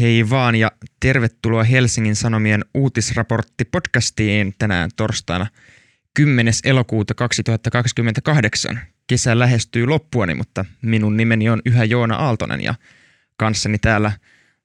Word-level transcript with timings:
Hei 0.00 0.30
vaan 0.30 0.54
ja 0.54 0.72
tervetuloa 1.00 1.64
Helsingin 1.64 2.16
Sanomien 2.16 2.64
uutisraportti 2.74 3.64
podcastiin 3.64 4.54
tänään 4.58 4.90
torstaina 4.96 5.46
10. 6.14 6.54
elokuuta 6.64 7.14
2028. 7.14 8.80
Kesä 9.06 9.38
lähestyy 9.38 9.86
loppuani, 9.86 10.34
mutta 10.34 10.64
minun 10.82 11.16
nimeni 11.16 11.48
on 11.48 11.62
yhä 11.64 11.84
Joona 11.84 12.16
Aaltonen 12.16 12.64
ja 12.64 12.74
kanssani 13.36 13.78
täällä 13.78 14.12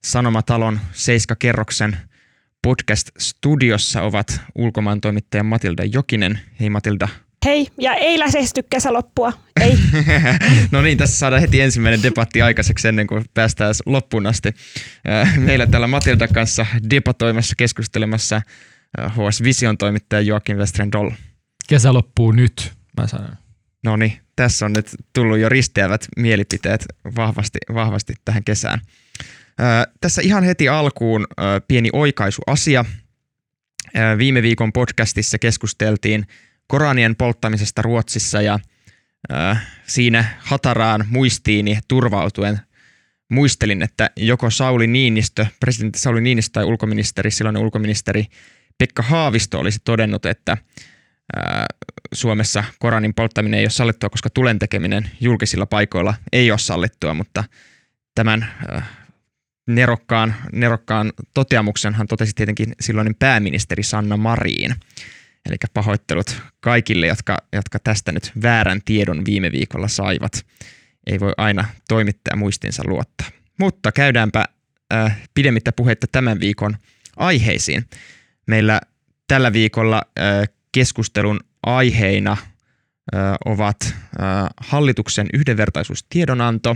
Sanomatalon 0.04 0.80
Seiska-kerroksen 0.92 1.98
podcast-studiossa 2.68 4.02
ovat 4.02 4.42
ulkomaan 4.56 5.02
toimittaja 5.02 5.44
Matilda 5.44 5.84
Jokinen. 5.84 6.40
Hei 6.60 6.70
Matilda. 6.70 7.08
Hei, 7.46 7.68
ja 7.78 7.94
ei 7.94 8.20
lähesty 8.20 8.64
kesäloppua. 8.70 9.34
Ei. 9.62 9.78
no 10.72 10.82
niin, 10.82 10.98
tässä 10.98 11.20
saadaan 11.20 11.42
heti 11.42 11.62
ensimmäinen 11.62 12.04
debatti 12.04 12.42
aikaiseksi 12.42 12.88
ennen 12.88 13.08
kuin 13.08 13.26
päästään 13.34 13.74
loppuun 13.86 14.28
asti. 14.28 14.50
Äh, 15.10 15.38
meillä 15.38 15.68
täällä 15.68 15.88
Matilda 15.88 16.28
kanssa 16.28 16.66
debatoimassa, 16.90 17.56
keskustelemassa 17.58 18.42
HS 18.98 19.42
äh, 19.42 19.44
Vision 19.44 19.78
toimittaja 19.78 20.22
Joakim 20.22 20.58
Westren 20.58 20.92
Doll. 20.92 21.12
Kesä 21.68 21.94
loppuu 21.94 22.32
nyt, 22.32 22.74
mä 23.02 23.08
sanon. 23.08 23.36
No 23.84 23.96
niin, 23.96 24.20
tässä 24.36 24.66
on 24.66 24.74
nyt 24.74 24.90
tullut 25.14 25.38
jo 25.38 25.50
risteävät 25.50 26.08
mielipiteet 26.18 26.86
vahvasti, 27.16 27.60
vahvasti 27.74 28.14
tähän 28.26 28.44
kesään. 28.44 28.82
Äh, 29.62 29.94
tässä 30.02 30.22
ihan 30.22 30.44
heti 30.44 30.70
alkuun 30.70 31.28
pieni 31.68 31.90
oikaisuasia. 31.94 32.86
Viime 34.18 34.42
viikon 34.42 34.74
podcastissa 34.74 35.40
keskusteltiin 35.40 36.26
Koranien 36.68 37.16
polttamisesta 37.16 37.82
Ruotsissa 37.82 38.42
ja 38.42 38.60
äh, 39.34 39.68
siinä 39.88 40.26
hataraan 40.40 41.06
muistiini 41.10 41.80
turvautuen 41.88 42.60
muistelin, 43.30 43.82
että 43.82 44.10
joko 44.16 44.50
Sauli 44.50 44.88
Niinistö, 44.88 45.46
presidentti 45.60 46.00
Sauli 46.00 46.22
Niinistö 46.22 46.54
tai 46.54 46.64
ulkoministeri, 46.64 47.32
silloinen 47.32 47.62
ulkoministeri 47.62 48.26
Pekka 48.78 49.04
Haavisto 49.04 49.60
olisi 49.60 49.80
todennut, 49.84 50.26
että 50.26 50.52
äh, 50.52 51.66
Suomessa 52.14 52.64
Koranin 52.80 53.14
polttaminen 53.14 53.60
ei 53.60 53.66
ole 53.66 53.70
sallittua, 53.70 54.10
koska 54.10 54.30
tulen 54.30 54.60
tekeminen 54.60 55.10
julkisilla 55.22 55.66
paikoilla 55.66 56.14
ei 56.32 56.52
ole 56.52 56.60
sallittua, 56.60 57.14
mutta 57.14 57.44
tämän 58.16 58.54
äh, 58.76 58.90
nerokkaan, 59.68 60.36
nerokkaan 60.52 61.14
toteamuksenhan 61.34 62.08
totesi 62.08 62.34
tietenkin 62.36 62.74
silloinen 62.80 63.16
pääministeri 63.16 63.84
Sanna 63.84 64.18
Marin. 64.18 64.76
Eli 65.46 65.56
pahoittelut 65.74 66.42
kaikille, 66.60 67.08
jotka, 67.08 67.38
jotka 67.54 67.80
tästä 67.80 68.12
nyt 68.12 68.32
väärän 68.42 68.82
tiedon 68.86 69.26
viime 69.26 69.52
viikolla 69.52 69.88
saivat. 69.88 70.46
Ei 71.08 71.20
voi 71.20 71.34
aina 71.38 71.66
toimittaja 71.88 72.36
muistinsa 72.36 72.84
luottaa. 72.86 73.28
Mutta 73.60 73.92
käydäänpä 73.92 74.46
äh, 74.94 75.18
pidemmittä 75.34 75.72
puhetta 75.72 76.08
tämän 76.12 76.40
viikon 76.40 76.78
aiheisiin. 77.16 77.86
Meillä 78.48 78.82
tällä 79.28 79.54
viikolla 79.54 80.02
äh, 80.20 80.50
keskustelun 80.72 81.40
aiheina 81.64 82.32
äh, 82.32 83.20
ovat 83.46 83.78
äh, 83.84 83.94
hallituksen 84.58 85.28
yhdenvertaisuustiedonanto, 85.34 86.76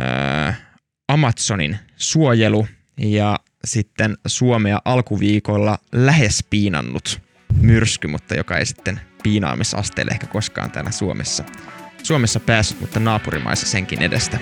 äh, 0.00 0.60
Amazonin 1.08 1.78
suojelu 1.96 2.66
ja 2.98 3.38
sitten 3.64 4.16
Suomea 4.26 4.80
alkuviikolla 4.84 5.78
lähes 5.92 6.44
piinannut 6.50 7.20
myrsky, 7.60 8.08
mutta 8.08 8.34
joka 8.34 8.58
ei 8.58 8.66
sitten 8.66 9.00
piinaamisasteelle 9.22 10.12
ehkä 10.12 10.26
koskaan 10.26 10.70
täällä 10.70 10.90
Suomessa, 10.90 11.44
Suomessa 12.02 12.40
päässyt, 12.40 12.80
mutta 12.80 13.00
naapurimaissa 13.00 13.66
senkin 13.66 14.02
edestä. 14.02 14.38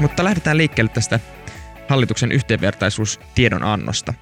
Mutta 0.00 0.24
lähdetään 0.24 0.56
liikkeelle 0.56 0.90
tästä 0.94 1.20
hallituksen 1.88 2.32
yhteenvertaisuustiedonannosta. 2.32 4.14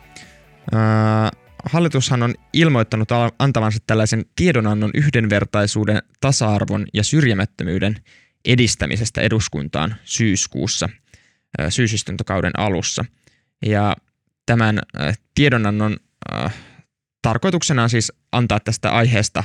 Öö, 0.75 1.44
Hallitushan 1.64 2.22
on 2.22 2.34
ilmoittanut 2.52 3.08
antavansa 3.38 3.78
tällaisen 3.86 4.25
tiedonannon 4.36 4.91
yhdenvertaisuuden, 4.94 6.02
tasa-arvon 6.20 6.86
ja 6.94 7.04
syrjimättömyyden 7.04 7.97
edistämisestä 8.44 9.20
eduskuntaan 9.20 9.94
syyskuussa, 10.04 10.88
syysistuntokauden 11.69 12.58
alussa. 12.58 13.04
Ja 13.66 13.97
tämän 14.47 14.80
tiedonannon 15.34 15.97
tarkoituksena 17.22 17.82
on 17.82 17.91
siis 17.91 18.12
antaa 18.32 18.60
tästä 18.60 18.91
aiheesta 18.91 19.44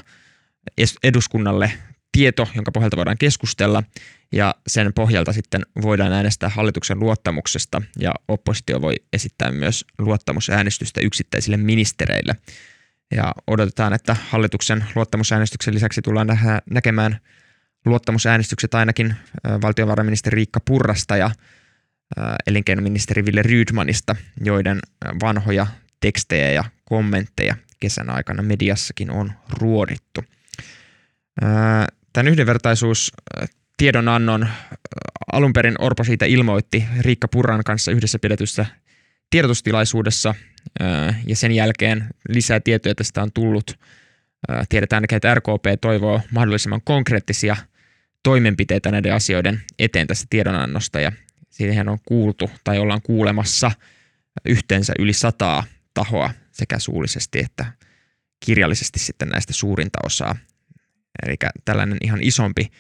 eduskunnalle 1.04 1.72
tieto, 2.12 2.48
jonka 2.56 2.72
pohjalta 2.72 2.98
voidaan 2.98 3.18
keskustella, 3.18 3.84
ja 4.32 4.56
sen 4.68 4.94
pohjalta 4.94 5.34
sitten 5.34 5.62
voidaan 5.82 6.14
äänestää 6.14 6.50
hallituksen 6.50 7.00
luottamuksesta, 7.00 7.82
ja 8.00 8.12
oppositio 8.28 8.82
voi 8.82 8.96
esittää 9.14 9.52
myös 9.52 9.86
luottamusäänestystä 10.00 11.02
yksittäisille 11.02 11.58
ministereille. 11.58 12.36
Ja 13.16 13.34
odotetaan, 13.48 13.94
että 13.94 14.16
hallituksen 14.30 14.86
luottamusäänestyksen 14.96 15.74
lisäksi 15.74 16.02
tullaan 16.02 16.28
näkemään 16.70 17.20
luottamusäänestykset 17.86 18.74
ainakin 18.74 19.16
valtiovarainministeri 19.62 20.36
Riikka 20.36 20.60
Purrasta 20.66 21.18
ja 21.18 21.32
elinkeinoministeri 22.48 23.26
Ville 23.26 23.42
Rydmanista, 23.42 24.16
joiden 24.44 24.80
vanhoja 25.24 25.68
tekstejä 26.00 26.52
ja 26.52 26.64
kommentteja 26.86 27.56
kesän 27.80 28.10
aikana 28.10 28.44
mediassakin 28.44 29.12
on 29.12 29.32
ruodittu. 29.50 30.24
Tämän 32.14 32.32
yhdenvertaisuus 32.32 33.12
tiedonannon 33.78 34.48
alun 35.32 35.54
perin 35.54 35.76
Orpo 35.80 36.04
siitä 36.04 36.26
ilmoitti 36.26 36.86
Riikka 37.00 37.28
Purran 37.28 37.64
kanssa 37.64 37.92
yhdessä 37.92 38.20
pidetyssä 38.20 38.66
tiedotustilaisuudessa 39.30 40.36
ja 41.28 41.36
sen 41.36 41.52
jälkeen 41.52 42.08
lisää 42.30 42.60
tietoja 42.60 42.96
tästä 42.96 43.22
on 43.24 43.32
tullut. 43.32 43.80
Tiedetään, 44.70 45.04
että 45.12 45.36
RKP 45.36 45.82
toivoo 45.82 46.22
mahdollisimman 46.32 46.82
konkreettisia 46.84 47.56
toimenpiteitä 48.24 48.92
näiden 48.92 49.14
asioiden 49.14 49.62
eteen 49.80 50.08
tästä 50.08 50.28
tiedonannosta 50.30 51.00
ja 51.00 51.12
siihen 51.50 51.90
on 51.90 51.98
kuultu 52.06 52.50
tai 52.64 52.80
ollaan 52.80 53.02
kuulemassa 53.02 53.72
yhteensä 54.46 54.94
yli 55.00 55.14
sataa 55.14 55.64
tahoa 55.94 56.30
sekä 56.52 56.80
suullisesti 56.80 57.40
että 57.40 57.66
kirjallisesti 58.46 59.00
sitten 59.00 59.30
näistä 59.30 59.54
suurinta 59.54 60.00
osaa 60.06 60.36
Eli 61.26 61.36
tällainen 61.66 61.98
ihan 62.04 62.24
isompi 62.24 62.72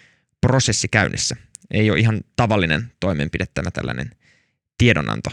prosessi 0.42 0.88
käynnissä. 0.88 1.36
Ei 1.72 1.92
ole 1.92 2.00
ihan 2.00 2.22
tavallinen 2.36 2.92
toimenpide 3.00 3.46
tämä 3.54 3.72
tällainen 3.72 4.12
tiedonanto. 4.78 5.30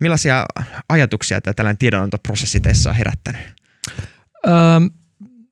Millaisia 0.00 0.46
ajatuksia 0.88 1.40
tämä 1.40 1.54
tällainen 1.54 1.78
tiedonantoprosessi 1.78 2.60
teissä 2.60 2.90
on 2.90 2.96
herättänyt? 2.96 3.40
Öö, 4.46 4.52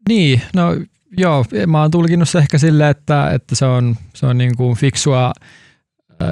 niin, 0.09 0.43
no 0.55 0.77
joo, 1.17 1.45
mä 1.67 1.81
oon 1.81 1.91
tulkinut 1.91 2.29
se 2.29 2.39
ehkä 2.39 2.59
silleen, 2.59 2.91
että, 2.91 3.31
että 3.31 3.55
se 3.55 3.65
on, 3.65 3.97
se 4.15 4.27
on 4.27 4.39
niin 4.39 4.57
kuin 4.57 4.77
fiksua 4.77 5.33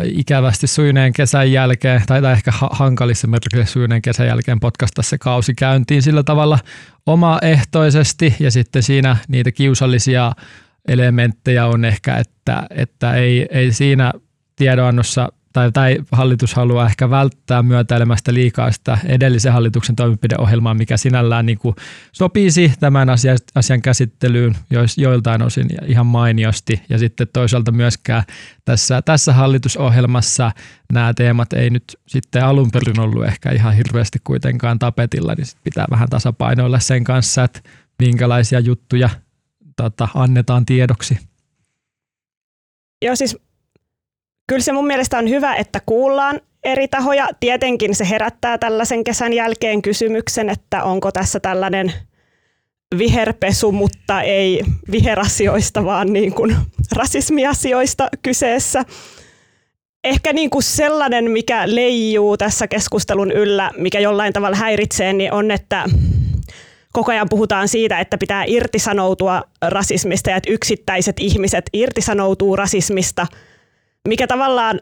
ikävästi 0.05 0.67
sujuneen 0.67 1.13
kesän 1.13 1.53
jälkeen, 1.53 2.03
tai, 2.07 2.23
tai 2.23 2.33
ehkä 2.33 2.53
hankalissa 2.71 3.29
merkityksissä 3.29 3.73
sujuneen 3.73 4.03
kesän 4.03 4.27
jälkeen 4.27 4.61
potkasta 4.61 5.03
se 5.03 5.19
kausi 5.19 5.55
käyntiin 5.55 6.03
sillä 6.03 6.23
tavalla 6.23 6.59
omaehtoisesti, 7.07 8.37
ja 8.41 8.51
sitten 8.51 8.83
siinä 8.83 9.17
niitä 9.29 9.53
kiusallisia 9.53 10.33
elementtejä 10.89 11.67
on 11.67 11.85
ehkä, 11.85 12.17
että, 12.17 12.67
että 12.71 13.15
ei, 13.15 13.47
ei 13.51 13.73
siinä 13.73 14.13
tiedonannossa 14.57 15.33
tai, 15.55 15.73
tai 15.73 15.99
hallitus 16.13 16.55
haluaa 16.55 16.87
ehkä 16.87 17.11
välttää 17.11 17.63
myötäilemästä 17.63 18.35
liikaa 18.35 18.73
sitä 18.73 18.99
edellisen 19.07 19.53
hallituksen 19.53 19.97
toimenpideohjelmaa, 19.97 20.75
mikä 20.75 20.97
sinällään 20.97 21.47
niin 21.47 21.59
kuin 21.59 21.77
sopisi 22.13 22.73
tämän 22.81 23.11
asian, 23.11 23.39
asian 23.55 23.83
käsittelyyn 23.83 24.57
joiltain 24.97 25.43
osin 25.43 25.69
ihan 25.87 26.07
mainiosti. 26.07 26.83
Ja 26.89 26.99
sitten 26.99 27.27
toisaalta 27.33 27.73
myöskään 27.73 28.23
tässä, 28.65 29.03
tässä 29.03 29.33
hallitusohjelmassa 29.33 30.53
nämä 30.93 31.15
teemat 31.15 31.53
ei 31.53 31.71
nyt 31.71 31.85
sitten 32.07 32.45
alun 32.45 32.71
perin 32.71 33.01
ollut 33.01 33.25
ehkä 33.25 33.51
ihan 33.51 33.75
hirveästi 33.75 34.19
kuitenkaan 34.25 34.79
tapetilla, 34.79 35.35
niin 35.35 35.47
pitää 35.65 35.87
vähän 35.91 36.09
tasapainoilla 36.09 36.79
sen 36.79 37.05
kanssa, 37.05 37.45
että 37.45 37.61
minkälaisia 37.99 38.61
juttuja 38.61 39.11
tota, 39.77 40.09
annetaan 40.15 40.67
tiedoksi. 40.67 41.19
Joo, 43.03 43.17
siis 43.17 43.39
kyllä 44.47 44.63
se 44.63 44.73
mun 44.73 44.87
mielestä 44.87 45.19
on 45.19 45.29
hyvä, 45.29 45.55
että 45.55 45.81
kuullaan 45.87 46.41
eri 46.65 46.89
tahoja. 46.89 47.29
Tietenkin 47.41 47.95
se 47.95 48.09
herättää 48.09 48.59
tällaisen 48.59 49.05
kesän 49.05 49.33
jälkeen 49.33 49.83
kysymyksen, 49.83 50.51
että 50.51 50.83
onko 50.83 51.13
tässä 51.13 51.41
tällainen 51.41 51.93
viherpesu, 52.99 53.73
mutta 53.73 54.23
ei 54.23 54.65
viherasioista, 54.91 55.85
vaan 55.85 56.13
niin 56.13 56.35
kuin 56.35 56.57
rasismiasioista 56.93 58.09
kyseessä. 58.23 58.85
Ehkä 60.05 60.33
niin 60.33 60.51
kuin 60.51 60.63
sellainen, 60.63 61.31
mikä 61.31 61.63
leijuu 61.67 62.37
tässä 62.37 62.69
keskustelun 62.69 63.33
yllä, 63.33 63.71
mikä 63.77 64.01
jollain 64.01 64.33
tavalla 64.33 64.57
häiritsee, 64.57 65.13
niin 65.13 65.33
on, 65.33 65.51
että 65.51 65.85
koko 66.93 67.13
ajan 67.13 67.29
puhutaan 67.29 67.69
siitä, 67.69 68.01
että 68.01 68.19
pitää 68.19 68.45
irtisanoutua 68.47 69.43
rasismista 69.63 70.31
ja 70.31 70.37
että 70.37 70.53
yksittäiset 70.53 71.17
ihmiset 71.19 71.65
irtisanoutuu 71.73 72.57
rasismista, 72.57 73.27
mikä 74.09 74.27
tavallaan 74.27 74.81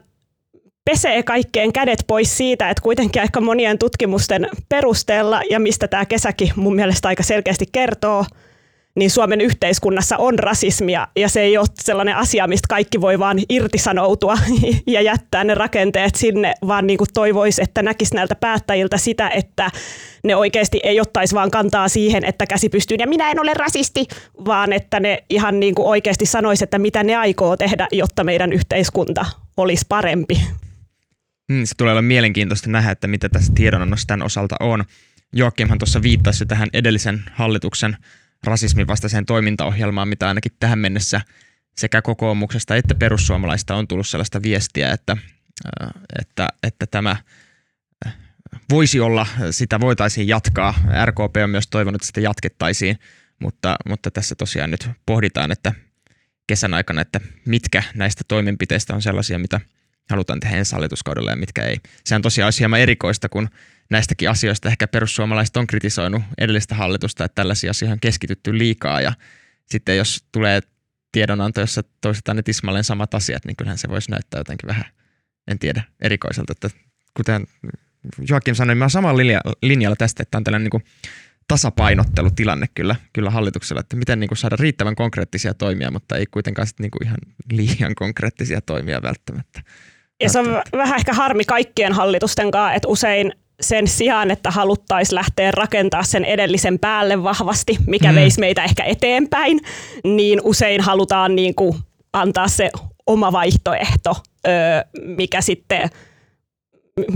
pesee 0.85 1.23
kaikkeen 1.23 1.73
kädet 1.73 2.03
pois 2.07 2.37
siitä, 2.37 2.69
että 2.69 2.83
kuitenkin 2.83 3.21
aika 3.21 3.41
monien 3.41 3.77
tutkimusten 3.77 4.47
perusteella 4.69 5.41
ja 5.49 5.59
mistä 5.59 5.87
tämä 5.87 6.05
kesäkin 6.05 6.51
mun 6.55 6.75
mielestä 6.75 7.07
aika 7.07 7.23
selkeästi 7.23 7.65
kertoo, 7.71 8.25
niin 8.95 9.11
Suomen 9.11 9.41
yhteiskunnassa 9.41 10.17
on 10.17 10.39
rasismia 10.39 11.07
ja 11.15 11.29
se 11.29 11.41
ei 11.41 11.57
ole 11.57 11.67
sellainen 11.81 12.15
asia, 12.15 12.47
mistä 12.47 12.65
kaikki 12.69 13.01
voi 13.01 13.19
vaan 13.19 13.37
irtisanoutua 13.49 14.37
ja 14.87 15.01
jättää 15.01 15.43
ne 15.43 15.55
rakenteet 15.55 16.15
sinne, 16.15 16.53
vaan 16.67 16.87
niin 16.87 16.99
toivoisi, 17.13 17.63
että 17.63 17.81
näkisi 17.81 18.15
näiltä 18.15 18.35
päättäjiltä 18.35 18.97
sitä, 18.97 19.29
että 19.29 19.71
ne 20.23 20.35
oikeasti 20.35 20.79
ei 20.83 21.01
ottaisi 21.01 21.35
vaan 21.35 21.51
kantaa 21.51 21.87
siihen, 21.87 22.25
että 22.25 22.45
käsi 22.45 22.69
pystyy 22.69 22.97
ja 22.99 23.07
minä 23.07 23.31
en 23.31 23.39
ole 23.39 23.53
rasisti, 23.53 24.05
vaan 24.45 24.73
että 24.73 24.99
ne 24.99 25.23
ihan 25.29 25.59
niin 25.59 25.75
kuin 25.75 25.87
oikeasti 25.87 26.25
sanoisi, 26.25 26.63
että 26.63 26.79
mitä 26.79 27.03
ne 27.03 27.15
aikoo 27.15 27.57
tehdä, 27.57 27.87
jotta 27.91 28.23
meidän 28.23 28.53
yhteiskunta 28.53 29.25
olisi 29.57 29.85
parempi. 29.89 30.41
Mm, 31.51 31.65
se 31.65 31.75
tulee 31.77 31.91
olla 31.91 32.01
mielenkiintoista 32.01 32.69
nähdä, 32.69 32.91
että 32.91 33.07
mitä 33.07 33.29
tässä 33.29 33.53
tiedonannossa 33.55 34.07
tämän 34.07 34.25
osalta 34.25 34.55
on. 34.59 34.83
Joakimhan 35.33 35.77
tuossa 35.77 36.01
viittasi 36.01 36.45
tähän 36.45 36.69
edellisen 36.73 37.23
hallituksen 37.33 37.97
rasismin 38.43 38.87
vastaiseen 38.87 39.25
toimintaohjelmaan, 39.25 40.07
mitä 40.07 40.27
ainakin 40.27 40.51
tähän 40.59 40.79
mennessä 40.79 41.21
sekä 41.77 42.01
kokoomuksesta 42.01 42.75
että 42.75 42.95
perussuomalaista 42.95 43.75
on 43.75 43.87
tullut 43.87 44.07
sellaista 44.07 44.41
viestiä, 44.43 44.91
että, 44.91 45.17
äh, 45.81 45.89
että, 46.19 46.47
että 46.63 46.85
tämä 46.87 47.15
äh, 48.05 48.13
voisi 48.69 48.99
olla, 48.99 49.27
sitä 49.51 49.79
voitaisiin 49.79 50.27
jatkaa. 50.27 50.73
RKP 51.05 51.37
on 51.43 51.49
myös 51.49 51.67
toivonut, 51.67 52.01
että 52.01 52.07
sitä 52.07 52.21
jatkettaisiin, 52.21 52.99
mutta, 53.39 53.75
mutta 53.89 54.11
tässä 54.11 54.35
tosiaan 54.35 54.71
nyt 54.71 54.89
pohditaan, 55.05 55.51
että 55.51 55.73
kesän 56.47 56.73
aikana, 56.73 57.01
että 57.01 57.19
mitkä 57.45 57.83
näistä 57.95 58.23
toimenpiteistä 58.27 58.95
on 58.95 59.01
sellaisia, 59.01 59.39
mitä 59.39 59.61
halutaan 60.09 60.39
tehdä 60.39 60.57
ensi 60.57 60.73
hallituskaudella 60.75 61.29
ja 61.29 61.35
mitkä 61.35 61.63
ei. 61.63 61.77
Se 62.05 62.15
on 62.15 62.21
tosiaan 62.21 62.47
olisi 62.47 62.59
hieman 62.59 62.79
erikoista, 62.79 63.29
kun 63.29 63.49
näistäkin 63.89 64.29
asioista 64.29 64.69
ehkä 64.69 64.87
perussuomalaiset 64.87 65.57
on 65.57 65.67
kritisoinut 65.67 66.23
edellistä 66.37 66.75
hallitusta, 66.75 67.25
että 67.25 67.35
tällaisia 67.35 67.71
asioita 67.71 67.93
on 67.93 67.99
keskitytty 67.99 68.57
liikaa 68.57 69.01
ja 69.01 69.13
sitten 69.65 69.97
jos 69.97 70.23
tulee 70.31 70.61
tiedonanto, 71.11 71.61
jossa 71.61 71.81
toistetaan 72.01 72.35
ne 72.35 72.43
tismalleen 72.43 72.83
samat 72.83 73.13
asiat, 73.13 73.45
niin 73.45 73.55
kyllähän 73.55 73.77
se 73.77 73.89
voisi 73.89 74.11
näyttää 74.11 74.39
jotenkin 74.39 74.67
vähän, 74.67 74.85
en 75.47 75.59
tiedä, 75.59 75.83
erikoiselta. 76.01 76.51
Että 76.51 76.69
kuten 77.13 77.47
Joakim 78.29 78.55
sanoi, 78.55 78.75
mä 78.75 78.83
olen 78.83 78.89
samalla 78.89 79.21
linjalla 79.61 79.95
tästä, 79.95 80.23
että 80.23 80.37
on 80.37 80.43
tällainen 80.43 80.69
niin 80.73 80.83
tasapainottelutilanne 81.47 82.67
kyllä, 82.75 82.95
kyllä 83.13 83.29
hallituksella, 83.29 83.79
että 83.79 83.95
miten 83.95 84.19
niin 84.19 84.27
kuin 84.27 84.37
saada 84.37 84.55
riittävän 84.59 84.95
konkreettisia 84.95 85.53
toimia, 85.53 85.91
mutta 85.91 86.17
ei 86.17 86.25
kuitenkaan 86.25 86.67
sit 86.67 86.79
niin 86.79 86.91
kuin 86.91 87.03
ihan 87.03 87.17
liian 87.51 87.95
konkreettisia 87.95 88.61
toimia 88.61 89.01
välttämättä. 89.01 89.61
Ja 90.21 90.29
se 90.29 90.39
on 90.39 90.61
vähän 90.71 90.97
ehkä 90.97 91.13
harmi 91.13 91.45
kaikkien 91.45 91.93
hallitusten 91.93 92.51
kanssa, 92.51 92.73
että 92.73 92.87
usein 92.87 93.33
sen 93.61 93.87
sijaan, 93.87 94.31
että 94.31 94.51
haluttaisiin 94.51 95.15
lähteä 95.15 95.51
rakentaa 95.51 96.03
sen 96.03 96.25
edellisen 96.25 96.79
päälle 96.79 97.23
vahvasti, 97.23 97.77
mikä 97.87 98.11
mm. 98.11 98.15
veisi 98.15 98.39
meitä 98.39 98.63
ehkä 98.63 98.83
eteenpäin, 98.83 99.59
niin 100.03 100.41
usein 100.43 100.81
halutaan 100.81 101.35
niin 101.35 101.55
kuin 101.55 101.75
antaa 102.13 102.47
se 102.47 102.71
oma 103.07 103.31
vaihtoehto, 103.31 104.15
mikä 105.17 105.41
sitten 105.41 105.89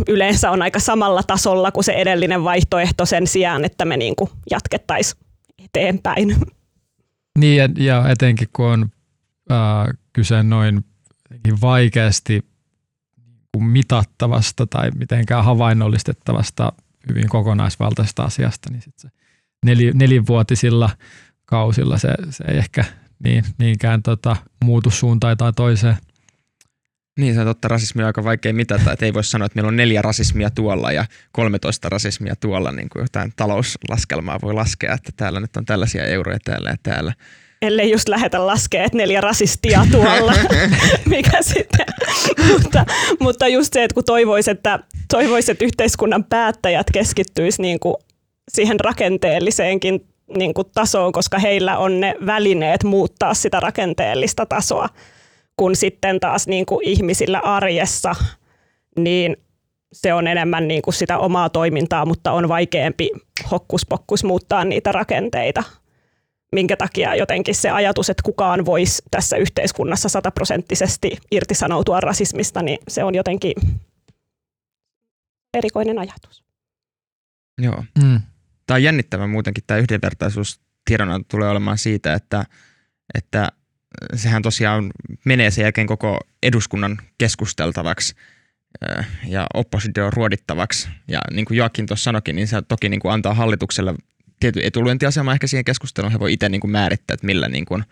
yleensä 0.08 0.52
on 0.52 0.62
aika 0.62 0.80
samalla 0.80 1.24
tasolla 1.24 1.72
kuin 1.72 1.84
se 1.84 1.92
edellinen 1.94 2.44
vaihtoehto 2.44 3.06
sen 3.06 3.28
sijaan, 3.28 3.66
että 3.66 3.86
me 3.86 3.98
niin 3.98 4.16
kuin 4.16 4.30
jatkettaisiin 4.52 5.22
eteenpäin. 5.66 6.36
Niin, 7.40 7.74
ja 7.78 8.10
etenkin 8.10 8.48
kun 8.54 8.66
on 8.66 8.90
äh, 9.52 9.98
kyse 10.14 10.44
noin 10.44 10.86
vaikeasti 11.62 12.46
mitattavasta 13.60 14.68
tai 14.68 14.92
mitenkään 14.92 15.46
havainnollistettavasta 15.46 16.74
hyvin 17.10 17.30
kokonaisvaltaisesta 17.30 18.24
asiasta, 18.24 18.70
niin 18.72 18.82
sit 18.82 19.00
se 19.00 19.10
neli, 19.66 19.92
nelivuotisilla 19.94 20.90
kausilla 21.46 21.98
se, 21.98 22.10
se 22.30 22.44
ei 22.48 22.58
ehkä 22.58 22.86
niin, 23.24 23.46
niinkään 23.58 24.04
tota, 24.04 24.36
muutu 24.64 24.90
suuntaan 24.90 25.38
tai 25.38 25.54
toiseen. 25.54 25.98
Niin, 27.18 27.34
se 27.34 27.40
on 27.40 27.46
totta. 27.48 27.68
Rasismi 27.68 28.04
on 28.04 28.08
aika 28.08 28.24
vaikea 28.24 28.54
mitata. 28.54 28.92
Että 28.92 29.06
ei 29.06 29.14
voi 29.14 29.24
sanoa, 29.24 29.46
että 29.46 29.56
meillä 29.56 29.68
on 29.68 29.76
neljä 29.76 30.02
rasismia 30.02 30.50
tuolla 30.50 30.92
ja 30.92 31.06
13 31.32 31.90
rasismia 31.90 32.36
tuolla. 32.36 32.72
Niin 32.72 32.90
kuin 32.90 33.02
jotain 33.02 33.34
talouslaskelmaa 33.36 34.40
voi 34.42 34.54
laskea, 34.54 34.94
että 34.94 35.12
täällä 35.16 35.40
nyt 35.40 35.58
on 35.58 35.66
tällaisia 35.66 36.06
euroja 36.06 36.38
täällä 36.44 36.70
ja 36.70 36.78
täällä 36.84 37.14
ellei 37.62 37.92
just 37.92 38.10
lähetä 38.10 38.48
laskea, 38.48 38.84
että 38.84 38.98
neljä 38.98 39.22
rasistia 39.22 39.86
tuolla, 39.92 40.34
mikä 41.06 41.42
sitten, 41.42 41.86
mutta, 42.52 42.86
mutta 43.20 43.48
just 43.48 43.74
se, 43.74 43.84
että 43.84 43.94
kun 43.94 44.04
toivoisi, 44.04 44.52
että, 44.52 44.80
toivoisi, 45.12 45.52
että 45.52 45.66
yhteiskunnan 45.66 46.24
päättäjät 46.24 46.88
keskittyisi 46.94 47.62
niin 47.62 47.80
kuin 47.80 47.96
siihen 48.52 48.80
rakenteelliseenkin 48.80 50.08
niin 50.38 50.54
kuin 50.54 50.68
tasoon, 50.74 51.12
koska 51.12 51.40
heillä 51.40 51.78
on 51.78 52.00
ne 52.00 52.16
välineet 52.26 52.84
muuttaa 52.84 53.34
sitä 53.34 53.60
rakenteellista 53.60 54.46
tasoa, 54.46 54.90
kun 55.58 55.76
sitten 55.76 56.20
taas 56.20 56.48
niin 56.48 56.66
kuin 56.66 56.88
ihmisillä 56.88 57.40
arjessa, 57.40 58.16
niin 58.98 59.38
se 59.94 60.14
on 60.14 60.28
enemmän 60.28 60.68
niin 60.68 60.82
kuin 60.82 60.94
sitä 60.94 61.18
omaa 61.18 61.50
toimintaa, 61.50 62.06
mutta 62.06 62.32
on 62.32 62.50
vaikeampi 62.50 63.10
hokkuspokkus 63.52 64.24
muuttaa 64.24 64.66
niitä 64.66 64.92
rakenteita 64.92 65.64
minkä 66.52 66.78
takia 66.78 67.16
jotenkin 67.16 67.56
se 67.56 67.70
ajatus, 67.70 68.10
että 68.10 68.24
kukaan 68.24 68.66
voisi 68.66 69.04
tässä 69.12 69.38
yhteiskunnassa 69.38 70.10
sataprosenttisesti 70.10 71.18
irtisanoutua 71.32 72.00
rasismista, 72.00 72.62
niin 72.62 72.80
se 72.88 73.04
on 73.04 73.16
jotenkin 73.16 73.54
erikoinen 75.54 76.00
ajatus. 76.00 76.44
Joo. 77.62 77.84
Mm. 78.04 78.22
Tämä 78.66 78.76
on 78.76 78.84
jännittävä 78.84 79.28
muutenkin, 79.28 79.64
tämä 79.68 79.78
yhdenvertaisuus 79.78 80.62
tiedonanto 80.86 81.26
tulee 81.30 81.50
olemaan 81.50 81.78
siitä, 81.78 82.14
että, 82.14 82.46
että 83.16 83.52
sehän 84.16 84.42
tosiaan 84.42 84.92
menee 85.26 85.52
sen 85.52 85.62
jälkeen 85.62 85.88
koko 85.88 86.20
eduskunnan 86.44 86.98
keskusteltavaksi 87.18 88.16
ja 89.28 89.48
opposition 89.54 90.14
ruodittavaksi. 90.14 90.90
Ja 91.08 91.20
niin 91.32 91.46
kuin 91.46 91.58
Joakin 91.58 91.86
tuossa 91.86 92.04
sanoikin, 92.04 92.36
niin 92.36 92.48
se 92.48 92.62
toki 92.62 92.90
niin 92.90 93.00
kuin 93.00 93.14
antaa 93.14 93.34
hallitukselle 93.34 93.96
tietty 94.40 94.60
etulyöntiasema 94.64 95.34
ehkä 95.34 95.48
siihen 95.48 95.66
keskusteluun. 95.66 96.12
He 96.12 96.20
voi 96.20 96.34
itse 96.34 96.50
niin 96.50 96.62
kuin 96.62 96.72
määrittää, 96.72 97.14
että 97.14 97.26
millä 97.26 97.50
niin 97.50 97.66
kuin 97.66 97.84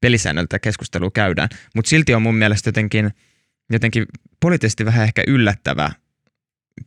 pelisäännöltä 0.00 0.58
keskustelua 0.58 1.10
käydään. 1.14 1.48
Mutta 1.74 1.88
silti 1.88 2.14
on 2.14 2.22
mun 2.22 2.34
mielestä 2.34 2.68
jotenkin, 2.68 3.10
jotenkin 3.72 4.06
poliittisesti 4.40 4.84
vähän 4.84 5.04
ehkä 5.04 5.22
yllättävä 5.26 5.90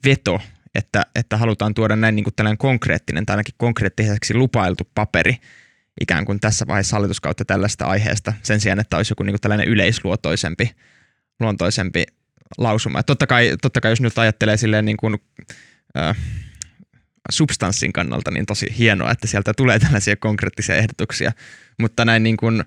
veto, 0.05 0.41
että, 0.75 1.05
että 1.15 1.37
halutaan 1.37 1.73
tuoda 1.73 1.95
näin 1.95 2.15
niin 2.15 2.23
kuin 2.23 2.33
tällainen 2.35 2.57
konkreettinen 2.57 3.25
tai 3.25 3.33
ainakin 3.33 3.55
konkreettiseksi 3.57 4.33
lupailtu 4.33 4.89
paperi 4.95 5.37
ikään 6.01 6.25
kuin 6.25 6.39
tässä 6.39 6.67
vaiheessa 6.67 6.95
hallituskautta 6.95 7.45
tällaista 7.45 7.85
aiheesta 7.85 8.33
sen 8.43 8.59
sijaan, 8.59 8.79
että 8.79 8.97
olisi 8.97 9.11
joku 9.11 9.23
niin 9.23 9.33
kuin 9.33 9.41
tällainen 9.41 9.67
yleisluotoisempi 9.67 10.71
luontoisempi 11.39 12.05
lausuma. 12.57 13.03
Totta, 13.03 13.27
kai, 13.27 13.57
totta 13.61 13.81
kai 13.81 13.91
jos 13.91 14.01
nyt 14.01 14.17
ajattelee 14.17 14.57
silleen 14.57 14.85
niin 14.85 14.97
kuin, 14.97 15.17
äh, 15.97 16.17
substanssin 17.31 17.93
kannalta 17.93 18.31
niin 18.31 18.45
tosi 18.45 18.75
hienoa, 18.77 19.11
että 19.11 19.27
sieltä 19.27 19.53
tulee 19.57 19.79
tällaisia 19.79 20.15
konkreettisia 20.15 20.75
ehdotuksia. 20.75 21.31
Mutta 21.79 22.05
näin 22.05 22.23
niin 22.23 22.37
kuin 22.37 22.63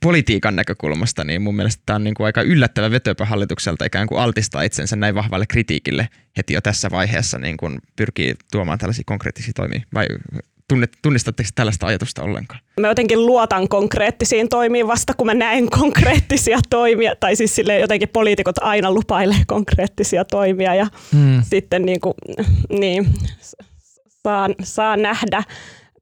politiikan 0.00 0.56
näkökulmasta, 0.56 1.24
niin 1.24 1.42
mun 1.42 1.56
mielestä 1.56 1.82
tämä 1.86 1.94
on 1.94 2.04
niin 2.04 2.14
kuin 2.14 2.24
aika 2.26 2.42
yllättävä 2.42 2.90
vetöpä 2.90 3.24
hallitukselta 3.24 3.84
ikään 3.84 4.06
kuin 4.06 4.20
altistaa 4.20 4.62
itsensä 4.62 4.96
näin 4.96 5.14
vahvalle 5.14 5.46
kritiikille 5.46 6.08
heti 6.36 6.54
jo 6.54 6.60
tässä 6.60 6.90
vaiheessa 6.90 7.38
niin 7.38 7.56
kuin 7.56 7.78
pyrkii 7.96 8.34
tuomaan 8.52 8.78
tällaisia 8.78 9.04
konkreettisia 9.06 9.52
toimia. 9.56 9.80
Vai 9.94 10.06
tunnistatteko 11.02 11.48
tällaista 11.54 11.86
ajatusta 11.86 12.22
ollenkaan? 12.22 12.60
Mä 12.80 12.88
jotenkin 12.88 13.26
luotan 13.26 13.68
konkreettisiin 13.68 14.48
toimiin 14.48 14.86
vasta, 14.86 15.14
kun 15.16 15.26
mä 15.26 15.34
näen 15.34 15.70
konkreettisia 15.70 16.58
toimia. 16.70 17.16
Tai 17.16 17.36
siis 17.36 17.54
sille 17.54 17.78
jotenkin 17.78 18.08
poliitikot 18.08 18.58
aina 18.60 18.92
lupailee 18.92 19.42
konkreettisia 19.46 20.24
toimia 20.24 20.74
ja 20.74 20.86
hmm. 21.12 21.42
sitten 21.42 21.86
niin 21.86 22.00
kuin, 22.00 22.14
niin, 22.70 23.06
saa, 24.22 24.48
saa 24.62 24.96
nähdä. 24.96 25.42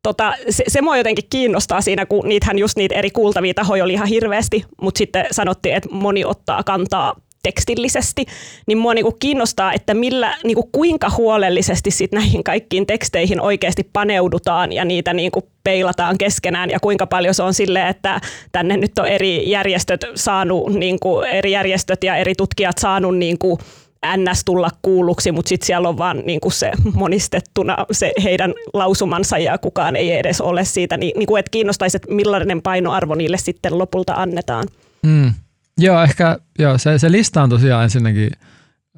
Tota, 0.03 0.35
se, 0.51 0.65
se 0.69 0.83
mua 0.83 0.97
jotenkin 0.97 1.25
kiinnostaa 1.31 1.81
siinä, 1.81 2.07
kun 2.07 2.29
niitähän 2.29 2.59
just 2.59 2.77
niitä 2.77 2.95
eri 2.95 3.11
kuultavia 3.11 3.55
tahoja 3.55 3.85
oli 3.85 3.93
ihan 3.93 4.09
hirveästi, 4.09 4.65
mutta 4.81 4.99
sitten 4.99 5.27
sanottiin, 5.31 5.75
että 5.75 5.89
moni 5.93 6.25
ottaa 6.25 6.63
kantaa 6.63 7.15
tekstillisesti, 7.43 8.25
niin 8.67 8.79
mua 8.79 8.95
niinku 8.95 9.13
kiinnostaa, 9.13 9.73
että 9.73 9.95
millä, 9.95 10.35
niinku 10.45 10.69
kuinka 10.73 11.11
huolellisesti 11.17 11.91
sit 11.91 12.13
näihin 12.13 12.45
kaikkiin 12.45 12.87
teksteihin 12.87 13.41
oikeasti 13.41 13.91
paneudutaan 13.93 14.73
ja 14.73 14.85
niitä 14.85 15.13
niinku 15.13 15.49
peilataan 15.65 16.19
keskenään 16.19 16.71
ja 16.71 16.81
kuinka 16.81 17.07
paljon 17.07 17.35
se 17.35 17.43
on 17.43 17.55
sille, 17.55 17.89
että 17.89 18.21
tänne 18.53 18.77
nyt 18.77 18.99
on 18.99 19.07
eri 19.07 19.51
järjestöt 19.51 20.05
saanut, 20.15 20.75
niinku, 20.75 21.21
eri 21.21 21.53
järjestöt 21.53 22.05
ja 22.05 22.17
eri 22.17 22.35
tutkijat 22.35 22.79
saanut 22.79 23.19
niinku 23.19 23.59
ns. 24.17 24.45
tulla 24.45 24.71
kuulluksi, 24.83 25.33
mutta 25.33 25.49
sitten 25.49 25.67
siellä 25.67 25.89
on 25.89 25.99
vaan 25.99 26.23
niin 26.27 26.41
kuin 26.41 26.53
se 26.53 26.73
monistettuna 26.95 27.77
se 27.93 28.13
heidän 28.23 28.55
lausumansa 28.75 29.39
ja 29.39 29.59
kukaan 29.59 29.97
ei 29.97 30.13
edes 30.13 30.41
ole 30.41 30.65
siitä, 30.65 30.97
niin, 30.97 31.13
niin 31.19 31.27
kuin, 31.27 31.41
että 31.41 31.51
kiinnostaisi, 31.51 31.97
että 31.97 32.15
millainen 32.15 32.63
painoarvo 32.63 33.15
niille 33.15 33.37
sitten 33.37 33.79
lopulta 33.79 34.15
annetaan. 34.15 34.67
Mm. 35.03 35.35
Joo, 35.79 36.03
ehkä 36.03 36.39
joo, 36.59 36.79
se, 36.79 36.99
se 36.99 37.13
lista 37.13 37.43
on 37.43 37.51
tosiaan 37.51 37.85
ensinnäkin 37.85 38.31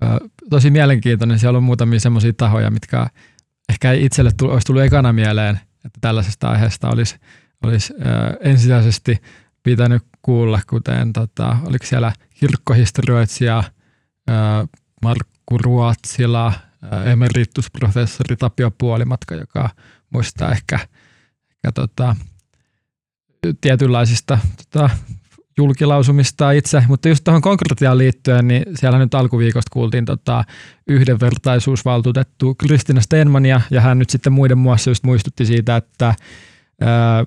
ö, 0.03 0.07
tosi 0.51 0.71
mielenkiintoinen. 0.71 1.39
Siellä 1.39 1.57
on 1.57 1.63
muutamia 1.63 2.01
semmoisia 2.01 2.33
tahoja, 2.37 2.71
mitkä 2.71 3.07
ehkä 3.69 3.93
itselle 3.93 4.31
tullut, 4.37 4.53
olisi 4.53 4.67
tullut 4.67 4.83
ekana 4.83 5.13
mieleen, 5.13 5.61
että 5.87 5.99
tällaisesta 6.01 6.51
aiheesta 6.51 6.89
olisi, 6.91 7.17
olisi 7.65 7.95
ö, 7.95 8.05
ensisijaisesti 8.41 9.19
pitänyt 9.63 10.03
kuulla, 10.23 10.61
kuten 10.71 11.13
tota, 11.13 11.57
oliko 11.67 11.87
siellä 11.87 12.13
kirkkohistorioitsija 12.41 13.65
Markku 15.03 15.59
Ruotsila, 15.59 16.53
ö, 16.93 17.11
emeritusprofessori 17.11 18.37
Tapio 18.37 18.71
Puolimatka, 18.71 19.35
joka 19.35 19.71
muistaa 20.11 20.53
ehkä, 20.53 20.79
ehkä 21.51 21.73
tota, 21.75 22.17
tietynlaisista 23.61 24.39
tota, 24.57 24.91
julkilausumista 25.59 26.51
itse, 26.51 26.85
mutta 26.89 27.09
just 27.09 27.25
tuohon 27.25 27.43
konkretiaan 27.43 27.99
liittyen, 27.99 28.49
niin 28.49 28.63
siellä 28.75 28.99
nyt 28.99 29.15
alkuviikosta 29.15 29.71
kuultiin 29.73 30.05
tota, 30.05 30.45
yhdenvertaisuusvaltuutettu 30.89 32.55
Kristina 32.55 33.01
Stenmania, 33.01 33.61
ja 33.71 33.81
hän 33.81 33.99
nyt 33.99 34.11
sitten 34.11 34.33
muiden 34.33 34.59
muassa 34.59 34.91
just 34.91 35.05
muistutti 35.05 35.47
siitä, 35.47 35.77
että 35.77 36.15
ää, 36.81 37.25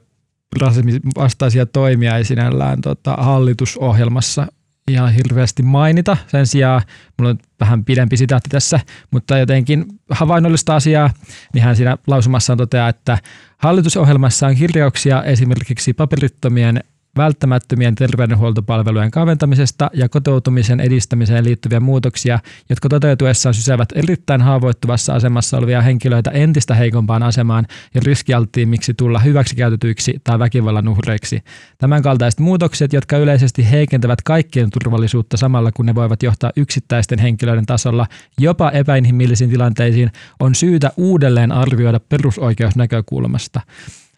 rasismin 0.62 1.00
vastaisia 1.16 1.66
toimia 1.66 2.18
ei 2.18 2.26
sinällään 2.26 2.82
tota, 2.82 3.16
hallitusohjelmassa 3.20 4.48
ihan 4.88 5.14
hirveästi 5.14 5.64
mainita. 5.64 6.18
Sen 6.28 6.48
sijaan, 6.48 6.82
mulla 7.20 7.30
on 7.30 7.38
vähän 7.60 7.86
pidempi 7.86 8.18
sitaatti 8.18 8.50
tässä, 8.50 8.80
mutta 9.12 9.38
jotenkin 9.38 9.86
havainnollista 10.10 10.76
asiaa, 10.76 11.10
niin 11.54 11.64
hän 11.64 11.76
siinä 11.76 11.98
lausumassaan 12.08 12.58
toteaa, 12.58 12.90
että 12.90 13.18
hallitusohjelmassa 13.58 14.48
on 14.48 14.56
kirjauksia 14.56 15.24
esimerkiksi 15.24 15.94
paperittomien 15.94 16.84
välttämättömien 17.18 17.96
terveydenhuoltopalvelujen 17.96 19.12
kaventamisesta 19.12 19.90
ja 19.94 20.10
kotoutumisen 20.10 20.80
edistämiseen 20.80 21.44
liittyviä 21.44 21.80
muutoksia, 21.80 22.40
jotka 22.70 22.90
toteutuessaan 22.90 23.54
sysäävät 23.54 23.90
erittäin 23.96 24.42
haavoittuvassa 24.42 25.14
asemassa 25.14 25.58
olevia 25.58 25.82
henkilöitä 25.82 26.32
entistä 26.32 26.76
heikompaan 26.76 27.24
asemaan 27.24 27.66
ja 27.94 28.02
riskialttiimmiksi 28.06 28.94
tulla 28.94 29.20
hyväksikäytetyiksi 29.20 30.22
tai 30.24 30.40
väkivallan 30.40 30.88
uhreiksi. 30.88 31.44
Tämänkaltaiset 31.78 32.40
muutokset, 32.40 32.94
jotka 32.94 33.18
yleisesti 33.18 33.72
heikentävät 33.72 34.22
kaikkien 34.22 34.70
turvallisuutta 34.70 35.38
samalla 35.38 35.72
kun 35.72 35.86
ne 35.86 35.96
voivat 35.96 36.24
johtaa 36.24 36.52
yksittäisten 36.56 37.20
henkilöiden 37.20 37.66
tasolla 37.66 38.08
jopa 38.40 38.72
epäinhimillisiin 38.72 39.50
tilanteisiin, 39.50 40.12
on 40.40 40.56
syytä 40.56 40.92
uudelleen 40.98 41.52
arvioida 41.52 42.00
perusoikeusnäkökulmasta. 42.00 43.62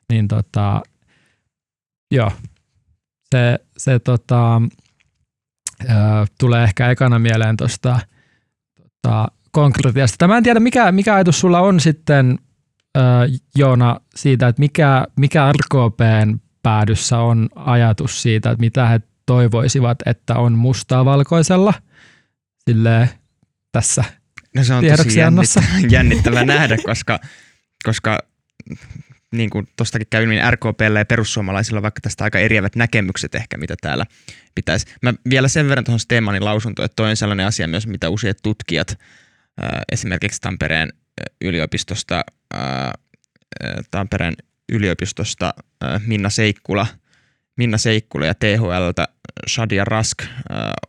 Niin 0.10 0.28
tota, 0.28 0.82
joo, 2.12 2.32
se, 3.32 3.60
se 3.78 4.00
tota, 4.00 4.62
ö, 5.84 5.88
tulee 6.40 6.64
ehkä 6.64 6.90
ekana 6.92 7.20
mieleen 7.20 7.58
tuosta 7.58 8.00
tota, 8.82 9.28
konkretiasta. 9.52 10.28
Mä 10.28 10.38
en 10.38 10.44
tiedä, 10.44 10.60
mikä, 10.60 10.92
mikä 10.92 11.16
ajatus 11.16 11.40
sulla 11.40 11.60
on 11.60 11.80
sitten, 11.80 12.40
ö, 12.98 13.02
Joona, 13.56 14.00
siitä, 14.16 14.48
että 14.48 14.60
mikä, 14.60 15.08
mikä 15.16 15.52
RKPn 15.52 16.40
päädyssä 16.64 17.20
on 17.20 17.50
ajatus 17.56 18.22
siitä, 18.22 18.52
että 18.52 18.62
mitä 18.62 18.88
he 18.88 19.02
toivoisivat, 19.26 20.00
että 20.06 20.36
on 20.36 20.54
mustaa 20.54 21.06
valkoisella 21.06 21.74
Silleen, 22.70 23.10
tässä 23.72 24.04
No 24.56 24.64
se 24.64 24.74
on 24.74 24.84
tosi 24.98 25.20
jännittävä, 25.20 25.66
jännittävä 25.90 26.46
nähdä, 26.46 26.78
koska, 26.86 27.20
koska 27.84 28.20
niin 29.38 29.50
kuin 29.50 29.68
tuostakin 29.76 30.08
käy 30.10 30.26
niin 30.26 30.54
RKPllä 30.54 31.00
ja 31.00 31.06
perussuomalaisilla 31.06 31.82
vaikka 31.82 32.02
tästä 32.02 32.24
aika 32.24 32.40
eriävät 32.40 32.76
näkemykset 32.76 33.36
ehkä, 33.36 33.58
mitä 33.58 33.76
täällä 33.82 34.06
pitäisi. 34.56 34.86
Mä 35.02 35.14
vielä 35.30 35.48
sen 35.48 35.70
verran 35.70 35.86
tuohon 35.86 36.00
Steemanin 36.00 36.46
lausuntoon, 36.46 36.86
että 36.86 36.96
toi 36.96 37.10
on 37.10 37.18
sellainen 37.18 37.46
asia 37.46 37.68
myös, 37.68 37.88
mitä 37.88 38.10
useat 38.10 38.38
tutkijat 38.44 38.90
äh, 38.92 39.82
esimerkiksi 39.92 40.42
Tampereen 40.42 40.94
yliopistosta, 41.42 42.24
äh, 42.56 42.92
Tampereen 43.92 44.34
yliopistosta 44.72 45.54
äh, 45.84 46.02
Minna 46.08 46.30
Seikkula, 46.30 46.88
Minna 47.58 47.78
Seikkula 47.78 48.26
ja 48.26 48.34
THLtä 48.36 49.08
Shadia 49.50 49.86
Rask 49.86 50.22
äh, 50.22 50.30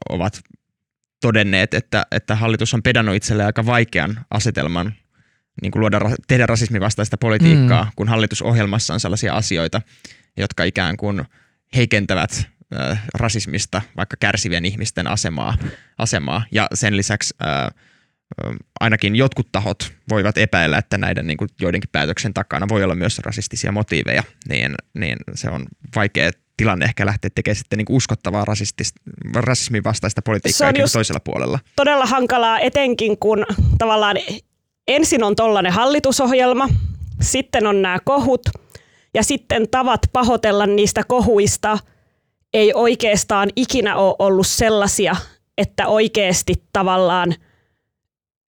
ovat 0.09 0.41
todenneet, 1.21 1.75
että, 1.75 2.07
että 2.11 2.35
hallitus 2.35 2.75
on 2.75 2.83
pedannut 2.83 3.15
itselleen 3.15 3.47
aika 3.47 3.67
vaikean 3.67 4.25
asetelman 4.31 4.95
niin 5.63 5.73
kuin 5.73 5.81
luoda, 5.81 6.01
tehdä 6.29 6.47
rasismin 6.47 6.81
vastaista 6.81 7.17
politiikkaa, 7.17 7.85
mm. 7.85 7.91
kun 7.97 8.09
hallitusohjelmassa 8.09 8.95
on 8.95 9.01
sellaisia 9.01 9.35
asioita, 9.35 9.83
jotka 10.37 10.65
ikään 10.65 10.97
kuin 10.97 11.25
heikentävät 11.77 12.49
äh, 12.81 13.03
rasismista 13.15 13.83
vaikka 13.97 14.17
kärsivien 14.21 14.65
ihmisten 14.65 15.07
asemaa, 15.07 15.59
asemaa. 15.99 16.45
ja 16.53 16.67
sen 16.75 16.97
lisäksi 16.97 17.35
äh, 17.43 17.71
ainakin 18.81 19.17
jotkut 19.17 19.49
tahot 19.53 19.93
voivat 20.09 20.39
epäillä, 20.39 20.79
että 20.79 20.99
näiden 20.99 21.27
niin 21.27 21.37
kuin 21.37 21.49
joidenkin 21.61 21.91
päätöksen 21.93 22.35
takana 22.35 22.69
voi 22.69 22.85
olla 22.85 22.95
myös 22.95 23.19
rasistisia 23.19 23.73
motiiveja, 23.73 24.23
niin, 24.49 24.75
niin 24.95 25.17
se 25.35 25.51
on 25.51 25.67
vaikea 25.97 26.31
tilanne 26.57 26.85
ehkä 26.85 27.07
lähteä 27.07 27.31
tekemään 27.35 27.57
sitten 27.57 27.77
niin 27.77 27.87
uskottavaa 27.89 28.45
rasismin 29.35 29.85
vastaista 29.85 30.23
politiikkaa 30.23 30.73
toisella 30.93 31.21
puolella. 31.21 31.59
Todella 31.77 32.07
hankalaa, 32.07 32.59
etenkin 32.59 33.19
kun 33.19 33.47
tavallaan 33.79 34.17
ensin 34.89 35.25
on 35.25 35.37
tollainen 35.37 35.73
hallitusohjelma, 35.73 36.69
sitten 37.21 37.67
on 37.67 37.83
nämä 37.83 37.99
kohut 38.05 38.41
ja 39.15 39.23
sitten 39.23 39.69
tavat 39.71 40.01
pahoitella 40.13 40.67
niistä 40.67 41.03
kohuista 41.09 41.79
ei 42.55 42.73
oikeastaan 42.75 43.51
ikinä 43.57 43.97
ole 43.97 44.17
ollut 44.19 44.47
sellaisia, 44.47 45.17
että 45.59 45.87
oikeasti 45.87 46.55
tavallaan 46.73 47.35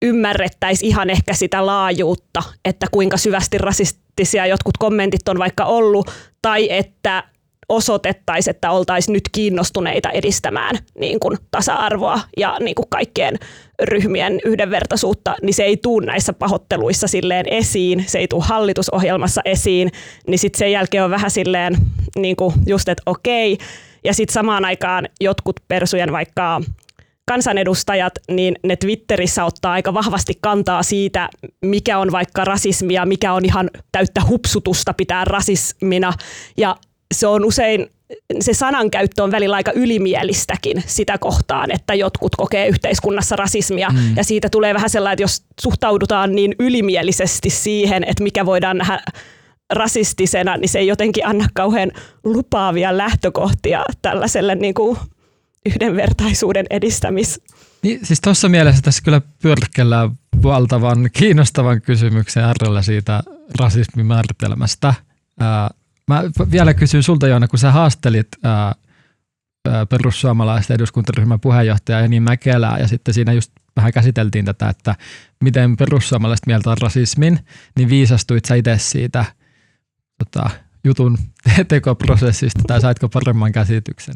ymmärrettäisiin 0.01 0.89
ihan 0.89 1.09
ehkä 1.09 1.33
sitä 1.33 1.65
laajuutta, 1.65 2.43
että 2.65 2.87
kuinka 2.91 3.17
syvästi 3.17 3.57
rasistisia 3.57 4.45
jotkut 4.45 4.77
kommentit 4.77 5.29
on 5.29 5.39
vaikka 5.39 5.65
ollut, 5.65 6.11
tai 6.41 6.67
että 6.71 7.23
osoitettaisiin, 7.69 8.55
että 8.55 8.71
oltaisiin 8.71 9.13
nyt 9.13 9.29
kiinnostuneita 9.31 10.09
edistämään 10.09 10.77
niin 10.99 11.19
kuin 11.19 11.37
tasa-arvoa 11.51 12.19
ja 12.37 12.57
niin 12.59 12.75
kuin 12.75 12.89
kaikkien 12.89 13.35
ryhmien 13.83 14.39
yhdenvertaisuutta, 14.45 15.35
niin 15.41 15.53
se 15.53 15.63
ei 15.63 15.77
tule 15.77 16.05
näissä 16.05 16.33
pahoitteluissa 16.33 17.07
silleen 17.07 17.45
esiin, 17.51 18.05
se 18.07 18.19
ei 18.19 18.27
tule 18.27 18.43
hallitusohjelmassa 18.43 19.41
esiin, 19.45 19.91
niin 20.27 20.39
sitten 20.39 20.59
sen 20.59 20.71
jälkeen 20.71 21.03
on 21.03 21.11
vähän 21.11 21.31
silleen 21.31 21.77
niin 22.15 22.35
kuin 22.35 22.53
just, 22.65 22.89
että 22.89 23.03
okei, 23.05 23.57
ja 24.03 24.13
sitten 24.13 24.33
samaan 24.33 24.65
aikaan 24.65 25.09
jotkut 25.21 25.59
persujen 25.67 26.11
vaikka 26.11 26.61
kansanedustajat, 27.25 28.13
niin 28.31 28.55
ne 28.63 28.75
Twitterissä 28.75 29.45
ottaa 29.45 29.71
aika 29.71 29.93
vahvasti 29.93 30.33
kantaa 30.41 30.83
siitä, 30.83 31.29
mikä 31.61 31.99
on 31.99 32.11
vaikka 32.11 32.45
rasismia, 32.45 33.05
mikä 33.05 33.33
on 33.33 33.45
ihan 33.45 33.69
täyttä 33.91 34.21
hupsutusta 34.29 34.93
pitää 34.93 35.25
rasismina. 35.25 36.13
Ja 36.57 36.75
se 37.13 37.27
on 37.27 37.45
usein, 37.45 37.87
se 38.39 38.53
sanankäyttö 38.53 39.23
on 39.23 39.31
välillä 39.31 39.55
aika 39.55 39.71
ylimielistäkin 39.71 40.83
sitä 40.87 41.17
kohtaan, 41.17 41.71
että 41.71 41.93
jotkut 41.93 42.35
kokee 42.35 42.67
yhteiskunnassa 42.67 43.35
rasismia 43.35 43.89
mm. 43.89 44.17
ja 44.17 44.23
siitä 44.23 44.49
tulee 44.49 44.73
vähän 44.73 44.89
sellainen, 44.89 45.13
että 45.13 45.23
jos 45.23 45.43
suhtaudutaan 45.61 46.35
niin 46.35 46.55
ylimielisesti 46.59 47.49
siihen, 47.49 48.03
että 48.03 48.23
mikä 48.23 48.45
voidaan 48.45 48.77
nähdä 48.77 48.99
rasistisena, 49.73 50.57
niin 50.57 50.69
se 50.69 50.79
ei 50.79 50.87
jotenkin 50.87 51.27
anna 51.27 51.47
kauhean 51.53 51.91
lupaavia 52.23 52.97
lähtökohtia 52.97 53.83
tällaiselle 54.01 54.55
niin 54.55 54.73
kuin 54.73 54.97
yhdenvertaisuuden 55.65 56.65
edistämis. 56.69 57.41
Niin, 57.81 57.99
siis 58.03 58.21
tuossa 58.21 58.49
mielessä 58.49 58.81
tässä 58.81 59.01
kyllä 59.03 59.21
pyrkkellään 59.41 60.11
valtavan 60.43 61.09
kiinnostavan 61.13 61.81
kysymyksen 61.81 62.43
äärellä 62.43 62.81
siitä 62.81 63.23
rasismin 63.59 64.05
määritelmästä. 64.05 64.93
Mä 66.07 66.23
vielä 66.51 66.73
kysyn 66.73 67.03
sulta 67.03 67.27
Joona, 67.27 67.47
kun 67.47 67.59
sä 67.59 67.71
haastelit 67.71 68.27
ää, 68.43 68.75
perussuomalaisten 69.89 70.75
eduskuntaryhmän 70.75 71.39
puheenjohtaja 71.39 71.99
Jani 71.99 72.19
Mäkelää 72.19 72.77
ja 72.79 72.87
sitten 72.87 73.13
siinä 73.13 73.33
just 73.33 73.51
vähän 73.75 73.93
käsiteltiin 73.93 74.45
tätä, 74.45 74.69
että 74.69 74.95
miten 75.43 75.77
perussuomalaiset 75.77 76.45
mieltä 76.47 76.69
on 76.69 76.77
rasismin, 76.81 77.39
niin 77.77 77.89
viisastuit 77.89 78.45
sä 78.45 78.55
itse 78.55 78.77
siitä 78.77 79.25
tota, 80.17 80.49
jutun 80.83 81.17
tekoprosessista 81.67 82.61
tai 82.67 82.81
saitko 82.81 83.09
paremman 83.09 83.51
käsityksen? 83.51 84.15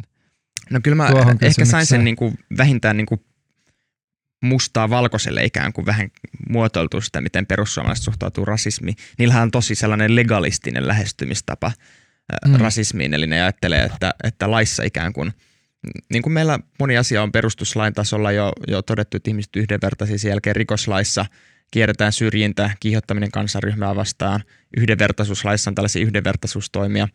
No 0.69 0.79
kyllä 0.83 0.95
mä 0.95 1.09
ehkä 1.41 1.65
sain 1.65 1.85
sen 1.85 2.03
niin 2.03 2.15
kuin 2.15 2.39
vähintään 2.57 2.97
niin 2.97 3.05
kuin 3.05 3.21
mustaa 4.41 4.89
valkoiselle 4.89 5.43
ikään 5.43 5.73
kuin 5.73 5.85
vähän 5.85 6.11
muotoiltu 6.49 7.01
sitä, 7.01 7.21
miten 7.21 7.45
perussuomalaiset 7.45 8.05
suhtautuu 8.05 8.45
rasismiin. 8.45 8.95
Niillähän 9.17 9.43
on 9.43 9.51
tosi 9.51 9.75
sellainen 9.75 10.15
legalistinen 10.15 10.87
lähestymistapa 10.87 11.71
mm. 12.47 12.55
rasismiin, 12.55 13.13
eli 13.13 13.27
ne 13.27 13.41
ajattelee, 13.41 13.83
että, 13.83 14.13
että 14.23 14.51
laissa 14.51 14.83
ikään 14.83 15.13
kuin 15.13 15.33
niin 16.09 16.21
kuin 16.21 16.33
meillä 16.33 16.59
moni 16.79 16.97
asia 16.97 17.23
on 17.23 17.31
perustuslain 17.31 17.93
tasolla 17.93 18.31
jo, 18.31 18.53
jo 18.67 18.81
todettu, 18.81 19.17
että 19.17 19.29
ihmiset 19.29 19.55
yhdenvertaisia 19.55 20.17
sen 20.17 20.29
jälkeen 20.29 20.55
rikoslaissa 20.55 21.25
kierretään 21.71 22.13
syrjintä, 22.13 22.69
kiihottaminen 22.79 23.31
kansanryhmää 23.31 23.95
vastaan, 23.95 24.43
yhdenvertaisuuslaissa 24.77 25.69
on 25.69 25.75
tällaisia 25.75 26.03
yhdenvertaisuustoimia, 26.03 27.07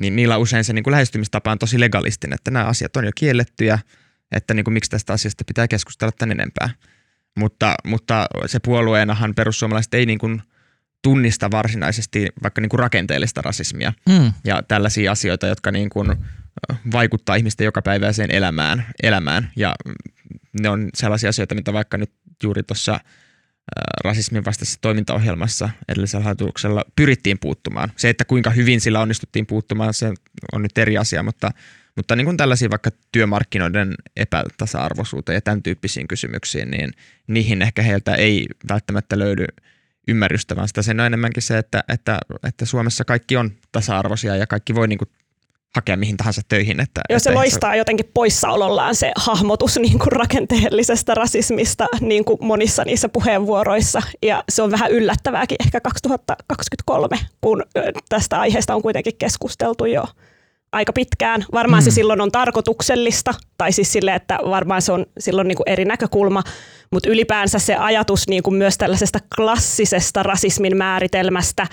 niin 0.00 0.16
niillä 0.16 0.36
usein 0.36 0.64
se 0.64 0.72
niin 0.72 0.82
kuin 0.82 0.92
lähestymistapa 0.92 1.52
on 1.52 1.58
tosi 1.58 1.80
legalistinen, 1.80 2.34
että 2.34 2.50
nämä 2.50 2.64
asiat 2.64 2.96
on 2.96 3.04
jo 3.04 3.10
kiellettyjä, 3.14 3.78
että 4.32 4.54
niin 4.54 4.64
kuin 4.64 4.74
miksi 4.74 4.90
tästä 4.90 5.12
asiasta 5.12 5.44
pitää 5.46 5.68
keskustella 5.68 6.12
tän 6.18 6.30
enempää. 6.30 6.70
Mutta, 7.36 7.74
mutta 7.84 8.26
se 8.46 8.58
puolueenahan 8.60 9.34
perussuomalaiset 9.34 9.94
ei 9.94 10.06
niin 10.06 10.18
kuin 10.18 10.42
tunnista 11.02 11.50
varsinaisesti 11.50 12.28
vaikka 12.42 12.60
niin 12.60 12.68
kuin 12.68 12.78
rakenteellista 12.78 13.42
rasismia 13.42 13.92
mm. 14.08 14.32
ja 14.44 14.62
tällaisia 14.62 15.12
asioita, 15.12 15.46
jotka 15.46 15.70
niin 15.70 15.90
kuin 15.90 16.16
vaikuttaa 16.92 17.36
ihmisten 17.36 17.64
jokapäiväiseen 17.64 18.30
elämään, 18.30 18.86
elämään. 19.02 19.50
Ja 19.56 19.74
ne 20.60 20.68
on 20.68 20.88
sellaisia 20.94 21.28
asioita, 21.28 21.54
mitä 21.54 21.72
vaikka 21.72 21.98
nyt 21.98 22.12
juuri 22.42 22.62
tuossa 22.62 23.00
rasismin 24.04 24.44
vastaisessa 24.44 24.78
toimintaohjelmassa 24.80 25.70
edellisellä 25.88 26.24
hallituksella 26.24 26.84
pyrittiin 26.96 27.38
puuttumaan. 27.38 27.92
Se, 27.96 28.08
että 28.08 28.24
kuinka 28.24 28.50
hyvin 28.50 28.80
sillä 28.80 29.00
onnistuttiin 29.00 29.46
puuttumaan, 29.46 29.94
se 29.94 30.12
on 30.52 30.62
nyt 30.62 30.78
eri 30.78 30.98
asia, 30.98 31.22
mutta, 31.22 31.50
mutta 32.00 32.16
niin 32.16 32.24
kuin 32.24 32.36
tällaisiin 32.36 32.70
vaikka 32.70 32.90
työmarkkinoiden 33.12 33.94
epätasa-arvoisuuteen 34.16 35.34
ja 35.34 35.40
tämän 35.40 35.62
tyyppisiin 35.62 36.08
kysymyksiin, 36.08 36.70
niin 36.70 36.92
niihin 37.26 37.62
ehkä 37.62 37.82
heiltä 37.82 38.14
ei 38.14 38.46
välttämättä 38.68 39.18
löydy 39.18 39.44
ymmärrystä, 40.08 40.56
vaan 40.56 40.68
sitä 40.68 40.82
sen 40.82 41.00
on 41.00 41.06
enemmänkin 41.06 41.42
se, 41.42 41.58
että, 41.58 41.84
että, 41.88 42.18
että 42.48 42.64
Suomessa 42.64 43.04
kaikki 43.04 43.36
on 43.36 43.50
tasa-arvoisia 43.72 44.36
ja 44.36 44.46
kaikki 44.46 44.74
voi 44.74 44.88
niin 44.88 44.98
kuin 44.98 45.08
hakea 45.74 45.96
mihin 45.96 46.16
tahansa 46.16 46.42
töihin. 46.48 46.80
Että, 46.80 47.00
Jos 47.10 47.22
että 47.22 47.30
se 47.30 47.34
loistaa 47.34 47.70
se... 47.70 47.76
jotenkin 47.76 48.10
poissaolollaan 48.14 48.94
se 48.94 49.12
hahmotus 49.16 49.78
niin 49.78 49.98
kuin 49.98 50.12
rakenteellisesta 50.12 51.14
rasismista 51.14 51.86
niin 52.00 52.24
kuin 52.24 52.38
monissa 52.40 52.84
niissä 52.84 53.08
puheenvuoroissa. 53.08 54.02
Ja 54.22 54.44
se 54.48 54.62
on 54.62 54.70
vähän 54.70 54.90
yllättävääkin 54.90 55.56
ehkä 55.66 55.80
2023, 55.80 57.18
kun 57.40 57.64
tästä 58.08 58.40
aiheesta 58.40 58.74
on 58.74 58.82
kuitenkin 58.82 59.16
keskusteltu 59.18 59.84
jo 59.84 60.04
aika 60.72 60.92
pitkään. 60.92 61.44
Varmaan 61.52 61.82
mm. 61.82 61.84
se 61.84 61.90
silloin 61.90 62.20
on 62.20 62.32
tarkoituksellista, 62.32 63.34
tai 63.58 63.72
siis 63.72 63.92
sille, 63.92 64.14
että 64.14 64.38
varmaan 64.44 64.82
se 64.82 64.92
on 64.92 65.06
silloin 65.18 65.48
niin 65.48 65.56
kuin 65.56 65.68
eri 65.68 65.84
näkökulma, 65.84 66.42
mutta 66.92 67.08
ylipäänsä 67.08 67.58
se 67.58 67.76
ajatus 67.76 68.28
niin 68.28 68.42
kuin 68.42 68.54
myös 68.54 68.78
tällaisesta 68.78 69.18
klassisesta 69.36 70.22
rasismin 70.22 70.76
määritelmästä, 70.76 71.66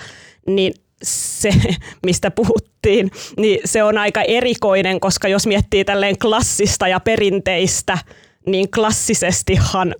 niin 0.46 0.74
se, 1.02 1.50
mistä 2.06 2.30
puhuttiin, 2.30 3.10
niin 3.36 3.60
se 3.64 3.82
on 3.82 3.98
aika 3.98 4.22
erikoinen, 4.22 5.00
koska 5.00 5.28
jos 5.28 5.46
miettii 5.46 5.84
tälleen 5.84 6.18
klassista 6.18 6.88
ja 6.88 7.00
perinteistä, 7.00 7.98
niin 8.46 8.70
klassisestihan 8.70 9.94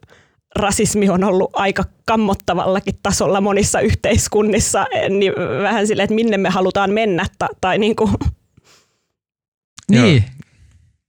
rasismi 0.56 1.08
on 1.08 1.24
ollut 1.24 1.50
aika 1.52 1.84
kammottavallakin 2.06 2.98
tasolla 3.02 3.40
monissa 3.40 3.80
yhteiskunnissa, 3.80 4.86
niin 5.08 5.32
vähän 5.62 5.86
silleen, 5.86 6.04
että 6.04 6.14
minne 6.14 6.36
me 6.36 6.48
halutaan 6.48 6.90
mennä. 6.90 7.26
Tai 7.60 7.78
niin, 7.78 7.96
kuin. 7.96 8.10
Niin. 9.90 10.24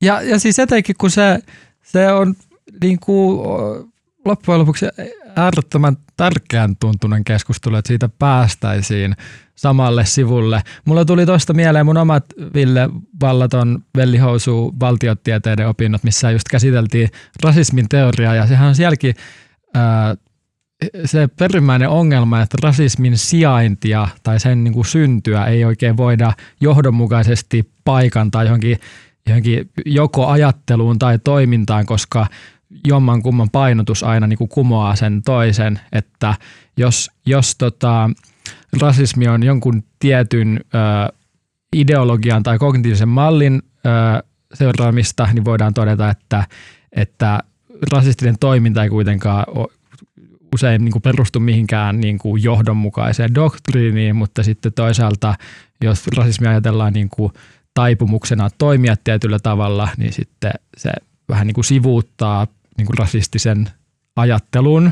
Ja, 0.02 0.22
ja 0.22 0.40
siis 0.40 0.60
etenkin 0.60 0.96
kun 0.98 1.12
se, 1.12 1.40
se 1.84 2.12
on 2.12 2.36
niin 2.82 3.00
kuin, 3.00 3.40
loppujen 4.26 4.60
lopuksi 4.60 4.86
äärettömän 5.36 5.98
tärkeän 6.18 6.76
tuntunen 6.76 7.24
keskustelu, 7.24 7.76
että 7.76 7.88
siitä 7.88 8.10
päästäisiin 8.20 9.16
samalle 9.56 10.06
sivulle. 10.06 10.62
Mulla 10.86 11.06
tuli 11.06 11.26
tuosta 11.26 11.54
mieleen 11.54 11.86
mun 11.86 11.98
omat 11.98 12.26
Ville 12.54 12.90
Vallaton 13.22 13.84
vellihousu 13.98 14.76
valtiotieteiden 14.80 15.68
opinnot, 15.68 16.04
missä 16.04 16.32
just 16.32 16.48
käsiteltiin 16.50 17.10
rasismin 17.44 17.90
teoriaa 17.90 18.36
ja 18.36 18.48
sehän 18.48 18.68
on 18.68 18.76
sielläkin 18.76 19.16
se 21.06 21.28
perimmäinen 21.28 21.90
ongelma, 21.90 22.42
että 22.42 22.58
rasismin 22.64 23.18
sijaintia 23.18 24.08
tai 24.24 24.40
sen 24.40 24.64
niin 24.64 24.74
kuin 24.74 24.86
syntyä 24.86 25.46
ei 25.46 25.66
oikein 25.66 25.98
voida 25.98 26.34
johdonmukaisesti 26.62 27.72
paikantaa 27.86 28.44
johonkin, 28.44 28.80
johonkin 29.28 29.72
joko 29.86 30.28
ajatteluun 30.28 31.00
tai 31.00 31.20
toimintaan, 31.20 31.86
koska 31.86 32.28
jomman 32.88 33.24
kumman 33.24 33.50
painotus 33.50 34.04
aina 34.04 34.28
niin 34.28 34.38
kuin 34.38 34.50
kumoaa 34.50 34.96
sen 34.96 35.22
toisen, 35.26 35.80
että 35.92 36.36
jos, 36.78 37.12
jos 37.26 37.56
tota, 37.56 38.10
rasismi 38.82 39.28
on 39.28 39.44
jonkun 39.44 39.84
tietyn 40.00 40.60
ö, 40.76 41.14
ideologian 41.76 42.44
tai 42.44 42.60
kognitiivisen 42.60 43.10
mallin 43.10 43.62
ö, 43.86 44.24
seuraamista, 44.54 45.28
niin 45.34 45.46
voidaan 45.46 45.74
todeta, 45.74 46.10
että, 46.10 46.44
että 46.92 47.40
rasistinen 47.92 48.36
toiminta 48.40 48.84
ei 48.84 48.90
kuitenkaan 48.90 49.46
usein 50.54 50.86
niin 50.86 50.92
kuin 50.92 51.02
perustu 51.02 51.40
mihinkään 51.40 52.00
niin 52.00 52.18
kuin 52.18 52.44
johdonmukaiseen 52.44 53.36
doktriiniin, 53.36 54.16
mutta 54.16 54.44
sitten 54.44 54.74
toisaalta, 54.74 55.36
jos 55.84 56.08
rasismi 56.18 56.48
ajatellaan 56.48 56.94
niin 56.94 57.10
kuin 57.10 57.34
taipumuksena 57.74 58.50
toimia 58.58 58.96
tietyllä 59.04 59.40
tavalla, 59.40 59.90
niin 59.98 60.14
sitten 60.14 60.52
se 60.78 60.92
vähän 61.30 61.48
niin 61.48 61.56
kuin 61.56 61.66
sivuuttaa 61.66 62.48
niin 62.78 62.86
kuin 62.86 62.98
rasistisen 62.98 63.70
ajattelun 64.16 64.92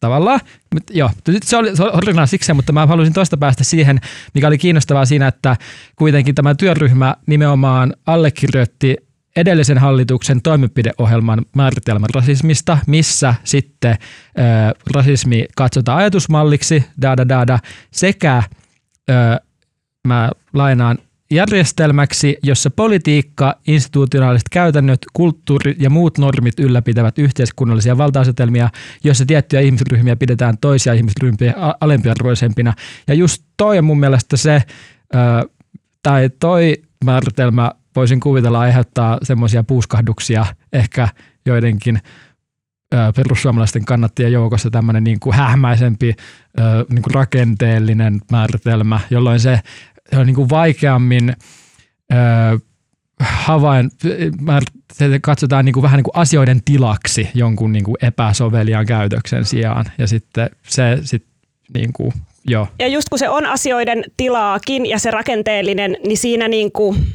tavallaan. 0.00 0.40
Mut, 0.74 0.82
joo, 0.90 1.10
se 1.42 1.56
oli, 1.56 1.76
se 1.76 1.82
oli 1.82 2.26
siksi, 2.26 2.52
mutta 2.52 2.72
mä 2.72 2.86
haluaisin 2.86 3.14
tuosta 3.14 3.36
päästä 3.36 3.64
siihen, 3.64 4.00
mikä 4.34 4.46
oli 4.46 4.58
kiinnostavaa 4.58 5.04
siinä, 5.04 5.28
että 5.28 5.56
kuitenkin 5.96 6.34
tämä 6.34 6.54
työryhmä 6.54 7.14
nimenomaan 7.26 7.94
allekirjoitti 8.06 8.96
edellisen 9.38 9.78
hallituksen 9.78 10.42
toimenpideohjelman 10.42 11.46
määritelmän 11.56 12.10
rasismista, 12.14 12.78
missä 12.86 13.34
sitten 13.44 13.96
ö, 14.38 14.42
rasismi 14.94 15.46
katsotaan 15.56 15.98
ajatusmalliksi, 15.98 16.84
da, 17.02 17.16
da, 17.16 17.46
da, 17.46 17.58
sekä 17.90 18.42
ö, 19.10 19.12
mä 20.08 20.30
lainaan 20.52 20.98
järjestelmäksi, 21.30 22.36
jossa 22.42 22.70
politiikka, 22.70 23.54
institutionaaliset 23.66 24.48
käytännöt, 24.50 24.98
kulttuuri 25.12 25.76
ja 25.78 25.90
muut 25.90 26.18
normit 26.18 26.60
ylläpitävät 26.60 27.18
yhteiskunnallisia 27.18 27.98
valta-asetelmia, 27.98 28.70
joissa 29.04 29.26
tiettyjä 29.26 29.60
ihmisryhmiä 29.60 30.16
pidetään 30.16 30.58
toisia 30.58 30.92
ihmisryhmiä 30.92 31.54
alempiarvoisempina. 31.80 32.74
Ja 33.08 33.14
just 33.14 33.42
toi 33.56 33.78
on 33.78 33.84
mun 33.84 34.00
mielestä 34.00 34.36
se, 34.36 34.62
tai 36.02 36.30
toi 36.40 36.74
määritelmä 37.04 37.72
voisin 37.96 38.20
kuvitella 38.20 38.60
aiheuttaa 38.60 39.18
semmoisia 39.22 39.64
puuskahduksia 39.64 40.46
ehkä 40.72 41.08
joidenkin 41.46 42.00
perussuomalaisten 43.16 43.84
kannattajien 43.84 44.32
joukossa 44.32 44.70
tämmöinen 44.70 45.04
niin 45.04 45.20
kuin 45.20 45.36
hähmäisempi 45.36 46.14
niin 46.88 47.02
kuin 47.02 47.14
rakenteellinen 47.14 48.20
määritelmä, 48.32 49.00
jolloin 49.10 49.40
se 49.40 49.60
on 50.16 50.26
niin 50.26 50.36
kuin 50.36 50.50
vaikeammin 50.50 51.36
havain, 53.20 53.90
se 54.92 55.18
katsotaan 55.22 55.64
niin 55.64 55.72
kuin 55.72 55.82
vähän 55.82 55.98
niin 55.98 56.04
kuin 56.04 56.16
asioiden 56.16 56.60
tilaksi 56.64 57.28
jonkun 57.34 57.72
niin 57.72 57.84
kuin 57.84 57.96
epäsoveliaan 58.02 58.86
käytöksen 58.86 59.44
sijaan. 59.44 59.84
Ja 59.98 60.06
sitten 60.06 60.50
se 60.68 60.98
sit 61.02 61.24
niin 61.74 61.92
kuin, 61.92 62.12
joo. 62.46 62.68
Ja 62.78 62.88
just 62.88 63.08
kun 63.08 63.18
se 63.18 63.28
on 63.28 63.46
asioiden 63.46 64.04
tilaakin 64.16 64.86
ja 64.86 64.98
se 64.98 65.10
rakenteellinen, 65.10 65.96
niin 66.06 66.18
siinä 66.18 66.48
niin 66.48 66.72
kuin 66.72 67.06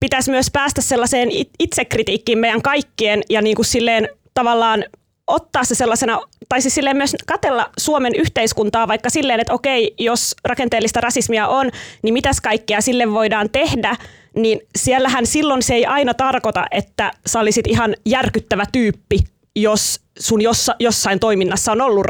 pitäisi 0.00 0.30
myös 0.30 0.50
päästä 0.52 0.80
sellaiseen 0.80 1.28
itsekritiikkiin 1.58 2.38
meidän 2.38 2.62
kaikkien 2.62 3.22
ja 3.30 3.42
niin 3.42 3.56
kuin 3.56 3.66
silleen 3.66 4.08
tavallaan 4.34 4.84
ottaa 5.26 5.64
se 5.64 5.74
sellaisena, 5.74 6.20
tai 6.48 6.60
siis 6.62 6.74
silleen 6.74 6.96
myös 6.96 7.16
katella 7.26 7.70
Suomen 7.78 8.14
yhteiskuntaa 8.14 8.88
vaikka 8.88 9.10
silleen, 9.10 9.40
että 9.40 9.52
okei, 9.52 9.94
jos 9.98 10.36
rakenteellista 10.44 11.00
rasismia 11.00 11.48
on, 11.48 11.70
niin 12.02 12.14
mitäs 12.14 12.40
kaikkea 12.40 12.80
sille 12.80 13.12
voidaan 13.12 13.50
tehdä, 13.50 13.96
niin 14.36 14.60
siellähän 14.76 15.26
silloin 15.26 15.62
se 15.62 15.74
ei 15.74 15.86
aina 15.86 16.14
tarkoita, 16.14 16.66
että 16.70 17.12
sä 17.26 17.40
olisit 17.40 17.66
ihan 17.66 17.94
järkyttävä 18.06 18.64
tyyppi, 18.72 19.18
jos 19.56 20.00
sun 20.18 20.42
jossa, 20.42 20.76
jossain 20.80 21.20
toiminnassa 21.20 21.72
on 21.72 21.80
ollut 21.80 22.06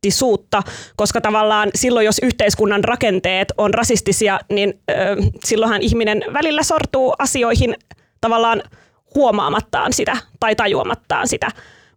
rasistisuutta, 0.00 0.62
koska 0.96 1.20
tavallaan 1.20 1.70
silloin, 1.74 2.06
jos 2.06 2.20
yhteiskunnan 2.22 2.84
rakenteet 2.84 3.52
on 3.58 3.74
rasistisia, 3.74 4.40
niin 4.50 4.80
ö, 4.90 4.94
silloinhan 5.44 5.82
ihminen 5.82 6.24
välillä 6.32 6.62
sortuu 6.62 7.14
asioihin 7.18 7.74
tavallaan 8.20 8.62
huomaamattaan 9.14 9.92
sitä 9.92 10.16
tai 10.40 10.56
tajuamattaan 10.56 11.28
sitä 11.28 11.50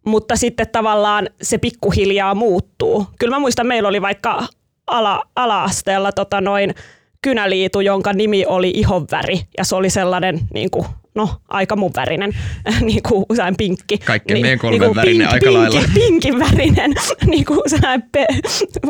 mutta 0.06 0.36
sitten 0.36 0.66
tavallaan 0.72 1.28
se 1.42 1.58
pikkuhiljaa 1.58 2.34
muuttuu. 2.34 3.06
Kyllä 3.18 3.36
mä 3.36 3.40
muistan, 3.40 3.66
meillä 3.66 3.88
oli 3.88 4.02
vaikka 4.02 4.46
ala, 4.86 5.22
ala-asteella 5.36 6.12
tota 6.12 6.40
noin 6.40 6.74
kynäliitu, 7.22 7.80
jonka 7.80 8.12
nimi 8.12 8.46
oli 8.46 8.72
ihonväri, 8.74 9.40
ja 9.58 9.64
se 9.64 9.76
oli 9.76 9.90
sellainen 9.90 10.40
niin 10.54 10.70
kuin 10.70 10.86
no 11.14 11.28
aika 11.48 11.76
mun 11.76 11.90
värinen, 11.96 12.32
niin 12.80 13.02
kuin 13.08 13.26
usein 13.30 13.56
pinkki. 13.56 13.98
Kaikkien 13.98 14.34
niin, 14.34 14.44
meidän 14.44 14.58
kolmen 14.58 14.80
niin 14.80 14.94
värinen 14.96 15.28
pink, 15.28 15.32
aika 15.32 15.44
pinkin, 15.44 15.60
lailla. 15.60 15.80
Pinkin 15.94 16.38
värinen, 16.38 16.94
niin 17.30 17.44
kuin 17.44 17.60
pe, 18.12 18.26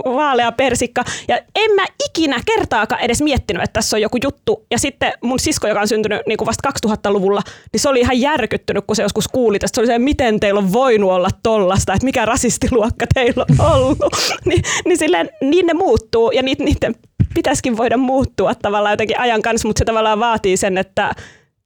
vaalea 0.05 0.53
persikka. 0.53 1.05
Ja 1.29 1.37
en 1.55 1.75
mä 1.75 1.85
ikinä 2.09 2.41
kertaakaan 2.47 3.03
edes 3.03 3.23
miettinyt, 3.23 3.63
että 3.63 3.73
tässä 3.73 3.97
on 3.97 4.01
joku 4.01 4.19
juttu. 4.25 4.67
Ja 4.71 4.79
sitten 4.79 5.13
mun 5.23 5.39
sisko, 5.39 5.69
joka 5.69 5.81
on 5.81 5.89
syntynyt 5.89 6.23
niin 6.27 6.39
kuin 6.39 6.47
vasta 6.47 6.71
2000-luvulla, 6.87 7.43
niin 7.73 7.81
se 7.81 7.89
oli 7.89 8.01
ihan 8.01 8.21
järkyttynyt, 8.21 8.85
kun 8.87 8.97
se 8.97 9.03
joskus 9.03 9.29
kuuli 9.29 9.59
tästä. 9.59 9.75
Se 9.75 9.81
oli 9.81 9.87
se, 9.87 9.99
miten 9.99 10.41
teillä 10.41 10.59
on 10.59 10.73
voinut 10.73 11.11
olla 11.11 11.29
tollasta, 11.43 11.93
että 11.93 12.05
mikä 12.05 12.25
rasistiluokka 12.25 13.07
teillä 13.15 13.45
on 13.51 13.73
ollut. 13.73 13.99
niin, 14.49 14.63
niin 14.85 14.99
silleen, 14.99 15.31
niin 15.41 15.67
ne 15.67 15.75
muuttuu 15.75 16.31
ja 16.31 16.43
niiden 16.43 16.95
pitäisikin 17.35 17.77
voida 17.77 17.97
muuttua 17.97 18.55
tavallaan 18.55 18.93
jotenkin 18.93 19.21
ajan 19.21 19.43
kanssa, 19.43 19.69
mutta 19.69 19.79
se 19.79 19.85
tavallaan 19.85 20.21
vaatii 20.21 20.57
sen, 20.57 20.79
että 20.79 21.15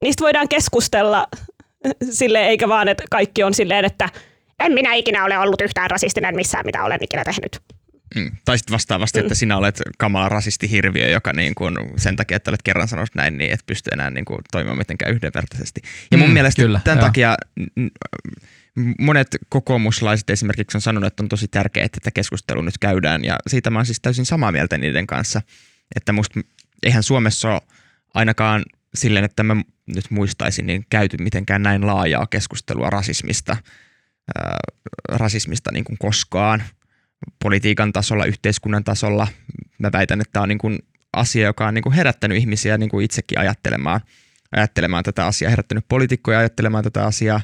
niistä 0.03 0.23
voidaan 0.25 0.49
keskustella 0.49 1.29
sille 2.11 2.47
eikä 2.47 2.69
vaan, 2.69 2.89
että 2.89 3.05
kaikki 3.11 3.43
on 3.43 3.55
silleen, 3.55 3.85
että 3.85 4.09
en 4.61 4.73
minä 4.73 4.95
ikinä 4.95 5.25
ole 5.25 5.39
ollut 5.39 5.61
yhtään 5.61 5.91
rasistinen 5.91 6.37
missään, 6.37 6.67
mitä 6.67 6.85
olen 6.85 6.99
ikinä 7.03 7.25
tehnyt. 7.25 7.63
Mm. 8.15 8.31
Tai 8.45 8.59
sitten 8.59 8.73
vastaavasti, 8.73 9.19
että 9.19 9.35
sinä 9.35 9.57
olet 9.57 9.83
kamala 9.99 10.29
rasistihirviö, 10.29 11.09
joka 11.09 11.33
niin 11.33 11.55
kuin 11.55 11.75
sen 11.97 12.17
takia, 12.17 12.37
että 12.37 12.51
olet 12.51 12.63
kerran 12.63 12.89
sanonut 12.89 13.15
näin, 13.15 13.39
niin 13.39 13.53
et 13.53 13.67
pysty 13.67 13.91
enää 13.93 14.11
niin 14.11 14.25
kuin 14.25 14.39
toimimaan 14.53 14.79
mitenkään 14.79 15.13
yhdenvertaisesti. 15.15 15.81
Ja 16.11 16.19
mun 16.19 16.29
Mm, 16.29 16.33
mielestä 16.33 16.63
kyllä, 16.63 16.81
tämän 16.85 16.99
joo. 16.99 17.07
takia 17.07 17.37
mm, 17.77 17.91
monet 18.99 19.29
kokoomuslaiset 19.49 20.31
esimerkiksi 20.31 20.77
on 20.77 20.83
sanonut, 20.83 21.07
että 21.07 21.23
on 21.23 21.29
tosi 21.29 21.49
tärkeää, 21.49 21.85
että 21.87 22.01
tätä 22.01 22.11
keskustelua 22.11 22.63
nyt 22.63 22.79
käydään. 22.79 23.25
Ja 23.25 23.39
siitä 23.47 23.71
mä 23.71 23.79
oon 23.79 23.87
siis 23.87 24.01
täysin 24.01 24.27
samaa 24.27 24.53
mieltä 24.53 24.79
niiden 24.79 25.07
kanssa, 25.07 25.43
että 25.97 26.13
musta 26.13 26.41
eihän 26.83 27.03
Suomessa 27.03 27.53
ole 27.53 27.61
ainakaan 28.15 28.65
silleen, 28.94 29.24
että 29.24 29.42
mä 29.42 29.57
nyt 29.87 30.11
muistaisin, 30.11 30.66
niin 30.66 30.87
käyty 30.90 31.16
mitenkään 31.16 31.62
näin 31.62 31.87
laajaa 31.87 32.27
keskustelua 32.27 32.90
rasismista, 32.90 33.57
ää, 34.38 34.59
rasismista 35.09 35.72
niin 35.72 35.85
kuin 35.85 35.98
koskaan 35.98 36.62
politiikan 37.42 37.92
tasolla, 37.92 38.24
yhteiskunnan 38.24 38.85
tasolla. 38.85 39.29
Mä 39.79 39.92
väitän, 39.92 40.20
että 40.20 40.33
tämä 40.33 40.42
on 40.42 40.48
niin 40.48 40.59
kuin 40.59 40.79
asia, 41.12 41.46
joka 41.46 41.66
on 41.66 41.74
niin 41.74 41.83
kuin 41.83 41.92
herättänyt 41.92 42.38
ihmisiä 42.38 42.79
niin 42.79 42.90
kuin 42.90 43.05
itsekin 43.05 43.38
ajattelemaan, 43.38 44.01
ajattelemaan 44.57 45.05
tätä 45.05 45.27
asiaa, 45.27 45.51
herättänyt 45.51 45.85
poliitikkoja 45.88 46.38
ajattelemaan 46.38 46.85
tätä 46.85 47.05
asiaa. 47.05 47.40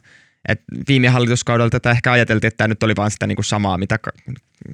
Et 0.49 0.63
viime 0.89 1.09
hallituskaudella 1.09 1.71
tätä 1.71 1.91
ehkä 1.91 2.13
ajateltiin, 2.13 2.49
että 2.49 2.57
tämä 2.57 2.69
nyt 2.69 2.83
oli 2.83 2.97
vain 2.97 3.11
sitä 3.11 3.27
niin 3.27 3.37
kuin 3.37 3.45
samaa, 3.45 3.79
mitä 3.79 3.99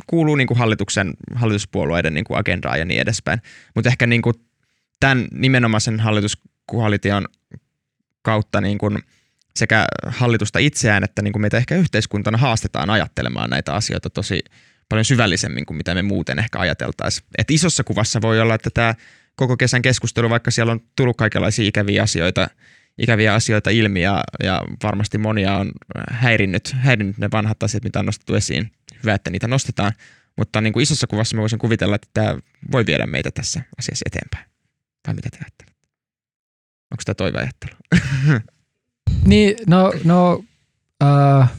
kuuluu 0.06 0.36
niin 0.36 0.46
kuin 0.46 0.58
hallituksen, 0.58 1.14
hallituspuolueiden 1.34 2.14
niin 2.14 2.24
kuin 2.24 2.38
agendaa 2.38 2.76
ja 2.76 2.84
niin 2.84 3.00
edespäin. 3.00 3.42
Mutta 3.74 3.88
ehkä 3.88 4.06
niin 4.06 4.22
kuin 4.22 4.34
tämän 5.00 5.28
nimenomaisen 5.32 6.00
hallituskoalition 6.78 7.26
kautta 8.22 8.60
niin 8.60 8.78
kuin 8.78 8.98
sekä 9.56 9.86
hallitusta 10.06 10.58
itseään 10.58 11.04
että 11.04 11.22
niin 11.22 11.32
kuin 11.32 11.40
meitä 11.40 11.56
ehkä 11.56 11.76
yhteiskuntana 11.76 12.38
haastetaan 12.38 12.90
ajattelemaan 12.90 13.50
näitä 13.50 13.74
asioita 13.74 14.10
tosi 14.10 14.44
paljon 14.88 15.04
syvällisemmin 15.04 15.66
kuin 15.66 15.76
mitä 15.76 15.94
me 15.94 16.02
muuten 16.02 16.38
ehkä 16.38 16.58
ajateltaisiin. 16.58 17.26
Et 17.38 17.50
isossa 17.50 17.84
kuvassa 17.84 18.20
voi 18.22 18.40
olla, 18.40 18.54
että 18.54 18.70
tämä 18.74 18.94
koko 19.36 19.56
kesän 19.56 19.82
keskustelu, 19.82 20.30
vaikka 20.30 20.50
siellä 20.50 20.72
on 20.72 20.80
tullut 20.96 21.16
kaikenlaisia 21.16 21.68
ikäviä 21.68 22.02
asioita, 22.02 22.48
ikäviä 22.98 23.34
asioita 23.34 23.70
ilmi 23.70 24.02
ja, 24.02 24.24
ja 24.42 24.62
varmasti 24.82 25.18
monia 25.18 25.56
on 25.56 25.72
häirinnyt, 26.10 26.72
häirinnyt 26.72 27.18
ne 27.18 27.28
vanhat 27.32 27.62
asiat, 27.62 27.84
mitä 27.84 27.98
on 27.98 28.06
nostettu 28.06 28.34
esiin. 28.34 28.72
Hyvä, 29.02 29.14
että 29.14 29.30
niitä 29.30 29.48
nostetaan, 29.48 29.92
mutta 30.36 30.60
niin 30.60 30.72
kuin 30.72 30.82
isossa 30.82 31.06
kuvassa 31.06 31.36
mä 31.36 31.40
voisin 31.40 31.58
kuvitella, 31.58 31.94
että 31.94 32.08
tämä 32.14 32.38
voi 32.72 32.86
viedä 32.86 33.06
meitä 33.06 33.30
tässä 33.30 33.62
asiassa 33.78 34.02
eteenpäin. 34.06 34.50
Tai 35.02 35.14
mitä 35.14 35.28
te 35.30 35.36
ajattelette? 35.36 35.69
Onko 36.90 37.02
tämä 37.04 37.14
toiveajattelu? 37.14 37.72
Niin, 39.24 39.56
no, 39.66 39.92
no, 40.04 40.44
äh, 41.02 41.50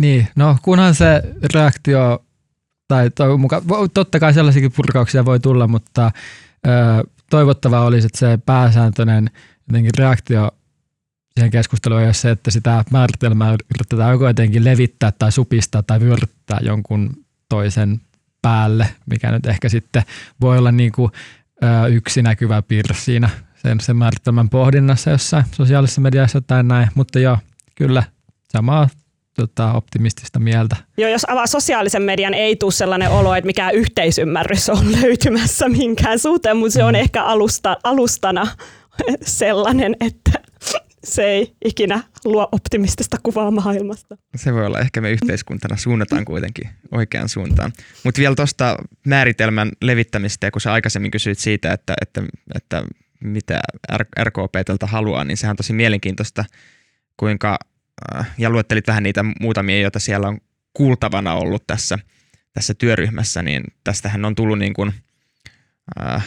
niin, 0.00 0.28
no 0.36 0.56
kunhan 0.62 0.94
se 0.94 1.22
reaktio, 1.54 2.24
tai 2.88 3.10
toi 3.10 3.38
muka, 3.38 3.62
vo- 3.68 3.88
totta 3.94 4.20
kai 4.20 4.34
sellaisiakin 4.34 4.72
purkauksia 4.72 5.24
voi 5.24 5.40
tulla, 5.40 5.68
mutta 5.68 6.06
äh, 6.06 6.12
toivottavaa 7.30 7.84
olisi, 7.84 8.06
että 8.06 8.18
se 8.18 8.38
pääsääntöinen 8.46 9.30
jotenkin 9.68 9.90
reaktio 9.98 10.50
siihen 11.34 11.50
keskusteluun 11.50 12.00
ei 12.00 12.06
ole 12.06 12.14
se, 12.14 12.30
että 12.30 12.50
sitä 12.50 12.84
määritelmää 12.90 13.56
yritetään 13.74 14.12
joko 14.12 14.26
jotenkin 14.26 14.64
levittää 14.64 15.12
tai 15.12 15.32
supistaa 15.32 15.82
tai 15.82 16.00
vyöryttää 16.00 16.58
jonkun 16.62 17.10
toisen 17.48 18.00
päälle, 18.42 18.88
mikä 19.06 19.32
nyt 19.32 19.46
ehkä 19.46 19.68
sitten 19.68 20.02
voi 20.40 20.58
olla 20.58 20.72
niin 20.72 20.92
kuin, 20.92 21.12
ö, 21.62 21.86
yksi 21.88 22.22
näkyvä 22.22 22.62
piirre 22.62 22.94
siinä 22.94 23.30
sen, 23.64 23.80
sen 23.80 23.96
määritelmän 23.96 24.48
pohdinnassa 24.48 25.10
jossain 25.10 25.44
sosiaalisessa 25.52 26.00
mediassa 26.00 26.40
tai 26.40 26.64
näin, 26.64 26.88
mutta 26.94 27.18
joo, 27.18 27.38
kyllä 27.74 28.02
samaa 28.48 28.88
tota, 29.36 29.72
optimistista 29.72 30.38
mieltä. 30.38 30.76
Jo, 30.96 31.08
jos 31.08 31.26
avaa 31.28 31.46
sosiaalisen 31.46 32.02
median, 32.02 32.34
ei 32.34 32.56
tule 32.56 32.72
sellainen 32.72 33.10
olo, 33.10 33.34
että 33.34 33.46
mikään 33.46 33.74
yhteisymmärrys 33.74 34.68
on 34.68 34.92
löytymässä 35.02 35.68
minkään 35.68 36.18
suhteen, 36.18 36.56
mutta 36.56 36.72
se 36.72 36.84
on 36.84 36.94
ehkä 36.94 37.24
alusta, 37.24 37.76
alustana 37.82 38.46
sellainen, 39.22 39.96
että 40.00 40.30
se 41.04 41.24
ei 41.24 41.54
ikinä 41.64 42.02
luo 42.24 42.48
optimistista 42.52 43.16
kuvaa 43.22 43.50
maailmasta. 43.50 44.16
Se 44.36 44.54
voi 44.54 44.66
olla, 44.66 44.80
ehkä 44.80 45.00
me 45.00 45.10
yhteiskuntana 45.10 45.76
suunnataan 45.76 46.24
kuitenkin 46.24 46.68
oikeaan 46.92 47.28
suuntaan. 47.28 47.72
Mutta 48.04 48.18
vielä 48.18 48.34
tuosta 48.34 48.76
määritelmän 49.06 49.70
levittämistä, 49.82 50.46
ja 50.46 50.50
kun 50.50 50.60
sä 50.60 50.72
aikaisemmin 50.72 51.10
kysyit 51.10 51.38
siitä, 51.38 51.72
että, 51.72 51.94
että, 52.02 52.22
että 52.54 52.84
mitä 53.24 53.60
RKP 54.22 54.52
tältä 54.66 54.86
haluaa, 54.86 55.24
niin 55.24 55.36
sehän 55.36 55.52
on 55.52 55.56
tosi 55.56 55.72
mielenkiintoista, 55.72 56.44
kuinka, 57.16 57.58
äh, 58.14 58.30
ja 58.38 58.50
luettelit 58.50 58.86
vähän 58.86 59.02
niitä 59.02 59.24
muutamia, 59.40 59.80
joita 59.80 60.00
siellä 60.00 60.28
on 60.28 60.38
kuultavana 60.74 61.34
ollut 61.34 61.66
tässä, 61.66 61.98
tässä 62.52 62.74
työryhmässä, 62.74 63.42
niin 63.42 63.64
tästähän 63.84 64.24
on 64.24 64.34
tullut 64.34 64.58
niin 64.58 64.74
kuin, 64.74 64.92
äh, 66.00 66.26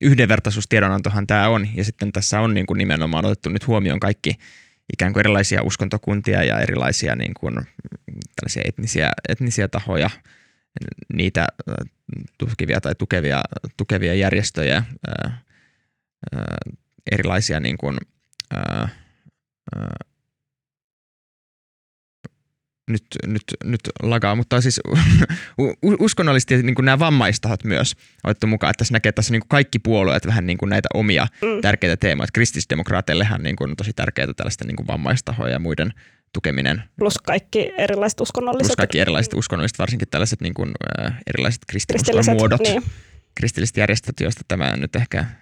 yhdenvertaisuustiedonantohan 0.00 1.26
tämä 1.26 1.48
on, 1.48 1.68
ja 1.74 1.84
sitten 1.84 2.12
tässä 2.12 2.40
on 2.40 2.54
niin 2.54 2.66
kuin 2.66 2.78
nimenomaan 2.78 3.24
otettu 3.24 3.48
nyt 3.48 3.66
huomioon 3.66 4.00
kaikki 4.00 4.34
ikään 4.92 5.12
kuin 5.12 5.20
erilaisia 5.20 5.62
uskontokuntia 5.62 6.42
ja 6.42 6.60
erilaisia 6.60 7.16
niin 7.16 7.34
kuin, 7.40 7.54
tällaisia 8.36 8.62
etnisiä, 8.64 9.10
etnisiä 9.28 9.68
tahoja, 9.68 10.10
niitä 11.12 11.40
äh, 11.40 11.74
tukevia 12.38 12.80
tai 12.80 12.94
tukevia, 12.94 13.42
tukevia 13.76 14.14
järjestöjä, 14.14 14.84
ää, 15.06 15.38
ää, 16.34 16.56
erilaisia 17.12 17.60
niin 17.60 17.78
kuin, 17.78 17.96
ää, 18.54 18.88
ää, 19.76 19.96
nyt, 22.90 23.04
nyt, 23.26 23.42
nyt 23.64 23.80
lagaa, 24.02 24.34
mutta 24.34 24.60
siis 24.60 24.80
uskonnollisesti 26.00 26.62
niin 26.62 26.74
kuin 26.74 26.84
nämä 26.84 26.98
vammaistahot 26.98 27.64
myös 27.64 27.96
otettu 28.24 28.46
mukaan, 28.46 28.70
että 28.70 28.78
tässä 28.78 28.92
näkee, 28.92 29.08
että 29.08 29.16
tässä 29.22 29.32
niin 29.32 29.40
kuin 29.40 29.48
kaikki 29.48 29.78
puolueet 29.78 30.26
vähän 30.26 30.46
niin 30.46 30.58
kuin 30.58 30.70
näitä 30.70 30.88
omia 30.94 31.26
Mm. 31.42 31.60
tärkeitä 31.62 31.96
teemoja. 31.96 32.26
Kristillisdemokraateillehan 32.32 33.42
niin 33.42 33.56
kuin 33.56 33.70
on 33.70 33.76
tosi 33.76 33.92
tärkeää 33.92 34.34
tällaista 34.36 34.64
niin 34.64 34.76
kuin 34.76 34.86
vammaistahoja 34.86 35.52
ja 35.52 35.58
muiden 35.58 35.92
tukeminen, 36.32 36.82
Plus 36.98 37.18
kaikki 37.18 37.72
erilaiset 37.78 38.20
uskonnolliset. 38.20 38.68
plus 38.68 38.76
kaikki 38.76 39.00
erilaiset 39.00 39.34
uskonnolliset, 39.34 39.78
varsinkin 39.78 40.08
tällaiset 40.08 40.40
niin 40.40 40.54
kuin, 40.54 40.72
äh, 41.04 41.14
erilaiset 41.26 41.62
kristilliset, 41.66 42.14
muodot, 42.26 42.60
Niin. 42.60 42.82
kristilliset 43.34 43.76
järjestöt, 43.76 44.20
joista 44.20 44.40
tämä 44.48 44.76
nyt 44.76 44.96
ehkä 44.96 45.18
äh, 45.18 45.36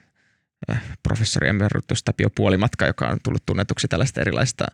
professori 1.02 1.48
emeritus 1.48 2.02
Tapio 2.02 2.30
Puolimatka, 2.30 2.86
joka 2.86 3.08
on 3.08 3.18
tullut 3.22 3.46
tunnetuksi 3.46 3.88
tällaista 3.88 4.20
erilaista 4.20 4.66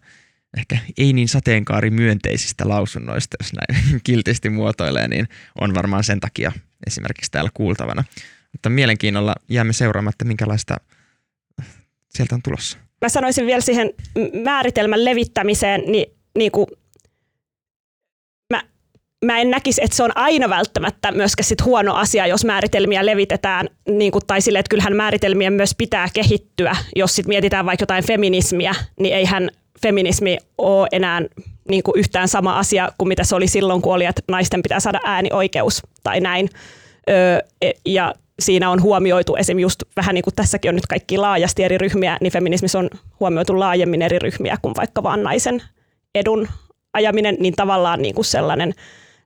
ehkä 0.58 0.78
ei 0.98 1.12
niin 1.12 1.28
sateenkaari 1.28 1.90
myönteisistä 1.90 2.68
lausunnoista, 2.68 3.36
jos 3.40 3.52
näin 3.52 4.00
kiltisti 4.04 4.50
muotoilee, 4.50 5.08
niin 5.08 5.28
on 5.60 5.74
varmaan 5.74 6.04
sen 6.04 6.20
takia 6.20 6.52
esimerkiksi 6.86 7.30
täällä 7.30 7.50
kuultavana. 7.54 8.04
Mutta 8.52 8.70
mielenkiinnolla 8.70 9.34
jäämme 9.48 9.72
seuraamaan, 9.72 10.12
että 10.12 10.24
minkälaista 10.24 10.76
sieltä 12.08 12.34
on 12.34 12.42
tulossa. 12.42 12.78
Mä 13.00 13.08
sanoisin 13.08 13.46
vielä 13.46 13.60
siihen 13.60 13.90
määritelmän 14.44 15.04
levittämiseen, 15.04 15.82
niin, 15.86 16.16
niin 16.38 16.52
kuin, 16.52 16.66
mä 19.24 19.38
en 19.38 19.50
näkisi, 19.50 19.84
että 19.84 19.96
se 19.96 20.02
on 20.02 20.10
aina 20.14 20.48
välttämättä 20.48 21.12
myöskään 21.12 21.44
sit 21.44 21.64
huono 21.64 21.94
asia, 21.94 22.26
jos 22.26 22.44
määritelmiä 22.44 23.06
levitetään, 23.06 23.68
niin 23.88 24.12
kuin, 24.12 24.26
tai 24.26 24.40
sille, 24.40 24.58
että 24.58 24.70
kyllähän 24.70 24.96
määritelmien 24.96 25.52
myös 25.52 25.74
pitää 25.78 26.08
kehittyä. 26.12 26.76
Jos 26.96 27.16
sit 27.16 27.26
mietitään 27.26 27.66
vaikka 27.66 27.82
jotain 27.82 28.06
feminismiä, 28.06 28.74
niin 29.00 29.14
eihän 29.14 29.50
feminismi 29.82 30.38
ole 30.58 30.88
enää 30.92 31.22
niin 31.68 31.82
kuin 31.82 31.98
yhtään 31.98 32.28
sama 32.28 32.58
asia 32.58 32.92
kuin 32.98 33.08
mitä 33.08 33.24
se 33.24 33.34
oli 33.34 33.46
silloin, 33.46 33.82
kun 33.82 33.94
oli, 33.94 34.04
että 34.04 34.22
naisten 34.28 34.62
pitää 34.62 34.80
saada 34.80 35.00
äänioikeus 35.04 35.82
tai 36.02 36.20
näin. 36.20 36.48
Öö, 37.10 37.40
ja 37.86 38.14
siinä 38.40 38.70
on 38.70 38.82
huomioitu 38.82 39.36
esim. 39.36 39.58
just 39.58 39.82
vähän 39.96 40.14
niin 40.14 40.24
kuin 40.24 40.34
tässäkin 40.34 40.68
on 40.68 40.74
nyt 40.74 40.86
kaikki 40.86 41.18
laajasti 41.18 41.64
eri 41.64 41.78
ryhmiä, 41.78 42.18
niin 42.20 42.32
feminismissä 42.32 42.78
on 42.78 42.90
huomioitu 43.20 43.58
laajemmin 43.58 44.02
eri 44.02 44.18
ryhmiä 44.18 44.56
kuin 44.62 44.74
vaikka 44.76 45.02
vaan 45.02 45.22
naisen 45.22 45.62
edun 46.14 46.48
ajaminen, 46.92 47.36
niin 47.40 47.54
tavallaan 47.56 48.02
niin 48.02 48.14
kuin 48.14 48.24
sellainen 48.24 48.74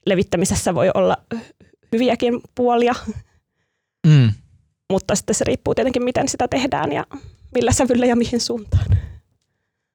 levittämisessä 0.07 0.75
voi 0.75 0.91
olla 0.95 1.17
hyviäkin 1.93 2.41
puolia, 2.55 2.95
Mm. 4.07 4.33
mutta 4.93 5.15
sitten 5.15 5.35
se 5.35 5.45
riippuu 5.45 5.75
tietenkin, 5.75 6.05
miten 6.05 6.29
sitä 6.29 6.49
tehdään 6.49 6.93
ja 6.93 7.07
millä 7.55 7.73
sävyllä 7.73 8.07
ja 8.07 8.17
mihin 8.17 8.41
suuntaan. 8.41 8.87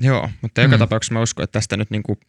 Joo, 0.04 0.30
mutta 0.42 0.62
joka 0.62 0.76
Mm. 0.76 0.80
tapauksessa 0.80 1.14
mä 1.14 1.22
uskon, 1.22 1.44
että 1.44 1.60
tästä 1.60 1.78
nyt 1.78 1.90
niin 1.92 2.04
kuin 2.04 2.20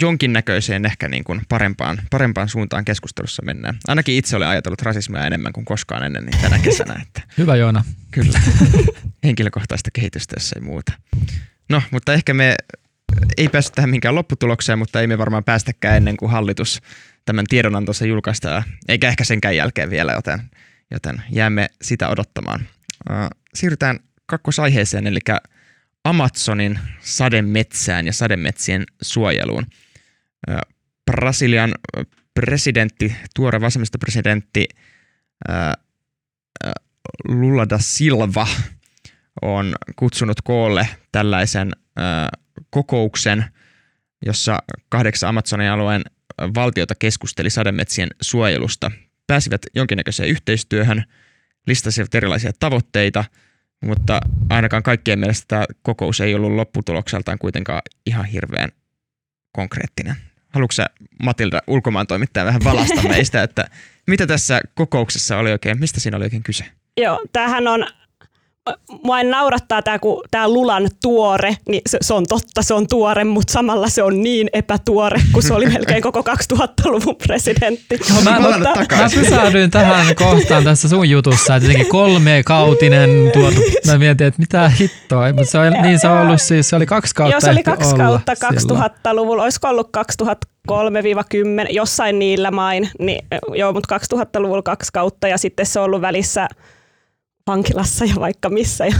jonkinnäköiseen 0.00 0.86
ehkä 0.86 1.08
niin 1.08 1.24
kuin 1.24 1.40
parempaan, 1.48 2.02
parempaan 2.10 2.48
suuntaan 2.48 2.84
keskustelussa 2.84 3.42
mennään. 3.42 3.78
Ainakin 3.88 4.14
itse 4.14 4.36
olen 4.36 4.48
ajatellut 4.48 4.82
rasismia 4.82 5.26
enemmän 5.26 5.52
kuin 5.52 5.64
koskaan 5.64 6.02
ennen 6.02 6.24
niin 6.26 6.40
tänä 6.40 6.58
kesänä, 6.58 7.02
että 7.02 7.22
Hyvä 7.38 7.56
Joona. 7.56 7.84
kyllä 8.10 8.40
henkilökohtaista 9.24 9.90
kehitystä, 9.92 10.34
jos 10.36 10.52
ei 10.52 10.62
muuta. 10.62 10.92
No, 11.68 11.82
mutta 11.90 12.12
ehkä 12.14 12.34
me 12.34 12.54
ei 13.36 13.48
päästy 13.48 13.72
tähän 13.74 13.90
minkään 13.90 14.14
lopputulokseen, 14.14 14.78
mutta 14.78 15.00
ei 15.00 15.06
me 15.06 15.18
varmaan 15.18 15.44
päästäkään 15.44 15.96
ennen 15.96 16.16
kuin 16.16 16.30
hallitus 16.30 16.80
tämän 17.24 17.44
tiedonantonsa 17.48 18.06
julkaistaan, 18.06 18.62
eikä 18.88 19.08
ehkä 19.08 19.24
senkään 19.24 19.56
jälkeen 19.56 19.90
vielä, 19.90 20.12
joten, 20.12 20.40
joten 20.90 21.22
jäämme 21.30 21.68
sitä 21.82 22.08
odottamaan. 22.08 22.68
Siirrytään 23.54 24.00
kakkosaiheeseen, 24.26 25.06
eli 25.06 25.18
Amazonin 26.04 26.78
sademetsään 27.00 28.06
ja 28.06 28.12
sademetsien 28.12 28.84
suojeluun. 29.02 29.66
Brasilian 31.10 31.74
presidentti, 32.34 33.16
tuore 33.34 33.60
vasemmistopresidentti 33.60 34.68
Lula 37.28 37.68
da 37.70 37.78
Silva 37.78 38.46
on 39.42 39.74
kutsunut 39.96 40.40
koolle 40.44 40.88
tällaisen 41.12 41.72
kokouksen, 42.70 43.44
jossa 44.26 44.58
kahdeksan 44.88 45.28
Amazonin 45.28 45.70
alueen 45.70 46.02
valtiota 46.54 46.94
keskusteli 46.94 47.50
sademetsien 47.50 48.08
suojelusta. 48.20 48.90
Pääsivät 49.26 49.62
jonkinnäköiseen 49.74 50.28
yhteistyöhön, 50.28 51.04
listasivat 51.66 52.14
erilaisia 52.14 52.52
tavoitteita, 52.60 53.24
mutta 53.84 54.20
ainakaan 54.50 54.82
kaikkien 54.82 55.18
mielestä 55.18 55.44
tämä 55.48 55.64
kokous 55.82 56.20
ei 56.20 56.34
ollut 56.34 56.52
lopputulokseltaan 56.52 57.38
kuitenkaan 57.38 57.82
ihan 58.06 58.24
hirveän 58.24 58.72
konkreettinen. 59.52 60.16
Haluatko 60.48 60.72
sä, 60.72 60.86
Matilda, 61.22 61.62
ulkomaan 61.66 62.06
toimittaja 62.06 62.46
vähän 62.46 62.64
valasta 62.64 63.02
meistä, 63.08 63.42
että 63.42 63.70
mitä 64.06 64.26
tässä 64.26 64.60
kokouksessa 64.74 65.38
oli 65.38 65.52
oikein, 65.52 65.80
mistä 65.80 66.00
siinä 66.00 66.16
oli 66.16 66.24
oikein 66.24 66.42
kyse? 66.42 66.64
Joo, 66.96 67.24
tämähän 67.32 67.68
on, 67.68 67.86
mua 69.04 69.20
en 69.20 69.30
naurattaa 69.30 69.82
tämä, 69.82 69.98
kun 69.98 70.22
tämä 70.30 70.48
Lulan 70.48 70.88
tuore, 71.02 71.56
niin 71.68 71.82
se, 71.88 71.98
se 72.00 72.14
on 72.14 72.26
totta, 72.28 72.62
se 72.62 72.74
on 72.74 72.86
tuore, 72.86 73.24
mutta 73.24 73.52
samalla 73.52 73.88
se 73.88 74.02
on 74.02 74.22
niin 74.22 74.48
epätuore, 74.52 75.20
kun 75.32 75.42
se 75.42 75.54
oli 75.54 75.66
melkein 75.66 76.02
koko 76.02 76.20
2000-luvun 76.20 77.16
presidentti. 77.16 77.98
No, 78.14 78.30
mä, 78.30 78.40
Palata 78.42 78.96
mä, 78.96 79.08
pysähdyin 79.14 79.70
tähän 79.70 80.14
kohtaan 80.16 80.64
tässä 80.64 80.88
sun 80.88 81.10
jutussa, 81.10 81.56
että 81.56 81.68
jotenkin 81.68 81.90
kolme 81.90 82.42
kautinen 82.46 83.10
tuotu. 83.32 83.60
Mä 83.86 83.98
mietin, 83.98 84.26
että 84.26 84.40
mitä 84.40 84.68
hittoa, 84.68 85.32
mutta 85.32 85.50
se 85.50 85.58
on, 85.58 85.72
niin 85.82 85.98
se 85.98 86.08
on 86.08 86.20
ollut 86.20 86.40
siis, 86.40 86.68
se 86.68 86.76
oli 86.76 86.86
kaksi 86.86 87.14
kautta 87.14 87.34
Joo, 87.34 87.40
se 87.40 87.50
oli 87.50 87.62
kaksi 87.62 87.94
kautta 87.96 88.32
silloin. 88.58 88.82
2000-luvulla, 88.82 89.42
olisiko 89.42 89.68
ollut 89.68 89.90
2003-10, 90.70 90.72
jossain 91.70 92.18
niillä 92.18 92.50
main, 92.50 92.90
niin, 92.98 93.24
joo, 93.54 93.72
mutta 93.72 93.98
2000-luvulla 94.14 94.62
kaksi 94.62 94.92
kautta 94.92 95.28
ja 95.28 95.38
sitten 95.38 95.66
se 95.66 95.78
on 95.80 95.84
ollut 95.84 96.00
välissä 96.00 96.48
vankilassa 97.46 98.04
ja 98.04 98.14
vaikka 98.20 98.48
missä 98.48 98.86
ja 98.86 98.94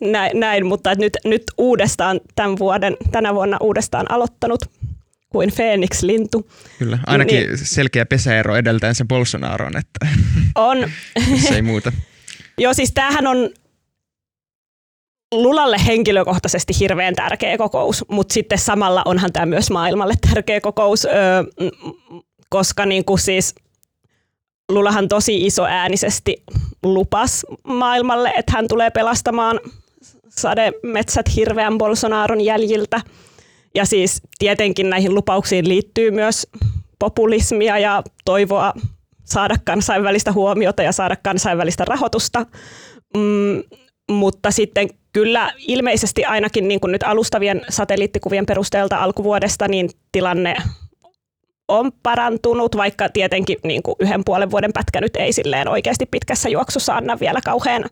näin, 0.12 0.40
näin. 0.40 0.66
mutta 0.66 0.90
et 0.92 0.98
nyt, 0.98 1.16
nyt 1.24 1.42
uudestaan 1.58 2.20
tämän 2.34 2.58
vuoden, 2.58 2.96
tänä 3.12 3.34
vuonna 3.34 3.56
uudestaan 3.60 4.10
aloittanut 4.10 4.60
kuin 5.28 5.52
Phoenix-lintu. 5.56 6.50
Kyllä, 6.78 6.98
ainakin 7.06 7.36
Niin. 7.46 7.58
selkeä 7.58 8.06
pesäero 8.06 8.56
edeltäen 8.56 8.94
se 8.94 9.04
Bolsonaron, 9.04 9.76
että 9.76 10.06
On, 10.54 10.78
jos 11.30 11.50
ei 11.50 11.62
muuta. 11.62 11.92
joo 12.58 12.74
siis 12.74 12.92
tämähän 12.92 13.26
on 13.26 13.50
Lulalle 15.34 15.76
henkilökohtaisesti 15.86 16.72
hirveän 16.80 17.14
tärkeä 17.14 17.58
kokous, 17.58 18.04
mutta 18.08 18.32
sitten 18.34 18.58
samalla 18.58 19.02
onhan 19.04 19.32
tämä 19.32 19.46
myös 19.46 19.70
maailmalle 19.70 20.14
tärkeä 20.30 20.60
kokous, 20.60 21.04
öö, 21.04 21.12
koska 22.48 22.86
niin 22.86 23.04
kuin 23.04 23.18
siis 23.18 23.54
Lulahan 24.68 25.08
tosi 25.08 25.46
iso 25.46 25.64
äänisesti 25.64 26.42
lupas 26.82 27.46
maailmalle, 27.64 28.32
että 28.36 28.52
hän 28.52 28.68
tulee 28.68 28.90
pelastamaan 28.90 29.60
sademetsät 30.28 31.36
hirveän 31.36 31.78
Bolsonaron 31.78 32.40
jäljiltä. 32.40 33.00
Ja 33.74 33.84
siis 33.84 34.22
tietenkin 34.38 34.90
näihin 34.90 35.14
lupauksiin 35.14 35.68
liittyy 35.68 36.10
myös 36.10 36.46
populismia 36.98 37.78
ja 37.78 38.02
toivoa 38.24 38.72
saada 39.24 39.56
kansainvälistä 39.64 40.32
huomiota 40.32 40.82
ja 40.82 40.92
saada 40.92 41.16
kansainvälistä 41.16 41.84
rahoitusta. 41.84 42.46
Mm, 43.16 43.62
mutta 44.10 44.50
sitten 44.50 44.88
kyllä 45.12 45.52
ilmeisesti 45.58 46.24
ainakin 46.24 46.68
niin 46.68 46.80
kuin 46.80 46.92
nyt 46.92 47.02
alustavien 47.02 47.60
satelliittikuvien 47.68 48.46
perusteelta 48.46 48.96
alkuvuodesta 48.96 49.68
niin 49.68 49.90
tilanne 50.12 50.56
on 51.68 51.92
parantunut, 52.02 52.76
vaikka 52.76 53.08
tietenkin 53.08 53.58
niin 53.64 53.82
kuin 53.82 53.94
yhden 53.98 54.24
puolen 54.24 54.50
vuoden 54.50 54.72
pätkä 54.72 55.00
nyt 55.00 55.16
ei 55.16 55.32
silleen 55.32 55.68
oikeasti 55.68 56.06
pitkässä 56.06 56.48
juoksussa 56.48 56.94
anna 56.94 57.20
vielä 57.20 57.40
kauhean 57.44 57.84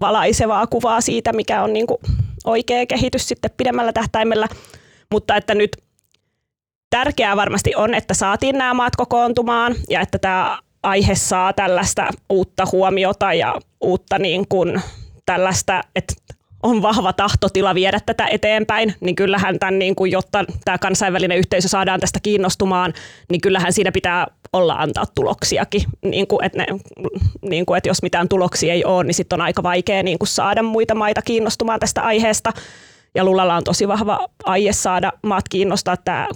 valaisevaa 0.00 0.66
kuvaa 0.66 1.00
siitä, 1.00 1.32
mikä 1.32 1.62
on 1.62 1.72
niin 1.72 1.86
kuin 1.86 1.98
oikea 2.44 2.86
kehitys 2.86 3.28
sitten 3.28 3.50
pidemmällä 3.56 3.92
tähtäimellä. 3.92 4.48
Mutta 5.12 5.36
että 5.36 5.54
nyt 5.54 5.76
tärkeää 6.90 7.36
varmasti 7.36 7.74
on, 7.76 7.94
että 7.94 8.14
saatiin 8.14 8.58
nämä 8.58 8.74
maat 8.74 8.96
kokoontumaan 8.96 9.74
ja 9.88 10.00
että 10.00 10.18
tämä 10.18 10.58
aihe 10.82 11.14
saa 11.14 11.52
tällaista 11.52 12.08
uutta 12.30 12.64
huomiota 12.72 13.32
ja 13.32 13.54
uutta 13.80 14.18
niin 14.18 14.48
kuin 14.48 14.82
tällaista, 15.26 15.82
että 15.96 16.14
on 16.62 16.82
vahva 16.82 17.12
tahtotila 17.12 17.74
viedä 17.74 18.00
tätä 18.06 18.26
eteenpäin, 18.26 18.94
niin 19.00 19.16
kyllähän 19.16 19.58
tämän, 19.58 19.78
niin 19.78 19.94
kuin, 19.94 20.12
jotta 20.12 20.44
tämä 20.64 20.78
kansainvälinen 20.78 21.38
yhteisö 21.38 21.68
saadaan 21.68 22.00
tästä 22.00 22.18
kiinnostumaan, 22.22 22.92
niin 23.30 23.40
kyllähän 23.40 23.72
siinä 23.72 23.92
pitää 23.92 24.26
olla 24.52 24.74
antaa 24.74 25.04
tuloksiakin. 25.14 25.82
Niin 26.04 26.26
kuin, 26.26 26.44
että, 26.44 26.58
ne, 26.58 26.66
niin 27.42 27.66
kuin, 27.66 27.78
että 27.78 27.88
jos 27.88 28.02
mitään 28.02 28.28
tuloksia 28.28 28.72
ei 28.72 28.84
ole, 28.84 29.04
niin 29.04 29.14
sitten 29.14 29.36
on 29.36 29.40
aika 29.40 29.62
vaikea 29.62 30.02
niin 30.02 30.18
kuin 30.18 30.28
saada 30.28 30.62
muita 30.62 30.94
maita 30.94 31.22
kiinnostumaan 31.22 31.80
tästä 31.80 32.02
aiheesta. 32.02 32.52
Ja 33.14 33.24
Lulalla 33.24 33.56
on 33.56 33.64
tosi 33.64 33.88
vahva 33.88 34.28
aie 34.44 34.72
saada 34.72 35.12
maat 35.22 35.48
kiinnostaa. 35.48 35.96
Tämä, 35.96 36.28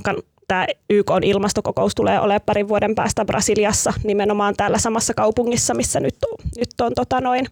tämä 0.48 0.66
YK 0.90 1.10
on 1.10 1.24
ilmastokokous 1.24 1.94
tulee 1.94 2.20
olemaan 2.20 2.40
parin 2.46 2.68
vuoden 2.68 2.94
päästä 2.94 3.24
Brasiliassa, 3.24 3.92
nimenomaan 4.04 4.54
täällä 4.56 4.78
samassa 4.78 5.14
kaupungissa, 5.14 5.74
missä 5.74 6.00
nyt, 6.00 6.16
nyt, 6.58 6.68
on, 6.80 6.92
tota 6.94 7.20
noin, 7.20 7.46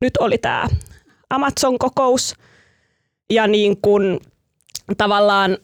nyt 0.00 0.16
oli 0.16 0.38
tämä 0.38 0.68
Amazon-kokous. 1.30 2.34
Ja 3.30 3.46
niin 3.46 3.80
kuin, 3.82 4.20
tavallaan 4.96 5.58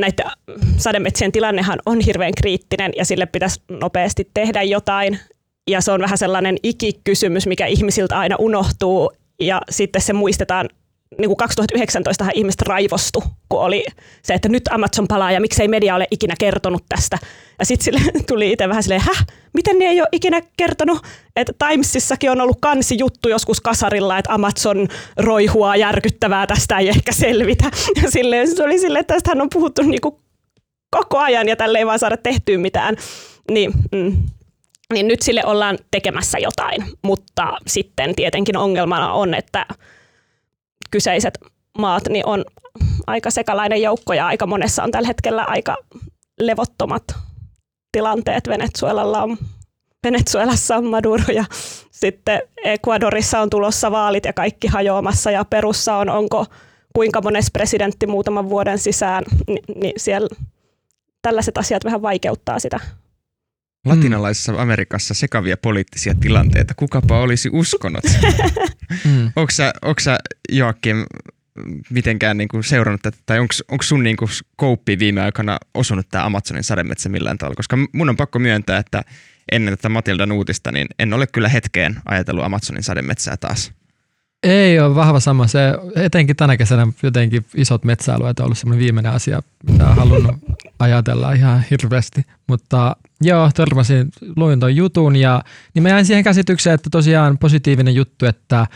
näitä 0.00 0.30
sademetsien 0.76 1.32
tilannehan 1.32 1.78
on 1.86 2.00
hirveän 2.00 2.34
kriittinen 2.34 2.92
ja 2.96 3.04
sille 3.04 3.26
pitäisi 3.26 3.62
nopeasti 3.68 4.30
tehdä 4.34 4.62
jotain. 4.62 5.18
Ja 5.70 5.80
se 5.80 5.92
on 5.92 6.00
vähän 6.00 6.18
sellainen 6.18 6.56
ikikysymys, 6.62 7.46
mikä 7.46 7.66
ihmisiltä 7.66 8.18
aina 8.18 8.36
unohtuu 8.38 9.12
ja 9.40 9.62
sitten 9.70 10.02
se 10.02 10.12
muistetaan 10.12 10.68
niin 11.18 11.28
kuin 11.28 11.36
2019 11.36 12.26
ihmiset 12.34 12.62
raivostu, 12.62 13.22
kun 13.48 13.60
oli 13.60 13.84
se, 14.22 14.34
että 14.34 14.48
nyt 14.48 14.68
Amazon 14.70 15.08
palaa 15.08 15.32
ja 15.32 15.40
miksei 15.40 15.68
media 15.68 15.94
ole 15.94 16.06
ikinä 16.10 16.34
kertonut 16.38 16.84
tästä. 16.88 17.18
Ja 17.58 17.64
sitten 17.64 17.94
tuli 18.28 18.52
itse 18.52 18.68
vähän 18.68 18.82
silleen, 18.82 19.00
häh, 19.00 19.26
miten 19.54 19.78
ne 19.78 19.84
ei 19.84 20.00
ole 20.00 20.08
ikinä 20.12 20.40
kertonut, 20.56 20.98
että 21.36 21.52
Timesissakin 21.68 22.30
on 22.30 22.40
ollut 22.40 22.58
kansi 22.60 22.98
juttu 22.98 23.28
joskus 23.28 23.60
kasarilla, 23.60 24.18
että 24.18 24.34
Amazon 24.34 24.88
roihua 25.16 25.76
järkyttävää, 25.76 26.46
tästä 26.46 26.78
ei 26.78 26.88
ehkä 26.88 27.12
selvitä. 27.12 27.70
Ja 28.02 28.10
silleen, 28.10 28.56
se 28.56 28.64
oli 28.64 28.78
silleen, 28.78 29.00
että 29.00 29.14
tästähän 29.14 29.40
on 29.40 29.50
puhuttu 29.52 29.82
niin 29.82 30.00
kuin 30.00 30.14
koko 30.90 31.18
ajan 31.18 31.48
ja 31.48 31.56
tälle 31.56 31.78
ei 31.78 31.86
vaan 31.86 31.98
saada 31.98 32.16
tehtyä 32.16 32.58
mitään. 32.58 32.96
Niin, 33.50 33.72
mm, 33.92 34.16
niin 34.92 35.08
nyt 35.08 35.22
sille 35.22 35.44
ollaan 35.44 35.78
tekemässä 35.90 36.38
jotain, 36.38 36.84
mutta 37.02 37.58
sitten 37.66 38.14
tietenkin 38.14 38.56
ongelmana 38.56 39.12
on, 39.12 39.34
että 39.34 39.66
kyseiset 40.90 41.38
maat 41.78 42.08
niin 42.08 42.26
on 42.26 42.44
aika 43.06 43.30
sekalainen 43.30 43.82
joukko 43.82 44.12
ja 44.12 44.26
aika 44.26 44.46
monessa 44.46 44.82
on 44.82 44.90
tällä 44.90 45.06
hetkellä 45.06 45.44
aika 45.44 45.76
levottomat 46.40 47.04
tilanteet. 47.92 48.48
Venezuelalla 48.48 49.22
on, 49.22 49.36
Venezuelassa 50.04 50.76
on 50.76 50.84
Maduro 50.84 51.24
ja 51.34 51.44
sitten 51.90 52.42
Ecuadorissa 52.64 53.40
on 53.40 53.50
tulossa 53.50 53.90
vaalit 53.90 54.24
ja 54.24 54.32
kaikki 54.32 54.68
hajoamassa 54.68 55.30
ja 55.30 55.44
Perussa 55.44 55.96
on 55.96 56.08
onko 56.10 56.46
kuinka 56.94 57.22
mones 57.22 57.50
presidentti 57.52 58.06
muutaman 58.06 58.48
vuoden 58.48 58.78
sisään, 58.78 59.24
niin, 59.46 59.64
niin 59.74 59.92
siellä 59.96 60.28
tällaiset 61.22 61.58
asiat 61.58 61.84
vähän 61.84 62.02
vaikeuttaa 62.02 62.58
sitä. 62.58 62.80
Latinalaisessa 63.86 64.52
Amerikassa 64.62 65.14
sekavia 65.14 65.56
poliittisia 65.56 66.14
tilanteita. 66.14 66.74
Kukapa 66.74 67.20
olisi 67.20 67.48
uskonut? 67.52 68.04
Mm. 69.04 69.32
Onko 69.36 69.50
sä, 69.50 69.72
onko 69.82 70.00
sä 70.00 70.18
Joakim 70.48 70.96
mitenkään 71.90 72.36
niinku 72.36 72.62
seurannut 72.62 73.02
tätä, 73.02 73.18
tai 73.26 73.38
onko 73.38 73.82
sun 73.82 74.02
niinku 74.02 74.28
kouppi 74.56 74.98
viime 74.98 75.22
aikana 75.22 75.58
osunut 75.74 76.06
tämä 76.10 76.24
Amazonin 76.24 76.64
sademetsä 76.64 77.08
millään 77.08 77.38
tavalla? 77.38 77.56
Koska 77.56 77.76
mun 77.92 78.08
on 78.08 78.16
pakko 78.16 78.38
myöntää, 78.38 78.78
että 78.78 79.02
ennen 79.52 79.76
tätä 79.76 79.88
Matildan 79.88 80.32
uutista, 80.32 80.72
niin 80.72 80.86
en 80.98 81.12
ole 81.12 81.26
kyllä 81.26 81.48
hetkeen 81.48 81.96
ajatellut 82.04 82.44
Amazonin 82.44 82.82
sademetsää 82.82 83.36
taas. 83.36 83.72
Ei 84.42 84.80
ole 84.80 84.94
vahva 84.94 85.20
sama. 85.20 85.46
Se, 85.46 85.60
etenkin 85.96 86.36
tänä 86.36 86.56
kesänä 86.56 86.86
jotenkin 87.02 87.46
isot 87.54 87.84
metsäalueet 87.84 88.40
on 88.40 88.44
ollut 88.44 88.58
semmoinen 88.58 88.84
viimeinen 88.84 89.12
asia, 89.12 89.42
mitä 89.70 89.88
on 89.88 89.96
halunnut 89.96 90.36
ajatella 90.78 91.32
ihan 91.32 91.64
hirveästi. 91.70 92.22
Mutta 92.48 92.96
joo, 93.20 93.50
törmäsin, 93.54 94.08
luin 94.36 94.60
ton 94.60 94.76
jutun 94.76 95.16
ja 95.16 95.42
niin 95.74 95.82
mä 95.82 95.88
jäin 95.88 96.06
siihen 96.06 96.24
käsitykseen, 96.24 96.74
että 96.74 96.90
tosiaan 96.90 97.38
positiivinen 97.38 97.94
juttu, 97.94 98.26
että 98.26 98.66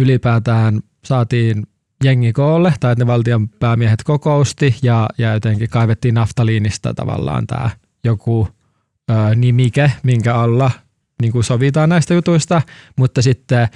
ylipäätään 0.00 0.80
saatiin 1.04 1.66
jengi 2.04 2.32
koolle, 2.32 2.74
tai 2.80 2.92
että 2.92 3.04
ne 3.04 3.06
valtion 3.06 3.48
päämiehet 3.48 4.02
kokousti 4.02 4.76
ja, 4.82 5.08
ja 5.18 5.32
jotenkin 5.32 5.68
kaivettiin 5.70 6.14
naftaliinista 6.14 6.94
tavallaan 6.94 7.46
tämä 7.46 7.70
joku 8.04 8.48
ö, 9.10 9.34
nimike, 9.34 9.92
minkä 10.02 10.34
alla 10.34 10.70
niin 11.22 11.32
kuin 11.32 11.44
sovitaan 11.44 11.88
näistä 11.88 12.14
jutuista, 12.14 12.62
mutta 12.96 13.22
sitten 13.22 13.68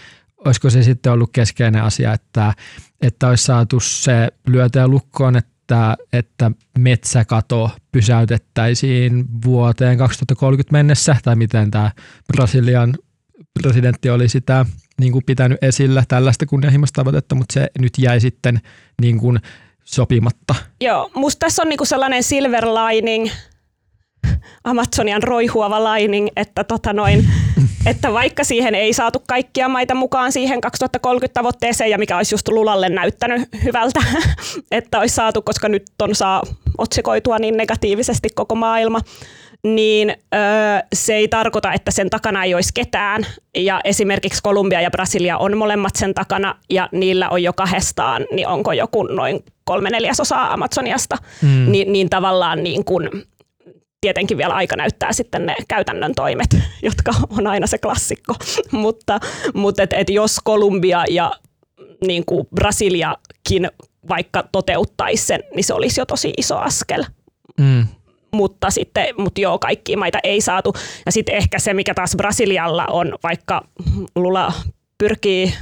olisiko 0.44 0.70
se 0.70 0.82
sitten 0.82 1.12
ollut 1.12 1.30
keskeinen 1.32 1.82
asia, 1.82 2.12
että, 2.12 2.54
että 3.02 3.28
olisi 3.28 3.44
saatu 3.44 3.80
se 3.80 4.28
lyötyä 4.46 4.88
lukkoon, 4.88 5.36
että, 5.36 5.51
että 6.12 6.50
metsäkato 6.78 7.70
pysäytettäisiin 7.92 9.24
vuoteen 9.44 9.98
2030 9.98 10.72
mennessä, 10.72 11.16
tai 11.22 11.36
miten 11.36 11.70
tämä 11.70 11.90
Brasilian 12.32 12.94
presidentti 13.62 14.10
oli 14.10 14.28
sitä 14.28 14.66
niin 15.00 15.12
kuin 15.12 15.24
pitänyt 15.24 15.64
esillä 15.64 16.04
tällaista 16.08 16.46
kunnianhimoista 16.46 17.00
tavoitetta, 17.00 17.34
mutta 17.34 17.52
se 17.52 17.68
nyt 17.78 17.92
jäi 17.98 18.20
sitten 18.20 18.60
niin 19.00 19.18
kuin 19.18 19.38
sopimatta. 19.84 20.54
Joo, 20.80 21.10
musta 21.14 21.38
tässä 21.38 21.62
on 21.62 21.68
niinku 21.68 21.84
sellainen 21.84 22.22
silver 22.22 22.64
lining, 22.66 23.28
Amazonian 24.64 25.22
roihuava 25.22 25.94
lining, 25.94 26.28
että, 26.36 26.64
tota 26.64 26.92
noin, 26.92 27.24
että 27.90 28.12
vaikka 28.12 28.44
siihen 28.44 28.74
ei 28.74 28.92
saatu 28.92 29.22
kaikkia 29.28 29.68
maita 29.68 29.94
mukaan 29.94 30.32
siihen 30.32 30.60
2030 30.60 31.34
tavoitteeseen, 31.34 31.90
ja 31.90 31.98
mikä 31.98 32.16
olisi 32.16 32.34
just 32.34 32.48
Lulalle 32.48 32.88
näyttänyt 32.88 33.48
hyvältä, 33.64 34.00
että 34.70 34.98
olisi 34.98 35.14
saatu, 35.14 35.42
koska 35.42 35.68
nyt 35.68 35.84
on 36.02 36.14
saa 36.14 36.42
otsikoitua 36.78 37.38
niin 37.38 37.56
negatiivisesti 37.56 38.28
koko 38.34 38.54
maailma, 38.54 39.00
niin 39.64 40.10
öö, 40.10 40.40
se 40.94 41.14
ei 41.14 41.28
tarkoita, 41.28 41.72
että 41.72 41.90
sen 41.90 42.10
takana 42.10 42.44
ei 42.44 42.54
olisi 42.54 42.74
ketään. 42.74 43.26
Ja 43.56 43.80
esimerkiksi 43.84 44.42
Kolumbia 44.42 44.80
ja 44.80 44.90
Brasilia 44.90 45.38
on 45.38 45.56
molemmat 45.56 45.96
sen 45.96 46.14
takana, 46.14 46.54
ja 46.70 46.88
niillä 46.92 47.28
on 47.28 47.42
jo 47.42 47.52
kahdestaan, 47.52 48.26
niin 48.32 48.48
onko 48.48 48.72
joku 48.72 49.02
noin 49.02 49.44
kolme 49.64 49.90
neljäsosaa 49.90 50.52
Amazoniasta, 50.52 51.16
mm. 51.42 51.72
niin, 51.72 51.92
niin 51.92 52.10
tavallaan 52.10 52.62
niin 52.62 52.84
kuin, 52.84 53.10
tietenkin 54.02 54.38
vielä 54.38 54.54
aika 54.54 54.76
näyttää 54.76 55.12
sitten 55.12 55.46
ne 55.46 55.54
käytännön 55.68 56.14
toimet, 56.14 56.56
jotka 56.88 57.12
on 57.38 57.46
aina 57.46 57.66
se 57.66 57.78
klassikko. 57.78 58.34
mutta 58.70 59.20
mutta 59.54 59.82
et, 59.82 59.92
et 59.92 60.10
jos 60.10 60.40
Kolumbia 60.44 61.04
ja 61.10 61.32
niin 62.06 62.24
kuin 62.26 62.46
Brasiliakin 62.54 63.70
vaikka 64.08 64.44
toteuttaisi 64.52 65.26
sen, 65.26 65.40
niin 65.54 65.64
se 65.64 65.74
olisi 65.74 66.00
jo 66.00 66.06
tosi 66.06 66.32
iso 66.36 66.58
askel. 66.58 67.04
Mm. 67.60 67.86
Mutta 68.32 68.70
sitten, 68.70 69.06
mutta 69.18 69.40
joo, 69.40 69.58
kaikkia 69.58 69.98
maita 69.98 70.18
ei 70.22 70.40
saatu. 70.40 70.74
Ja 71.06 71.12
sitten 71.12 71.34
ehkä 71.34 71.58
se, 71.58 71.74
mikä 71.74 71.94
taas 71.94 72.16
Brasilialla 72.16 72.86
on, 72.90 73.18
vaikka 73.22 73.62
Lula 74.16 74.52
pyrkii 74.98 75.54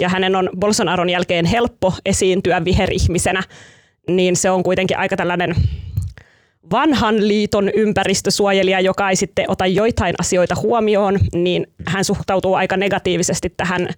ja 0.00 0.08
hänen 0.08 0.36
on 0.36 0.50
Bolsonaron 0.58 1.10
jälkeen 1.10 1.44
helppo 1.44 1.94
esiintyä 2.06 2.64
viherihmisenä, 2.64 3.42
niin 4.08 4.36
se 4.36 4.50
on 4.50 4.62
kuitenkin 4.62 4.98
aika 4.98 5.16
tällainen 5.16 5.54
vanhan 6.72 7.28
liiton 7.28 7.70
ympäristösuojelija, 7.74 8.80
joka 8.80 9.10
ei 9.10 9.16
sitten 9.16 9.50
ota 9.50 9.66
joitain 9.66 10.14
asioita 10.18 10.54
huomioon, 10.54 11.18
niin 11.34 11.66
hän 11.86 12.04
suhtautuu 12.04 12.54
aika 12.54 12.76
negatiivisesti 12.76 13.54
tähän 13.56 13.88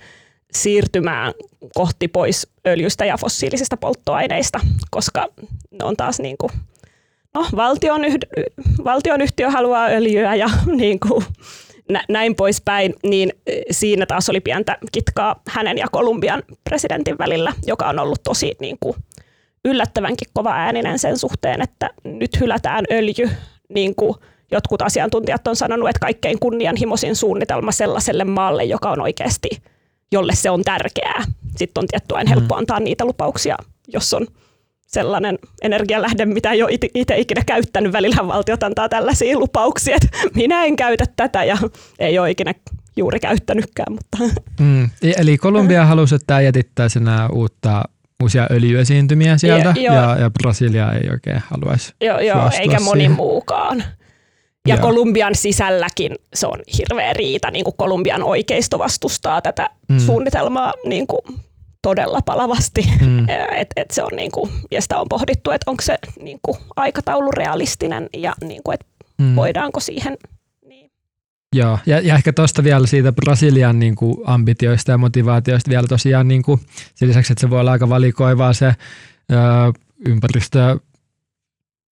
siirtymään 0.52 1.33
kohti 1.74 2.09
pois 2.09 2.48
öljystä 2.66 3.04
ja 3.04 3.16
fossiilisista 3.18 3.76
polttoaineista, 3.76 4.61
koska 4.90 5.28
ne 5.70 5.85
on 5.85 5.96
taas 5.96 6.20
niin 6.20 6.37
kuin, 6.38 6.52
no, 7.35 7.46
valtion, 7.57 8.00
valtionyhtiö 8.85 9.50
haluaa 9.50 9.87
öljyä 9.87 10.35
ja 10.35 10.50
niin 10.81 11.00
kuin, 11.00 11.24
näin 12.09 12.35
poispäin, 12.35 12.94
niin 13.02 13.33
siinä 13.70 14.07
taas 14.07 14.28
oli 14.28 14.40
pientä 14.40 14.78
kitkaa 14.92 15.42
hänen 15.48 15.78
ja 15.78 15.87
Kolumbian 15.92 16.42
presidentin 16.64 17.18
välillä, 17.18 17.52
joka 17.66 17.88
on 17.88 17.98
ollut 17.98 18.22
tosi 18.24 18.54
niin 18.61 18.76
kuin, 18.81 18.96
yllättävänkin 19.68 20.28
kova 20.33 20.52
ääninen 20.54 20.98
sen 20.98 21.18
suhteen, 21.18 21.62
että 21.62 21.90
nyt 22.04 22.40
hylätään 22.40 22.85
öljy, 22.92 23.31
niin 23.68 23.94
kuin 23.94 24.14
jotkut 24.50 24.83
asiantuntijat 24.83 25.48
on 25.48 25.57
sanonut, 25.57 25.88
että 25.88 26.00
kaikkein 26.00 26.38
kunnianhimoisin 26.38 27.16
suunnitelma 27.16 27.72
sellaiselle 27.72 28.24
maalle, 28.24 28.64
joka 28.64 28.90
on 28.90 29.00
oikeasti, 29.00 29.48
jolle 30.12 30.35
se 30.35 30.50
on 30.50 30.62
tärkeää. 30.62 31.24
Sitten 31.57 31.83
on 31.83 31.88
tietty 31.88 32.14
aina 32.16 32.31
helppo 32.31 32.54
mm. 32.54 32.59
antaa 32.59 32.81
niitä 32.81 33.04
lupauksia, 33.04 33.57
jos 33.88 34.14
on 34.14 34.26
sellainen 34.87 35.38
energialähde, 35.62 36.26
mitä 36.26 36.52
ei 36.52 36.62
ole 36.62 36.78
itse 36.94 37.18
ikinä 37.18 37.42
käyttänyt. 37.46 37.92
Välillä 37.92 38.26
valtiot 38.28 38.62
antaa 38.62 38.88
tällaisia 38.88 39.38
lupauksia, 39.38 39.96
että 39.96 40.18
minä 40.35 40.64
en 40.64 40.76
käytä 40.76 41.04
tätä 41.16 41.44
ja 41.44 41.59
ei 41.98 42.18
ole 42.18 42.31
ikinä 42.31 42.54
juuri 42.96 43.20
käyttänytkään. 43.20 43.92
Mutta. 43.92 44.18
Mm. 44.61 44.90
Eli 45.16 45.38
Kolumbia 45.38 45.87
halusi, 45.92 46.14
että 46.14 46.26
tämä 46.26 46.40
jätittäisi 46.40 47.00
nämä 47.00 47.28
uutta 47.33 47.83
uusia 48.22 48.46
öljyesiintymiä 48.50 49.38
sieltä 49.38 49.74
ja, 49.76 49.94
ja, 49.94 50.16
ja 50.20 50.31
Brasilia 50.31 50.92
ei 50.92 51.11
oikein 51.11 51.42
haluaisi 51.46 51.94
Joo, 52.00 52.20
joo 52.20 52.50
eikä 52.61 52.81
moni 52.81 53.00
siihen. 53.00 53.16
muukaan. 53.16 53.85
Ja 54.68 54.74
Joo. 54.74 54.83
Kolumbian 54.83 55.35
sisälläkin 55.35 56.14
se 56.35 56.46
on 56.46 56.61
hirveä 56.78 57.12
riita, 57.12 57.50
niin 57.50 57.64
kuin 57.64 57.74
Kolumbian 57.76 58.22
oikeisto 58.22 58.78
vastustaa 58.78 59.40
tätä 59.40 59.70
mm. 59.88 59.98
suunnitelmaa 59.98 60.72
niin 60.85 61.07
kuin 61.07 61.20
todella 61.83 62.20
palavasti. 62.24 62.90
Mm. 63.00 63.26
Et, 63.61 63.68
et 63.76 63.90
se 63.90 64.02
on 64.02 64.11
niin 64.16 64.31
kuin, 64.33 64.50
ja 64.70 64.83
sitä 64.83 64.98
on 64.98 65.07
pohdittu, 65.09 65.50
että 65.50 65.70
onko 65.70 65.83
se 65.83 65.98
niin 66.20 66.38
kuin 66.42 66.59
aikataulu 66.76 67.31
realistinen 67.31 68.09
ja 68.16 68.35
niin 68.44 68.62
kuin, 68.64 68.74
että 68.74 68.87
mm. 69.18 69.37
voidaanko 69.37 69.81
siihen 69.81 70.16
Joo, 71.54 71.78
ja, 71.87 72.00
ja 72.00 72.14
ehkä 72.14 72.32
tuosta 72.32 72.64
vielä 72.64 72.87
siitä 72.87 73.12
Brasilian 73.12 73.78
niin 73.78 73.94
kuin 73.94 74.16
ambitioista 74.24 74.90
ja 74.90 74.98
motivaatioista 74.98 75.70
vielä 75.70 75.87
tosiaan 75.87 76.28
niin 76.28 76.42
kuin, 76.42 76.61
sen 76.94 77.08
lisäksi, 77.08 77.32
että 77.32 77.40
se 77.40 77.50
voi 77.50 77.61
olla 77.61 77.72
aika 77.72 77.88
valikoivaa 77.88 78.52
se 78.52 78.66
ö, 78.66 78.74
ympäristö 80.08 80.78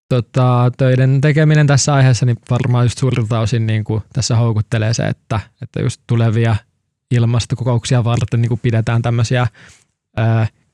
tota, 0.09 0.73
töiden 0.77 1.21
tekeminen 1.21 1.66
tässä 1.66 1.95
aiheessa, 1.95 2.27
niin 2.27 2.37
varmaan 2.51 2.85
just 2.85 2.99
suurilta 2.99 3.40
osin 3.40 3.66
niin 3.66 3.85
kuin 3.85 4.03
tässä 4.12 4.37
houkuttelee 4.37 4.95
se, 4.95 5.07
että, 5.07 5.40
että 5.62 5.83
just 5.83 6.01
tulevia 6.07 6.57
ilmastokokouksia 7.11 8.05
varten 8.05 8.42
niin 8.42 8.49
kuin 8.49 8.61
pidetään 8.61 9.03
tämmöisiä 9.03 9.47
ö, 10.19 10.23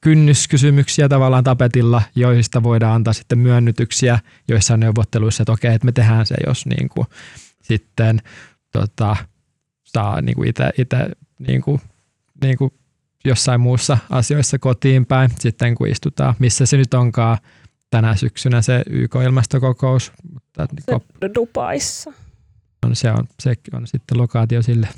kynnyskysymyksiä 0.01 1.09
tavallaan 1.09 1.45
tapetilla, 1.45 2.03
joista 2.15 2.63
voidaan 2.63 2.95
antaa 2.95 3.13
sitten 3.13 3.39
myönnytyksiä 3.39 4.19
joissain 4.49 4.81
neuvotteluissa, 4.81 5.43
että 5.43 5.53
okei, 5.53 5.75
että 5.75 5.85
me 5.85 5.93
tehdään 5.93 6.27
se, 6.27 6.35
jos 6.47 6.67
niin 6.67 6.89
kuin, 6.89 7.07
sitten 7.63 8.23
tota, 8.73 9.17
saa 9.85 10.21
niin 10.21 10.37
kuin 10.37 10.49
itse, 10.49 10.71
itse 10.79 10.97
niin 11.39 11.63
kuin, 11.63 11.81
niin 12.43 12.59
kuin 12.59 12.73
jossain 13.25 13.61
muussa 13.61 13.99
asioissa 14.11 14.59
kotiin 14.59 15.07
päin, 15.07 15.31
sitten 15.39 15.75
kun 15.75 15.89
istutaan, 15.89 16.35
missä 16.39 16.67
se 16.67 16.77
nyt 16.77 16.95
onkaan 16.95 17.39
tänä 17.91 18.17
syksynä 18.17 18.63
se 18.63 18.83
YK-ilmastokokous. 18.91 20.13
Mutta, 20.33 20.67
se 20.81 20.93
niin 20.93 21.35
Dubaissa. 21.35 22.13
On, 22.87 22.97
se, 22.97 23.11
on, 23.11 23.29
se 23.41 23.55
on 23.73 23.87
sitten 23.87 24.19
lokaatio 24.19 24.63
sille. 24.63 24.89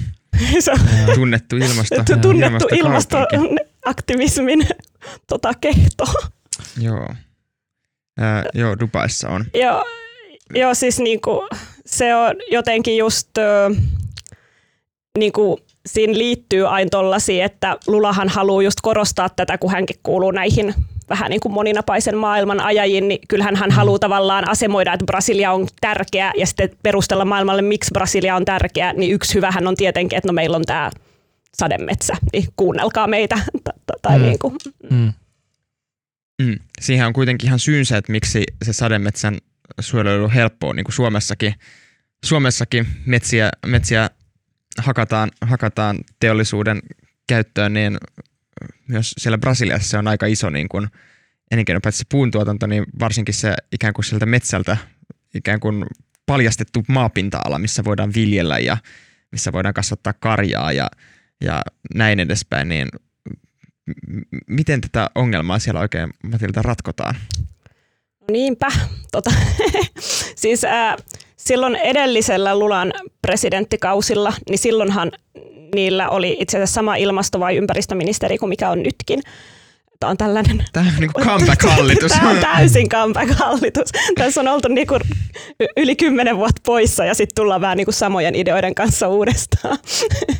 se 0.60 0.72
on 0.72 0.78
tunnettu 1.14 1.56
ilmasto. 1.56 2.04
tunnettu 2.22 2.66
ilmastoaktivismin 2.72 4.68
tota, 5.28 5.52
kehto. 5.60 6.04
Joo. 6.80 7.08
Ää, 8.18 8.44
joo, 8.54 8.78
Dubaissa 8.80 9.28
on. 9.28 9.44
Joo, 9.54 9.84
joo 10.54 10.74
siis 10.74 10.98
niinku, 10.98 11.48
se 11.86 12.14
on 12.14 12.34
jotenkin 12.50 12.96
just, 12.96 13.28
niin 15.18 15.32
kuin 15.32 15.60
siinä 15.86 16.18
liittyy 16.18 16.68
aina 16.68 16.88
tollasia, 16.90 17.44
että 17.44 17.76
Lulahan 17.86 18.28
haluaa 18.28 18.62
just 18.62 18.78
korostaa 18.82 19.28
tätä, 19.28 19.58
kun 19.58 19.70
hänkin 19.70 19.96
kuuluu 20.02 20.30
näihin 20.30 20.74
vähän 21.08 21.30
niin 21.30 21.40
kuin 21.40 21.52
moninapaisen 21.52 22.16
maailman 22.16 22.60
ajajiin, 22.60 23.08
niin 23.08 23.20
kyllähän 23.28 23.56
hän 23.56 23.70
haluaa 23.70 23.98
tavallaan 23.98 24.48
asemoida, 24.48 24.92
että 24.92 25.06
Brasilia 25.06 25.52
on 25.52 25.68
tärkeä 25.80 26.32
ja 26.36 26.46
sitten 26.46 26.70
perustella 26.82 27.24
maailmalle, 27.24 27.62
miksi 27.62 27.90
Brasilia 27.92 28.36
on 28.36 28.44
tärkeä, 28.44 28.92
niin 28.92 29.12
yksi 29.12 29.34
hyvähän 29.34 29.66
on 29.66 29.76
tietenkin, 29.76 30.16
että 30.16 30.28
no 30.28 30.32
meillä 30.32 30.56
on 30.56 30.64
tämä 30.64 30.90
sademetsä, 31.56 32.16
niin 32.32 32.44
kuunnelkaa 32.56 33.06
meitä. 33.06 33.38
Tai 34.02 34.18
mm. 34.18 34.24
niin 34.24 34.38
kuin. 34.38 34.54
Mm. 34.90 35.12
Mm. 36.42 36.58
Siihen 36.80 37.06
on 37.06 37.12
kuitenkin 37.12 37.46
ihan 37.46 37.58
syynsä, 37.58 37.96
että 37.96 38.12
miksi 38.12 38.44
se 38.62 38.72
sademetsän 38.72 39.38
suojelu 39.80 40.24
on 40.24 40.30
helppoa, 40.30 40.74
niin 40.74 40.84
kuin 40.84 40.94
Suomessakin. 40.94 41.54
Suomessakin 42.24 42.86
metsiä, 43.06 43.50
metsiä 43.66 44.10
hakataan, 44.78 45.30
hakataan 45.40 45.98
teollisuuden 46.20 46.82
käyttöön, 47.26 47.72
niin 47.72 47.98
myös 48.88 49.14
siellä 49.18 49.38
Brasiliassa 49.38 49.90
se 49.90 49.98
on 49.98 50.08
aika 50.08 50.26
iso 50.26 50.50
niin 50.50 50.68
kuin 50.68 50.88
elinkeino, 51.50 51.80
paitsi 51.80 52.04
puuntuotanto, 52.08 52.66
niin 52.66 52.84
varsinkin 53.00 53.34
se 53.34 53.54
ikään 53.72 53.94
kuin 53.94 54.04
sieltä 54.04 54.26
metsältä 54.26 54.76
ikään 55.34 55.60
kuin 55.60 55.84
paljastettu 56.26 56.84
maapinta-ala, 56.88 57.58
missä 57.58 57.84
voidaan 57.84 58.14
viljellä 58.14 58.58
ja 58.58 58.76
missä 59.32 59.52
voidaan 59.52 59.74
kasvattaa 59.74 60.12
karjaa 60.12 60.72
ja, 60.72 60.90
ja 61.40 61.62
näin 61.94 62.20
edespäin, 62.20 62.68
niin 62.68 62.88
miten 64.46 64.80
tätä 64.80 65.10
ongelmaa 65.14 65.58
siellä 65.58 65.80
oikein 65.80 66.10
Matilda 66.22 66.62
ratkotaan? 66.62 67.14
Niinpä. 68.30 68.68
Tota, 69.12 69.30
siis 70.42 70.64
äh, 70.64 70.96
silloin 71.36 71.76
edellisellä 71.76 72.58
Lulan 72.58 72.92
presidenttikausilla, 73.22 74.32
niin 74.48 74.58
silloinhan 74.58 75.12
niillä 75.74 76.08
oli 76.08 76.36
itse 76.40 76.56
asiassa 76.56 76.74
sama 76.74 76.96
ilmasto- 76.96 77.40
vai 77.40 77.56
ympäristöministeri 77.56 78.38
kuin 78.38 78.48
mikä 78.48 78.70
on 78.70 78.82
nytkin. 78.82 79.22
Tämä 80.00 80.10
on 80.10 80.16
tällainen... 80.16 80.64
Tämä 80.72 80.86
on 80.86 81.00
niin 81.00 81.12
comeback-hallitus. 81.12 82.12
Tämä 82.18 82.30
on 82.30 82.38
täysin 82.38 82.88
comeback-hallitus. 82.88 83.92
Tässä 84.14 84.40
on 84.40 84.48
oltu 84.48 84.68
niin 84.68 84.86
kuin 84.86 85.00
yli 85.76 85.96
kymmenen 85.96 86.36
vuotta 86.36 86.62
poissa 86.66 87.04
ja 87.04 87.14
sitten 87.14 87.34
tullaan 87.34 87.60
vähän 87.60 87.76
niin 87.76 87.84
kuin 87.84 87.94
samojen 87.94 88.34
ideoiden 88.34 88.74
kanssa 88.74 89.08
uudestaan. 89.08 89.78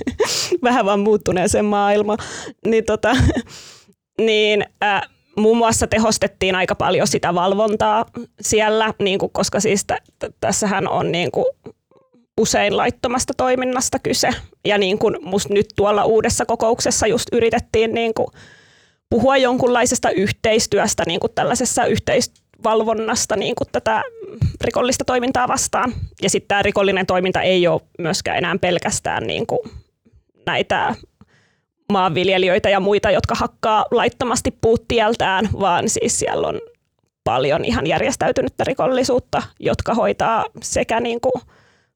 vähän 0.63 0.85
vaan 0.85 1.01
muuttuneeseen 1.01 1.65
maailmaan. 1.65 2.19
Niin, 2.67 2.85
tota, 2.85 3.17
niin 4.19 4.65
äh, 4.85 5.03
muun 5.37 5.57
muassa 5.57 5.87
tehostettiin 5.87 6.55
aika 6.55 6.75
paljon 6.75 7.07
sitä 7.07 7.35
valvontaa 7.35 8.05
siellä, 8.41 8.95
niin 9.03 9.19
kuin, 9.19 9.33
koska 9.33 9.61
siis 9.61 9.85
t- 9.85 10.35
tässähän 10.41 10.89
on 10.89 11.13
niin 11.13 11.31
kuin 11.31 11.47
usein 12.41 12.77
laittomasta 12.77 13.33
toiminnasta 13.37 13.99
kyse. 13.99 14.31
Ja 14.65 14.79
niin 14.79 14.99
kuin 14.99 15.17
musta 15.23 15.55
nyt 15.55 15.67
tuolla 15.77 16.05
uudessa 16.05 16.47
kokouksessa 16.47 17.07
just 17.07 17.29
yritettiin 17.33 17.95
niin 17.95 18.15
kuin 18.15 18.27
puhua 19.11 19.37
jonkunlaisesta 19.37 20.11
yhteistyöstä 20.11 21.03
niin 21.07 21.21
kuin 21.21 21.33
tällaisessa 21.35 21.85
yhteisvalvonnasta 21.85 23.37
niin 23.37 23.55
kuin 23.55 23.69
tätä 23.73 24.03
rikollista 24.61 25.05
toimintaa 25.05 25.49
vastaan. 25.49 25.93
Ja 26.23 26.31
sitten 26.31 26.49
tämä 26.49 26.63
rikollinen 26.63 27.07
toiminta 27.07 27.43
ei 27.43 27.67
ole 27.67 27.81
myöskään 27.99 28.39
enää 28.39 28.57
pelkästään 28.61 29.27
niin 29.27 29.47
kuin 29.47 29.61
näitä 30.47 30.95
maanviljelijöitä 31.93 32.71
ja 32.71 32.81
muita, 32.81 33.11
jotka 33.11 33.35
hakkaa 33.35 33.87
laittomasti 33.91 34.51
puuttieltään, 34.61 35.49
vaan 35.61 35.89
siis 35.89 36.19
siellä 36.19 36.49
on 36.49 36.61
paljon 37.25 37.65
ihan 37.65 37.87
järjestäytynyttä 37.87 38.65
rikollisuutta, 38.65 39.43
jotka 39.61 39.95
hoitaa 39.95 40.45
sekä 40.63 41.01
niin 41.01 41.21
kuin 41.21 41.43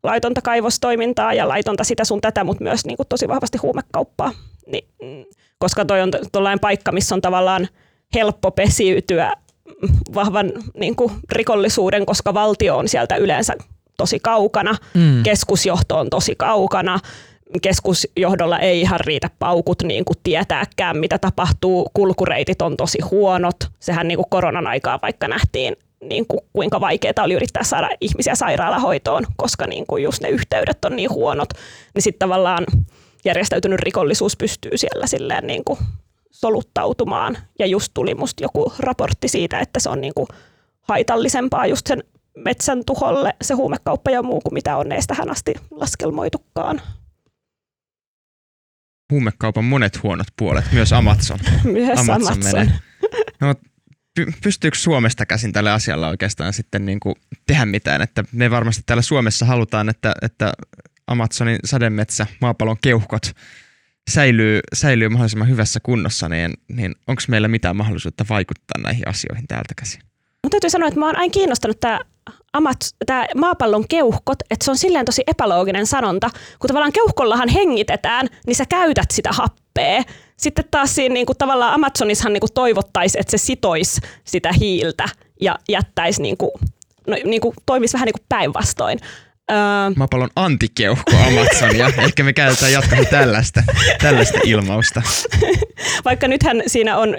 laitonta 0.02 0.40
kaivostoimintaa 0.42 1.34
ja 1.34 1.48
laitonta 1.48 1.84
sitä 1.84 2.04
sun 2.04 2.20
tätä, 2.20 2.44
mutta 2.44 2.64
myös 2.64 2.86
niin 2.86 2.96
kuin 2.96 3.08
tosi 3.08 3.28
vahvasti 3.28 3.58
huumekauppaa. 3.58 4.32
Niin, 4.66 4.88
koska 5.58 5.84
toi 5.84 6.00
on 6.00 6.10
tuollainen 6.32 6.60
paikka, 6.60 6.92
missä 6.92 7.14
on 7.14 7.20
tavallaan 7.20 7.68
helppo 8.14 8.50
pesiytyä 8.50 9.32
vahvan 10.14 10.52
niin 10.78 10.96
kuin 10.96 11.12
rikollisuuden, 11.32 12.06
koska 12.06 12.34
valtio 12.34 12.76
on 12.76 12.88
sieltä 12.88 13.16
yleensä 13.16 13.54
tosi 13.96 14.18
kaukana, 14.20 14.76
mm. 14.94 15.22
keskusjohto 15.22 15.98
on 15.98 16.10
tosi 16.10 16.34
kaukana, 16.36 17.00
keskusjohdolla 17.62 18.58
ei 18.58 18.80
ihan 18.80 19.00
riitä 19.00 19.30
paukut 19.38 19.82
niin 19.82 20.04
kuin 20.04 20.16
tietääkään, 20.22 20.96
mitä 20.96 21.18
tapahtuu. 21.18 21.90
Kulkureitit 21.94 22.62
on 22.62 22.76
tosi 22.76 22.98
huonot. 23.10 23.56
Sehän 23.80 24.08
niin 24.08 24.16
kuin 24.16 24.30
koronan 24.30 24.66
aikaa 24.66 24.98
vaikka 25.02 25.28
nähtiin, 25.28 25.76
niin 26.00 26.26
kuin, 26.26 26.40
kuinka 26.52 26.80
vaikeaa 26.80 27.24
oli 27.24 27.34
yrittää 27.34 27.62
saada 27.64 27.88
ihmisiä 28.00 28.34
sairaalahoitoon, 28.34 29.26
koska 29.36 29.66
niin 29.66 29.86
kuin 29.86 30.02
just 30.02 30.22
ne 30.22 30.28
yhteydet 30.28 30.84
on 30.84 30.96
niin 30.96 31.10
huonot. 31.10 31.48
Niin 31.94 32.02
sitten 32.02 32.28
tavallaan 32.28 32.66
järjestäytynyt 33.24 33.80
rikollisuus 33.80 34.36
pystyy 34.36 34.78
siellä 34.78 35.06
silleen 35.06 35.46
niin 35.46 35.64
kuin 35.64 35.78
soluttautumaan. 36.30 37.38
Ja 37.58 37.66
just 37.66 37.90
tuli 37.94 38.14
musta 38.14 38.44
joku 38.44 38.72
raportti 38.78 39.28
siitä, 39.28 39.60
että 39.60 39.80
se 39.80 39.90
on 39.90 40.00
niin 40.00 40.14
kuin 40.14 40.28
haitallisempaa 40.80 41.66
just 41.66 41.86
sen 41.86 42.04
metsän 42.36 42.82
tuholle 42.86 43.34
se 43.42 43.54
huumekauppa 43.54 44.10
ja 44.10 44.22
muu 44.22 44.40
kuin 44.40 44.54
mitä 44.54 44.76
on 44.76 44.92
edes 44.92 45.06
tähän 45.06 45.30
asti 45.30 45.54
laskelmoitukaan 45.70 46.80
huumekaupan 49.12 49.64
monet 49.64 50.02
huonot 50.02 50.26
puolet, 50.36 50.64
myös 50.72 50.92
Amazon. 50.92 51.38
myös 51.64 51.98
Amazon. 51.98 52.32
Amazon. 52.32 52.70
No, 53.40 53.54
pystyykö 54.42 54.78
Suomesta 54.78 55.26
käsin 55.26 55.52
tälle 55.52 55.70
asialle 55.70 56.06
oikeastaan 56.06 56.52
sitten 56.52 56.86
niin 56.86 57.00
kuin 57.00 57.14
tehdä 57.46 57.66
mitään? 57.66 58.02
Että 58.02 58.24
me 58.32 58.50
varmasti 58.50 58.82
täällä 58.86 59.02
Suomessa 59.02 59.46
halutaan, 59.46 59.88
että, 59.88 60.14
että 60.22 60.52
Amazonin 61.06 61.58
sademetsä, 61.64 62.26
maapallon 62.40 62.76
keuhkot 62.82 63.32
säilyy, 64.10 64.60
säilyy 64.74 65.08
mahdollisimman 65.08 65.48
hyvässä 65.48 65.80
kunnossa, 65.82 66.28
niin, 66.28 66.54
niin 66.68 66.94
onko 67.06 67.22
meillä 67.28 67.48
mitään 67.48 67.76
mahdollisuutta 67.76 68.24
vaikuttaa 68.28 68.82
näihin 68.82 69.08
asioihin 69.08 69.46
täältä 69.48 69.74
käsin? 69.76 70.00
Mun 70.44 70.50
täytyy 70.50 70.70
sanoa, 70.70 70.88
että 70.88 71.00
mä 71.00 71.06
oon 71.06 71.16
aina 71.16 71.32
kiinnostanut 71.32 71.80
tämä 71.80 72.00
amat, 72.52 72.76
tämä 73.06 73.26
maapallon 73.34 73.88
keuhkot, 73.88 74.38
että 74.50 74.64
se 74.64 74.70
on 74.70 74.76
silleen 74.76 75.04
tosi 75.04 75.22
epälooginen 75.26 75.86
sanonta, 75.86 76.30
kun 76.58 76.68
tavallaan 76.68 76.92
keuhkollahan 76.92 77.48
hengitetään, 77.48 78.28
niin 78.46 78.56
sä 78.56 78.64
käytät 78.68 79.10
sitä 79.10 79.30
happea. 79.32 80.02
Sitten 80.36 80.64
taas 80.70 80.94
siinä 80.94 81.14
kuin, 81.26 81.38
tavallaan 81.38 81.74
Amazonissahan 81.74 82.32
niin 82.32 82.42
toivottaisi, 82.54 83.20
että 83.20 83.30
se 83.30 83.38
sitoisi 83.38 84.00
sitä 84.24 84.52
hiiltä 84.52 85.08
ja 85.40 85.58
jättäisi, 85.68 86.22
kuin, 86.38 86.50
no, 87.06 87.16
niin 87.24 87.40
kuin, 87.40 87.54
toimisi 87.66 87.92
vähän 87.92 88.06
niin 88.06 88.12
kuin 88.12 88.26
päinvastoin. 88.28 88.98
Öö, 89.50 89.56
Maapallon 89.96 90.30
antikeuhko 90.36 91.12
Amazonia. 91.26 91.86
Ehkä 92.04 92.22
me 92.22 92.32
käytetään 92.32 92.72
jatkossa 92.72 93.04
tällaista, 93.10 93.62
tällaista 94.02 94.38
ilmausta. 94.44 95.02
Vaikka 96.04 96.28
nythän 96.28 96.62
siinä 96.66 96.96
on, 96.96 97.16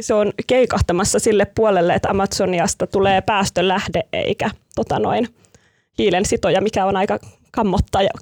se 0.00 0.14
on 0.14 0.32
keikahtamassa 0.46 1.18
sille 1.18 1.44
puolelle, 1.44 1.94
että 1.94 2.10
Amazoniasta 2.10 2.86
tulee 2.86 3.20
päästölähde 3.20 4.02
eikä 4.12 4.50
tota 4.74 4.98
noin, 4.98 5.28
hiilen 5.98 6.24
sitoja, 6.24 6.60
mikä 6.60 6.84
on 6.84 6.96
aika 6.96 7.18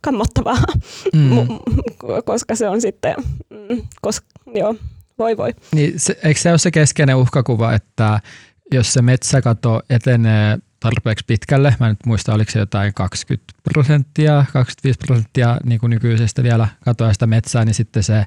kammottavaa, 0.02 0.64
mm. 1.12 1.48
koska 2.24 2.56
se 2.56 2.68
on 2.68 2.80
sitten, 2.80 3.14
mm, 3.50 3.82
koska, 4.00 4.26
joo, 4.54 4.74
voi 5.18 5.36
voi. 5.36 5.54
Niin 5.74 6.00
se, 6.00 6.18
eikö 6.24 6.40
se 6.40 6.50
ole 6.50 6.58
se 6.58 6.70
keskeinen 6.70 7.16
uhkakuva, 7.16 7.74
että 7.74 8.20
jos 8.72 8.92
se 8.92 9.02
metsäkato 9.02 9.82
etenee 9.90 10.58
tarpeeksi 10.82 11.24
pitkälle. 11.26 11.76
Mä 11.80 11.88
nyt 11.88 11.98
muista, 12.06 12.34
oliko 12.34 12.50
se 12.50 12.58
jotain 12.58 12.94
20 12.94 13.52
prosenttia, 13.72 14.44
25 14.52 14.98
prosenttia 15.06 15.58
niin 15.64 15.80
kuin 15.80 15.90
nykyisestä 15.90 16.42
vielä 16.42 16.68
katoa 16.84 17.12
sitä 17.12 17.26
metsää, 17.26 17.64
niin 17.64 17.74
sitten 17.74 18.02
se, 18.02 18.24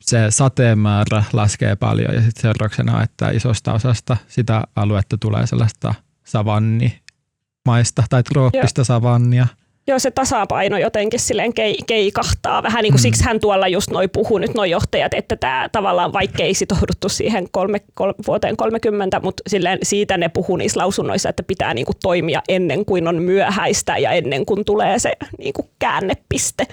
se 0.00 0.26
sateen 0.30 0.78
määrä 0.78 1.24
laskee 1.32 1.76
paljon 1.76 2.14
ja 2.14 2.22
sitten 2.22 2.42
seurauksena, 2.42 3.02
että 3.02 3.30
isosta 3.30 3.72
osasta 3.72 4.16
sitä 4.28 4.62
aluetta 4.76 5.18
tulee 5.18 5.46
sellaista 5.46 5.94
savannimaista 6.24 8.04
tai 8.10 8.22
trooppista 8.22 8.80
Joo. 8.80 8.84
savannia. 8.84 9.46
Joo, 9.88 9.98
se 9.98 10.10
tasapaino 10.10 10.78
jotenkin 10.78 11.20
silleen 11.20 11.52
keikahtaa. 11.86 12.62
Vähän 12.62 12.82
niin 12.82 12.92
kuin 12.92 13.00
mm. 13.00 13.02
siksi 13.02 13.24
hän 13.24 13.40
tuolla 13.40 13.68
just 13.68 13.90
noi 13.90 14.08
puhuu 14.08 14.38
nyt 14.38 14.54
noi 14.54 14.70
johtajat, 14.70 15.14
että 15.14 15.36
tämä 15.36 15.68
tavallaan 15.72 16.12
vaikka 16.12 16.42
ei 16.42 16.54
sitouduttu 16.54 17.08
siihen 17.08 17.48
kolme, 17.50 17.80
kolme, 17.94 18.14
vuoteen 18.26 18.56
30, 18.56 19.20
mutta 19.20 19.42
silleen 19.46 19.78
siitä 19.82 20.16
ne 20.16 20.28
puhuu 20.28 20.56
niissä 20.56 20.80
lausunnoissa, 20.80 21.28
että 21.28 21.42
pitää 21.42 21.74
niin 21.74 21.86
kuin 21.86 21.96
toimia 22.02 22.42
ennen 22.48 22.84
kuin 22.84 23.08
on 23.08 23.22
myöhäistä 23.22 23.98
ja 23.98 24.10
ennen 24.10 24.46
kuin 24.46 24.64
tulee 24.64 24.98
se 24.98 25.12
niin 25.38 25.52
kuin 25.52 25.68
käännepiste, 25.78 26.66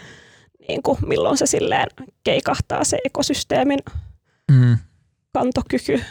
niin 0.67 0.83
kuin 0.83 0.97
milloin 1.07 1.37
se 1.37 1.45
silleen 1.45 1.87
keikahtaa 2.23 2.83
se 2.83 2.97
ekosysteemin 3.05 3.79
mm. 4.51 4.77
kantokyky. 5.33 6.03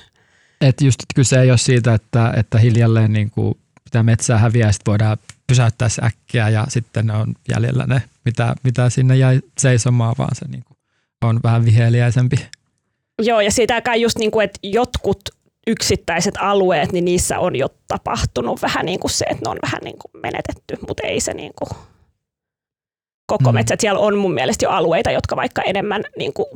Et 0.60 0.80
just 0.80 1.00
kyse 1.14 1.40
ei 1.40 1.50
ole 1.50 1.58
siitä, 1.58 1.94
että, 1.94 2.32
että 2.36 2.58
hiljalleen 2.58 3.12
niin 3.12 3.30
kuin 3.30 3.54
pitää 3.84 4.02
metsää 4.02 4.38
häviää 4.38 4.68
ja 4.68 4.72
sitten 4.72 4.90
voidaan 4.90 5.16
pysäyttää 5.52 5.88
se 5.88 6.02
äkkiä 6.04 6.48
ja 6.48 6.66
sitten 6.68 7.06
ne 7.06 7.12
on 7.12 7.34
jäljellä 7.48 7.84
ne, 7.86 8.02
mitä, 8.24 8.54
mitä 8.62 8.90
sinne 8.90 9.16
jäi 9.16 9.40
seisomaan, 9.58 10.14
vaan 10.18 10.34
se 10.34 10.48
niin 10.48 10.64
kuin 10.64 10.76
on 11.24 11.40
vähän 11.42 11.64
viheliäisempi. 11.64 12.36
Joo, 13.22 13.40
ja 13.40 13.50
sitäkään 13.50 14.00
just 14.00 14.18
niin 14.18 14.30
kuin, 14.30 14.44
että 14.44 14.58
jotkut 14.62 15.18
yksittäiset 15.66 16.34
alueet, 16.38 16.92
niin 16.92 17.04
niissä 17.04 17.38
on 17.38 17.56
jo 17.56 17.68
tapahtunut 17.88 18.62
vähän 18.62 18.86
niin 18.86 19.00
kuin 19.00 19.10
se, 19.10 19.24
että 19.24 19.44
ne 19.44 19.50
on 19.50 19.58
vähän 19.62 19.80
niin 19.84 19.98
kuin 19.98 20.22
menetetty, 20.22 20.76
mutta 20.88 21.06
ei 21.06 21.20
se 21.20 21.34
niin 21.34 21.52
kuin 21.58 21.78
koko 23.26 23.52
mm. 23.52 23.54
metsä. 23.54 23.74
Siellä 23.78 24.00
on 24.00 24.18
mun 24.18 24.34
mielestä 24.34 24.64
jo 24.64 24.70
alueita, 24.70 25.10
jotka 25.10 25.36
vaikka 25.36 25.62
enemmän 25.62 26.02
niin 26.18 26.32
kuin 26.32 26.46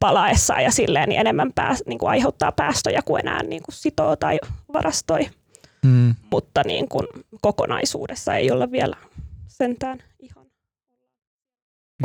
palaessaan 0.00 0.64
ja 0.64 0.70
silleen 0.70 1.08
niin 1.08 1.20
enemmän 1.20 1.52
pää, 1.52 1.74
niin 1.86 1.98
kuin 1.98 2.10
aiheuttaa 2.10 2.52
päästöjä 2.52 3.02
kuin 3.04 3.20
enää 3.20 3.42
niin 3.42 3.62
kuin 3.62 3.74
sitoo 3.74 4.16
tai 4.16 4.38
varastoi 4.72 5.30
mm. 5.86 6.14
mutta 6.30 6.62
niin 6.66 6.88
kuin 6.88 7.06
kokonaisuudessa 7.40 8.34
ei 8.34 8.50
olla 8.50 8.72
vielä 8.72 8.96
sentään 9.48 9.98
ihan 10.18 10.46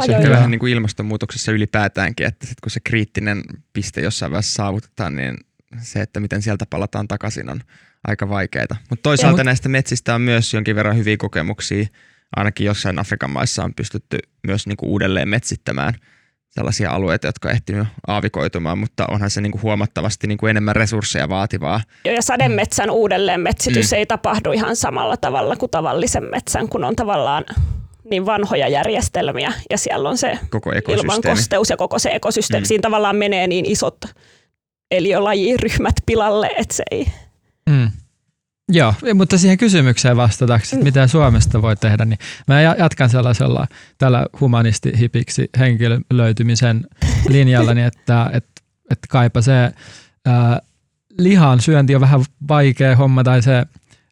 se 0.06 0.18
on 0.18 0.30
vähän 0.30 0.52
niin 0.52 0.60
kuin 0.60 0.74
ilmastonmuutoksessa 0.74 1.52
ylipäätäänkin, 1.52 2.26
että 2.28 2.48
sit 2.48 2.62
kun 2.62 2.72
se 2.72 2.80
kriittinen 2.80 3.44
piste 3.74 4.02
jossain 4.02 4.32
vaiheessa 4.32 4.54
saavutetaan, 4.54 5.16
niin 5.16 5.38
se, 5.82 6.02
että 6.02 6.20
miten 6.20 6.42
sieltä 6.42 6.66
palataan 6.70 7.08
takaisin 7.08 7.50
on 7.50 7.62
aika 8.08 8.30
vaikeaa. 8.30 8.66
Mutta 8.90 9.04
toisaalta 9.04 9.40
ja, 9.40 9.44
näistä 9.44 9.70
metsistä 9.70 10.16
on 10.16 10.22
myös 10.22 10.54
jonkin 10.54 10.76
verran 10.76 10.98
hyviä 10.98 11.18
kokemuksia. 11.18 11.86
Ainakin 12.36 12.66
jossain 12.66 13.00
Afrikan 13.00 13.30
maissa 13.32 13.64
on 13.64 13.74
pystytty 13.74 14.20
myös 14.48 14.68
niin 14.68 14.78
kuin 14.78 14.90
uudelleen 14.90 15.30
metsittämään– 15.30 15.94
sellaisia 16.52 16.92
alueita, 16.92 17.28
jotka 17.28 17.50
on 17.50 17.54
ehtinyt 17.56 17.88
aavikoitumaan, 18.08 18.78
mutta 18.78 19.06
onhan 19.12 19.30
se 19.30 19.42
niin 19.42 19.52
kuin 19.52 19.62
huomattavasti 19.62 20.28
niin 20.28 20.38
kuin 20.38 20.50
enemmän 20.50 20.76
resursseja 20.76 21.30
vaativaa. 21.30 21.82
Joo, 22.06 22.16
ja 22.16 22.22
sademetsän 22.22 22.90
mm. 22.90 22.94
uudelleen 22.94 23.42
metsitys 23.42 23.92
mm. 23.92 23.98
ei 23.98 24.06
tapahdu 24.06 24.52
ihan 24.52 24.76
samalla 24.76 25.18
tavalla 25.18 25.56
kuin 25.56 25.70
tavallisen 25.70 26.24
metsän, 26.24 26.70
kun 26.70 26.84
on 26.84 26.96
tavallaan 26.96 27.46
niin 28.04 28.26
vanhoja 28.26 28.68
järjestelmiä 28.68 29.54
ja 29.70 29.78
siellä 29.78 30.10
on 30.10 30.18
se 30.18 30.40
Koko 30.50 30.72
ilman 30.72 31.22
kosteus 31.22 31.70
ja 31.70 31.78
koko 31.78 32.00
se 32.00 32.10
ekosysteemi. 32.10 32.64
Mm. 32.64 32.68
Siinä 32.68 32.82
tavallaan 32.82 33.16
menee 33.16 33.48
niin 33.48 33.66
isot 33.66 33.98
eliölajiryhmät 34.92 35.96
pilalle, 36.06 36.50
että 36.58 36.76
se 36.76 36.84
ei... 36.92 37.08
Mm. 38.72 38.78
Joo, 38.78 38.94
mutta 39.14 39.38
siihen 39.38 39.58
kysymykseen 39.58 40.18
vastatakseni, 40.18 40.80
että 40.80 40.86
mitä 40.86 41.08
Suomesta 41.08 41.62
voi 41.62 41.76
tehdä, 41.76 42.06
niin 42.06 42.20
mä 42.48 42.62
ja- 42.62 42.76
jatkan 42.80 43.10
sellaisella 43.10 43.68
tällä 43.98 44.26
humanistihipiksi 44.40 45.50
henkilöitymisen 45.60 46.88
linjallani, 47.30 47.82
että, 47.82 48.30
että, 48.34 48.62
että 48.92 49.08
kaipa 49.10 49.42
se 49.42 49.72
ää, 50.26 50.62
lihan 51.20 51.62
syönti 51.62 51.96
on 51.96 52.02
vähän 52.02 52.22
vaikea 52.48 52.96
homma 52.96 53.24
tai 53.24 53.42
se 53.42 53.66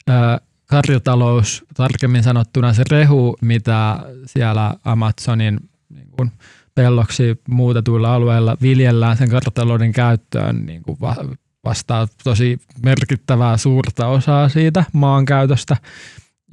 ää, 0.08 0.38
karjatalous, 0.66 1.64
tarkemmin 1.74 2.22
sanottuna 2.22 2.72
se 2.72 2.82
rehu, 2.90 3.36
mitä 3.40 3.98
siellä 4.26 4.74
Amazonin 4.84 5.60
niin 5.94 6.08
kuin 6.10 6.32
pelloksi 6.74 7.40
muutetuilla 7.48 8.14
alueilla 8.14 8.56
viljellään 8.62 9.16
sen 9.16 9.30
karjatalouden 9.30 9.92
käyttöön 9.92 10.66
niin 10.66 10.82
kuin 10.82 10.96
va- 11.00 11.16
vastaa 11.64 12.08
tosi 12.24 12.60
merkittävää 12.82 13.56
suurta 13.56 14.06
osaa 14.06 14.48
siitä 14.48 14.84
maankäytöstä, 14.92 15.76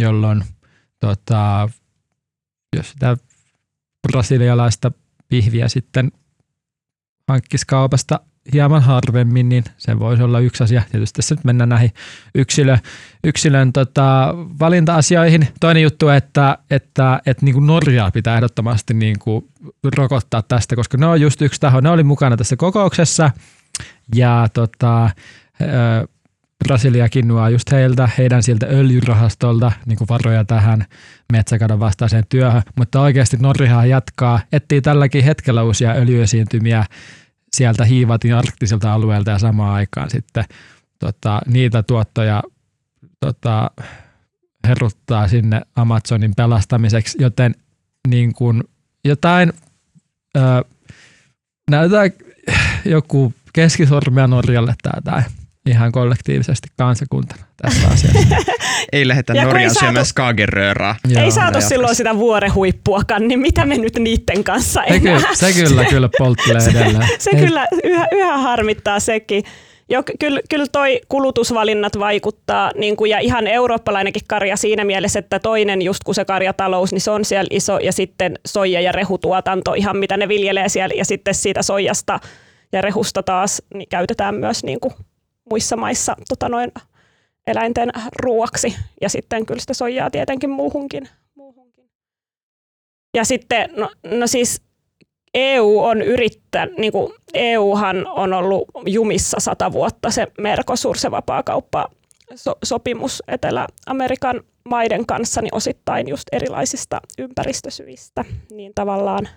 jolloin 0.01 0.43
tota, 0.99 1.69
jos 2.75 2.89
sitä 2.91 3.17
brasilialaista 4.07 4.91
pihviä 5.29 5.67
sitten 5.67 6.11
hankkisi 7.27 7.65
kaupasta 7.67 8.19
hieman 8.53 8.81
harvemmin, 8.81 9.49
niin 9.49 9.63
se 9.77 9.99
voisi 9.99 10.23
olla 10.23 10.39
yksi 10.39 10.63
asia. 10.63 10.81
Tietysti 10.91 11.15
tässä 11.17 11.35
nyt 11.35 11.43
mennään 11.43 11.69
näihin 11.69 11.91
yksilö, 12.35 12.77
yksilön 13.23 13.73
tota, 13.73 14.35
valinta-asioihin. 14.59 15.47
Toinen 15.59 15.83
juttu, 15.83 16.09
että, 16.09 16.57
että, 16.69 17.21
että 17.25 17.45
niin 17.45 17.53
kuin 17.53 17.67
Norjaa 17.67 18.11
pitää 18.11 18.35
ehdottomasti 18.35 18.93
niin 18.93 19.19
kuin 19.19 19.45
rokottaa 19.95 20.41
tästä, 20.41 20.75
koska 20.75 20.97
ne 20.97 21.05
on 21.05 21.21
just 21.21 21.41
yksi 21.41 21.59
taho. 21.61 21.81
Ne 21.81 21.89
oli 21.89 22.03
mukana 22.03 22.37
tässä 22.37 22.55
kokouksessa 22.55 23.31
ja 24.15 24.47
tota, 24.53 25.09
Brasiliakin 26.65 27.27
nuo 27.27 27.47
just 27.47 27.71
heiltä, 27.71 28.09
heidän 28.17 28.43
siltä 28.43 28.65
öljyrahastolta 28.65 29.71
niin 29.85 29.97
kuin 29.97 30.07
varoja 30.07 30.45
tähän 30.45 30.85
metsäkadon 31.31 31.79
vastaiseen 31.79 32.23
työhön, 32.29 32.61
mutta 32.75 33.01
oikeasti 33.01 33.37
Norjahan 33.37 33.89
jatkaa, 33.89 34.39
etsii 34.51 34.81
tälläkin 34.81 35.23
hetkellä 35.23 35.63
uusia 35.63 35.91
öljyesiintymiä 35.91 36.85
sieltä 37.55 37.85
hiivatin 37.85 38.33
arktisilta 38.33 38.93
alueelta 38.93 39.31
ja 39.31 39.39
samaan 39.39 39.73
aikaan 39.73 40.09
sitten 40.09 40.45
tota, 40.99 41.41
niitä 41.47 41.83
tuottoja 41.83 42.43
tota, 43.19 43.71
heruttaa 44.67 45.27
sinne 45.27 45.61
Amazonin 45.75 46.35
pelastamiseksi, 46.35 47.17
joten 47.21 47.55
niin 48.07 48.33
kuin 48.33 48.63
jotain 49.03 49.53
ö, 50.37 50.39
näytetään 51.71 52.11
joku 52.85 53.33
keskisormia 53.61 54.27
Norjalle 54.27 54.73
täältä 54.83 55.23
ihan 55.65 55.91
kollektiivisesti 55.91 56.67
kansakuntana 56.77 57.41
tässä 57.61 57.87
asiassa. 57.87 58.35
Ei 58.93 59.07
lähetä 59.07 59.33
Ja 59.33 59.43
Norjan 59.45 59.69
saatu- 59.71 59.79
syömään 59.85 60.05
skagerrööraa. 60.05 60.95
Joo. 61.07 61.23
ei 61.23 61.31
saatu 61.31 61.47
jatkas. 61.47 61.69
silloin 61.69 61.95
sitä 61.95 62.15
vuorehuippuakaan, 62.15 63.27
niin 63.27 63.39
mitä 63.39 63.65
me 63.65 63.77
nyt 63.77 63.95
niiden 63.99 64.43
kanssa 64.43 64.81
Se, 64.87 64.93
enää? 64.95 64.99
kyllä, 64.99 65.27
se 65.35 65.53
kyllä, 65.53 65.85
kyllä 65.85 66.09
polttelee 66.17 66.61
edelleen. 66.71 67.09
Se 67.19 67.29
Ei- 67.33 67.45
kyllä 67.45 67.67
yhä, 67.83 68.07
yhä 68.11 68.37
harmittaa 68.37 68.99
sekin. 68.99 69.43
Jo, 69.89 70.03
kyllä, 70.19 70.39
kyllä 70.49 70.65
toi 70.71 71.01
kulutusvalinnat 71.09 71.99
vaikuttaa, 71.99 72.71
niin 72.75 72.95
kuin, 72.95 73.11
ja 73.11 73.19
ihan 73.19 73.47
eurooppalainenkin 73.47 74.21
karja 74.27 74.57
siinä 74.57 74.83
mielessä, 74.83 75.19
että 75.19 75.39
toinen 75.39 75.81
just 75.81 76.03
kun 76.03 76.15
se 76.15 76.25
karjatalous, 76.25 76.91
niin 76.91 77.01
se 77.01 77.11
on 77.11 77.25
siellä 77.25 77.47
iso, 77.51 77.77
ja 77.79 77.91
sitten 77.91 78.39
soija- 78.47 78.81
ja 78.81 78.91
rehutuotanto, 78.91 79.73
ihan 79.73 79.97
mitä 79.97 80.17
ne 80.17 80.27
viljelee 80.27 80.69
siellä, 80.69 80.93
ja 80.97 81.05
sitten 81.05 81.35
siitä 81.35 81.61
soijasta 81.63 82.19
ja 82.71 82.81
rehusta 82.81 83.23
taas 83.23 83.61
niin 83.73 83.89
käytetään 83.89 84.35
myös 84.35 84.63
niin 84.63 84.79
kuin 84.79 84.93
muissa 85.49 85.75
maissa 85.75 86.15
tota 86.29 86.49
noin, 86.49 86.71
eläinten 87.47 87.89
ruuaksi, 88.19 88.75
ja 89.01 89.09
sitten 89.09 89.45
kyllä 89.45 89.59
sitä 89.59 89.73
soijaa 89.73 90.09
tietenkin 90.09 90.49
muuhunkin. 90.49 91.09
muuhunkin. 91.35 91.89
Ja 93.13 93.25
sitten, 93.25 93.69
no, 93.75 93.91
no 94.03 94.27
siis 94.27 94.61
EU 95.33 95.79
on 95.79 96.01
yrittänyt, 96.01 96.77
niin 96.77 96.91
kuin 96.91 97.13
EUhan 97.33 98.07
on 98.07 98.33
ollut 98.33 98.67
jumissa 98.85 99.39
sata 99.39 99.71
vuotta 99.71 100.11
se 100.11 100.27
Mercosur, 100.37 100.97
se 100.97 101.11
vapaakauppa 101.11 101.89
so- 102.35 102.57
sopimus 102.63 103.23
Etelä-Amerikan 103.27 104.43
maiden 104.69 105.05
kanssa, 105.05 105.41
niin 105.41 105.55
osittain 105.55 106.07
just 106.07 106.27
erilaisista 106.31 107.01
ympäristösyistä, 107.17 108.25
niin 108.51 108.71
tavallaan 108.75 109.29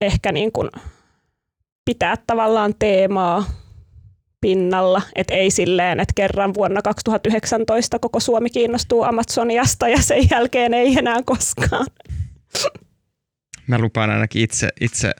ehkä 0.00 0.32
niin 0.32 0.52
kuin 0.52 0.70
pitää 1.84 2.16
tavallaan 2.26 2.74
teemaa 2.78 3.44
pinnalla, 4.40 5.02
että 5.14 5.34
ei 5.34 5.50
silleen, 5.50 6.00
että 6.00 6.12
kerran 6.16 6.54
vuonna 6.54 6.82
2019 6.82 7.98
koko 7.98 8.20
Suomi 8.20 8.50
kiinnostuu 8.50 9.02
Amazoniasta 9.02 9.88
ja 9.88 10.02
sen 10.02 10.30
jälkeen 10.30 10.74
ei 10.74 10.98
enää 10.98 11.22
koskaan. 11.24 11.86
Mä 13.66 13.78
lupaan 13.78 14.10
ainakin 14.10 14.42
itse, 14.42 14.68
itse 14.80 15.12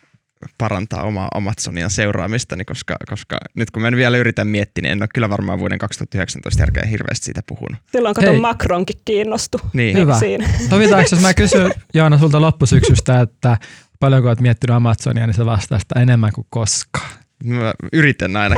parantaa 0.59 1.03
omaa 1.03 1.29
Amazonian 1.35 1.91
seuraamistani, 1.91 2.65
koska, 2.65 2.97
koska 3.09 3.39
nyt 3.55 3.71
kun 3.71 3.83
mä 3.83 3.89
en 3.89 3.97
vielä 3.97 4.17
yritän 4.17 4.47
miettiä, 4.47 4.83
niin 4.83 4.93
en 4.93 5.03
ole 5.03 5.09
kyllä 5.15 5.31
varmaan 5.31 5.59
vuoden 5.59 5.79
2019 5.79 6.63
jälkeen 6.63 6.89
hirveästi 6.89 7.25
siitä 7.25 7.41
puhunut. 7.49 7.79
Silloin 7.93 8.15
kato 8.15 8.31
Hei. 8.31 8.41
Macronkin 8.41 9.01
kiinnostui. 9.05 9.61
Niin. 9.73 9.97
Hyvä. 9.97 10.19
Siinä. 10.19 10.49
Sovitaanko, 10.71 11.09
jos 11.13 11.23
mä 11.23 11.35
kysyn 11.35 11.73
Jaana 11.95 12.19
sulta 12.19 12.41
loppusyksystä, 12.41 13.21
että 13.21 13.59
paljonko 14.03 14.29
olet 14.29 14.41
miettinyt 14.41 14.77
Amazonia, 14.77 15.27
niin 15.27 15.35
se 15.35 15.47
vastaa 15.47 15.79
sitä 15.79 16.01
enemmän 16.01 16.33
kuin 16.33 16.47
koskaan. 16.51 17.13
Mä 17.45 17.73
yritän 17.93 18.37
aina, 18.37 18.57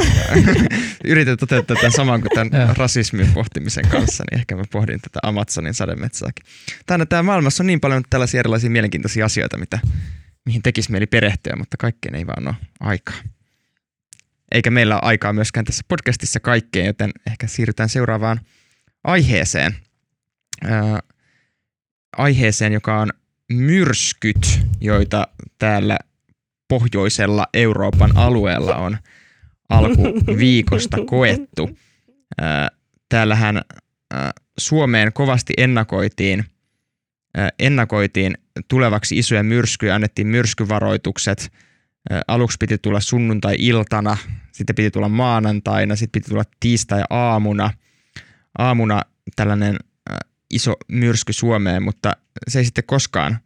yritän 1.04 1.36
toteuttaa 1.36 1.76
tämän 1.76 1.92
saman 1.92 2.20
kuin 2.20 2.30
tämän 2.34 2.76
rasismin 2.76 3.32
pohtimisen 3.34 3.88
kanssa, 3.88 4.24
niin 4.30 4.38
ehkä 4.38 4.56
mä 4.56 4.64
pohdin 4.72 5.00
tätä 5.00 5.18
Amazonin 5.22 5.74
sademetsääkin. 5.74 6.46
Tänä 6.86 7.06
tämä 7.06 7.22
maailmassa 7.22 7.62
on 7.62 7.66
niin 7.66 7.80
paljon 7.80 8.02
tällaisia 8.10 8.40
erilaisia 8.40 8.70
mielenkiintoisia 8.70 9.24
asioita, 9.24 9.58
mitä, 9.58 9.78
mihin 10.46 10.62
tekisi 10.62 10.90
mieli 10.90 11.06
perehtyä, 11.06 11.56
mutta 11.56 11.76
kaikkeen 11.76 12.14
ei 12.14 12.26
vaan 12.26 12.48
ole 12.48 12.56
aikaa. 12.80 13.16
Eikä 14.52 14.70
meillä 14.70 14.94
ole 14.94 15.02
aikaa 15.04 15.32
myöskään 15.32 15.64
tässä 15.64 15.82
podcastissa 15.88 16.40
kaikkeen, 16.40 16.86
joten 16.86 17.10
ehkä 17.26 17.46
siirrytään 17.46 17.88
seuraavaan 17.88 18.40
aiheeseen. 19.04 19.76
Ää, 20.64 21.00
aiheeseen, 22.16 22.72
joka 22.72 23.00
on 23.00 23.12
myrskyt, 23.54 24.60
joita 24.80 25.28
täällä 25.58 25.98
pohjoisella 26.68 27.46
Euroopan 27.54 28.16
alueella 28.16 28.76
on 28.76 28.96
alkuviikosta 29.68 30.96
koettu. 31.06 31.78
Ää, 32.40 32.68
Täällähän 33.08 33.60
ää, 34.12 34.32
Suomeen 34.58 35.12
kovasti 35.12 35.52
ennakoitiin, 35.56 36.44
ennakoitiin 37.58 38.34
tulevaksi 38.68 39.18
isoja 39.18 39.42
myrskyjä, 39.42 39.94
annettiin 39.94 40.26
myrskyvaroitukset. 40.26 41.52
Aluksi 42.28 42.56
piti 42.60 42.78
tulla 42.78 43.00
sunnuntai-iltana, 43.00 44.16
sitten 44.52 44.76
piti 44.76 44.90
tulla 44.90 45.08
maanantaina, 45.08 45.96
sitten 45.96 46.20
piti 46.20 46.30
tulla 46.30 46.44
tiistai-aamuna. 46.60 47.70
Aamuna 48.58 49.02
tällainen 49.36 49.76
iso 50.54 50.74
myrsky 50.88 51.32
Suomeen, 51.32 51.82
mutta 51.82 52.12
se 52.48 52.58
ei 52.58 52.64
sitten 52.64 52.84
koskaan 52.86 53.38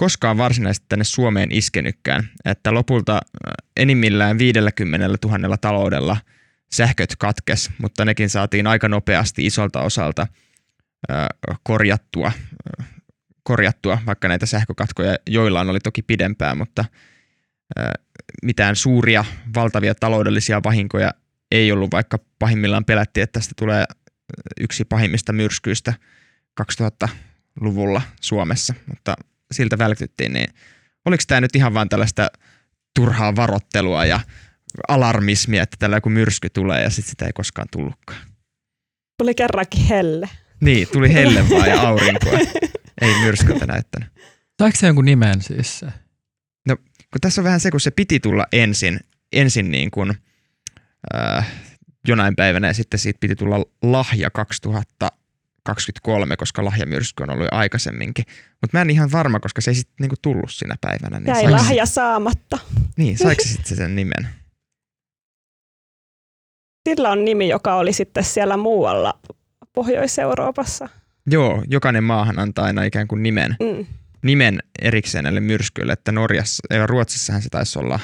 koskaan 0.00 0.38
varsinaisesti 0.38 0.86
tänne 0.88 1.04
Suomeen 1.04 1.52
iskenytkään, 1.52 2.28
että 2.44 2.74
lopulta 2.74 3.14
äh, 3.14 3.52
enimmillään 3.76 4.38
50 4.38 5.08
000 5.24 5.56
taloudella 5.56 6.16
sähköt 6.72 7.16
katkes, 7.16 7.70
mutta 7.78 8.04
nekin 8.04 8.30
saatiin 8.30 8.66
aika 8.66 8.88
nopeasti 8.88 9.46
isolta 9.46 9.82
osalta 9.82 10.26
äh, 11.10 11.26
korjattua, 11.62 12.26
äh, 12.26 12.86
korjattua, 13.42 13.98
vaikka 14.06 14.28
näitä 14.28 14.46
sähkökatkoja 14.46 15.16
joillain 15.26 15.70
oli 15.70 15.80
toki 15.80 16.02
pidempään, 16.02 16.58
mutta 16.58 16.84
mitään 18.42 18.76
suuria, 18.76 19.24
valtavia 19.54 19.94
taloudellisia 19.94 20.60
vahinkoja 20.64 21.10
ei 21.50 21.72
ollut, 21.72 21.90
vaikka 21.92 22.18
pahimmillaan 22.38 22.84
pelättiin, 22.84 23.24
että 23.24 23.40
tästä 23.40 23.54
tulee 23.56 23.84
yksi 24.60 24.84
pahimmista 24.84 25.32
myrskyistä 25.32 25.94
2000-luvulla 26.60 28.02
Suomessa, 28.20 28.74
mutta 28.86 29.14
siltä 29.52 29.78
vältyttiin, 29.78 30.32
niin 30.32 30.54
oliko 31.04 31.22
tämä 31.26 31.40
nyt 31.40 31.56
ihan 31.56 31.74
vaan 31.74 31.88
tällaista 31.88 32.30
turhaa 32.94 33.36
varottelua 33.36 34.04
ja 34.04 34.20
alarmismia, 34.88 35.62
että 35.62 35.76
tällä 35.78 35.96
joku 35.96 36.10
myrsky 36.10 36.50
tulee 36.50 36.82
ja 36.82 36.90
sitten 36.90 37.10
sitä 37.10 37.26
ei 37.26 37.32
koskaan 37.32 37.68
tullutkaan. 37.72 38.20
Tuli 39.18 39.34
kerrankin 39.34 39.84
helle. 39.84 40.28
Niin, 40.60 40.88
tuli 40.92 41.12
helle 41.12 41.50
vaan 41.50 41.68
ja 41.68 41.80
aurinkoa. 41.80 42.38
Ei 43.00 43.14
myrskyltä 43.20 43.66
näyttänyt. 43.66 44.08
Saiko 44.58 44.76
se 44.76 44.86
jonkun 44.86 45.04
nimen 45.04 45.42
siis 45.42 45.78
se? 45.78 45.86
Kun 47.12 47.20
tässä 47.20 47.40
on 47.40 47.44
vähän 47.44 47.60
se, 47.60 47.70
kun 47.70 47.80
se 47.80 47.90
piti 47.90 48.20
tulla 48.20 48.46
ensin, 48.52 49.00
ensin 49.32 49.70
niin 49.70 49.90
kuin, 49.90 50.14
äh, 51.14 51.46
jonain 52.08 52.36
päivänä 52.36 52.66
ja 52.66 52.74
sitten 52.74 53.00
siitä 53.00 53.18
piti 53.20 53.36
tulla 53.36 53.64
lahja 53.82 54.30
2000, 54.30 55.12
23, 55.74 56.36
koska 56.36 56.64
lahjamyrsky 56.64 57.22
on 57.22 57.30
ollut 57.30 57.44
jo 57.52 57.58
aikaisemminkin. 57.58 58.24
Mutta 58.60 58.76
mä 58.78 58.82
en 58.82 58.90
ihan 58.90 59.12
varma, 59.12 59.40
koska 59.40 59.60
se 59.60 59.70
ei 59.70 59.74
sitten 59.74 59.94
niinku 60.00 60.16
tullut 60.22 60.50
sinä 60.52 60.74
päivänä. 60.80 61.20
Niin 61.20 61.28
Jäi 61.28 61.50
lahja 61.50 61.86
saamatta. 61.86 62.58
Niin, 62.96 63.18
saiko 63.22 63.42
se 63.42 63.48
sitten 63.48 63.76
sen 63.76 63.96
nimen? 63.96 64.28
Sillä 66.88 67.10
on 67.10 67.24
nimi, 67.24 67.48
joka 67.48 67.74
oli 67.74 67.92
sitten 67.92 68.24
siellä 68.24 68.56
muualla 68.56 69.20
Pohjois-Euroopassa. 69.72 70.88
Joo, 71.26 71.62
jokainen 71.68 72.04
maahan 72.04 72.38
antaa 72.38 72.64
aina 72.64 72.82
ikään 72.84 73.08
kuin 73.08 73.22
nimen, 73.22 73.56
Mm. 73.60 73.86
nimen 74.22 74.62
erikseen 74.82 75.24
näille 75.24 75.40
myrskyille, 75.40 75.92
että 75.92 76.12
Norjassa, 76.12 76.62
ja 76.70 76.86
Ruotsissahan 76.86 77.42
se 77.42 77.48
taisi 77.48 77.78
olla, 77.78 78.00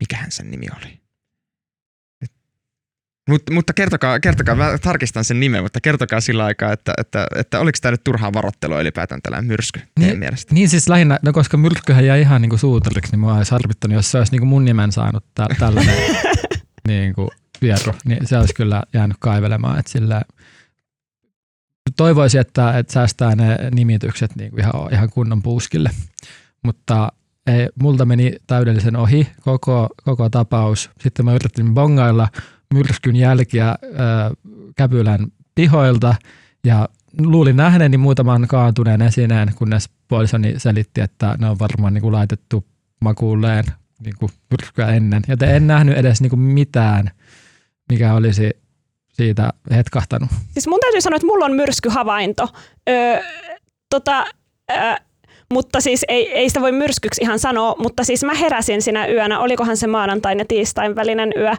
mikähän 0.00 0.30
sen 0.30 0.50
nimi 0.50 0.66
oli? 0.76 1.00
Mut, 3.28 3.42
mutta 3.50 3.72
kertokaa, 3.72 4.20
kertokaa, 4.20 4.54
mä 4.54 4.78
tarkistan 4.82 5.24
sen 5.24 5.40
nimen, 5.40 5.62
mutta 5.62 5.80
kertokaa 5.80 6.20
sillä 6.20 6.44
aikaa, 6.44 6.72
että, 6.72 6.92
että, 6.98 7.26
että 7.36 7.60
oliko 7.60 7.78
tämä 7.82 7.90
nyt 7.90 8.04
turhaa 8.04 8.32
varottelua 8.32 8.80
ylipäätään 8.80 9.22
tällainen 9.22 9.46
myrsky 9.48 9.80
teidän 9.80 10.10
Niin. 10.10 10.18
mielestä? 10.18 10.54
Niin 10.54 10.68
siis 10.68 10.88
lähinnä, 10.88 11.18
no 11.22 11.32
koska 11.32 11.56
myrskyhän 11.56 12.06
jäi 12.06 12.20
ihan 12.20 12.42
niinku 12.42 12.56
suutariksi, 12.56 13.12
niin 13.12 13.20
mua 13.20 13.34
olisi 13.34 13.50
harvittanut, 13.50 13.94
jos 13.94 14.10
se 14.10 14.18
olisi 14.18 14.32
niinku 14.32 14.46
mun 14.46 14.64
nimen 14.64 14.92
saanut 14.92 15.24
tä- 15.34 15.46
tällainen 15.58 15.94
niinku 16.88 17.30
vierro, 17.62 17.94
niin 18.04 18.26
se 18.26 18.38
olisi 18.38 18.54
kyllä 18.54 18.82
jäänyt 18.94 19.16
kaivelemaan. 19.20 19.78
Et 19.78 19.86
sillä 19.86 20.22
toivoisin, 21.96 22.40
että, 22.40 22.78
että 22.78 22.92
säästää 22.92 23.36
ne 23.36 23.56
nimitykset 23.74 24.36
niinku 24.36 24.56
ihan, 24.56 24.72
ihan 24.92 25.10
kunnon 25.10 25.42
puuskille, 25.42 25.90
mutta 26.62 27.12
ei, 27.46 27.68
multa 27.82 28.04
meni 28.04 28.32
täydellisen 28.46 28.96
ohi 28.96 29.28
koko, 29.40 29.88
koko 30.04 30.30
tapaus. 30.30 30.90
Sitten 31.00 31.24
mä 31.24 31.34
yritin 31.34 31.74
bongailla 31.74 32.28
myrskyn 32.74 33.16
jälkiä 33.16 33.68
ö, 33.70 33.86
Käpylän 34.76 35.26
pihoilta 35.54 36.14
ja 36.64 36.88
luulin 37.18 37.56
nähneeni 37.56 37.96
muutaman 37.96 38.48
kaantuneen 38.48 39.02
esineen, 39.02 39.52
kunnes 39.54 39.90
puolisoni 40.08 40.54
selitti, 40.56 41.00
että 41.00 41.36
ne 41.38 41.50
on 41.50 41.58
varmaan 41.58 41.94
niin 41.94 42.02
kuin 42.02 42.12
laitettu 42.12 42.64
makuulleen 43.00 43.64
niin 44.04 44.14
kuin 44.18 44.32
myrskyä 44.50 44.88
ennen. 44.88 45.22
Joten 45.28 45.54
en 45.54 45.66
nähnyt 45.66 45.96
edes 45.96 46.20
niin 46.20 46.30
kuin 46.30 46.40
mitään, 46.40 47.10
mikä 47.88 48.14
olisi 48.14 48.50
siitä 49.12 49.52
hetkahtanut. 49.70 50.30
Siis 50.52 50.66
mun 50.68 50.80
täytyy 50.80 51.00
sanoa, 51.00 51.16
että 51.16 51.26
mulla 51.26 51.44
on 51.44 51.52
myrskyhavainto. 51.52 52.48
Öö, 52.88 53.20
tota, 53.90 54.26
öö, 54.70 54.94
mutta 55.54 55.80
siis 55.80 56.04
ei, 56.08 56.32
ei 56.32 56.48
sitä 56.48 56.60
voi 56.60 56.72
myrskyksi 56.72 57.22
ihan 57.22 57.38
sanoa, 57.38 57.74
mutta 57.78 58.04
siis 58.04 58.24
mä 58.24 58.34
heräsin 58.34 58.82
sinä 58.82 59.06
yönä, 59.06 59.38
olikohan 59.38 59.76
se 59.76 59.86
maanantain 59.86 60.38
ja 60.38 60.44
tiistain 60.44 60.96
välinen 60.96 61.32
yö, 61.36 61.52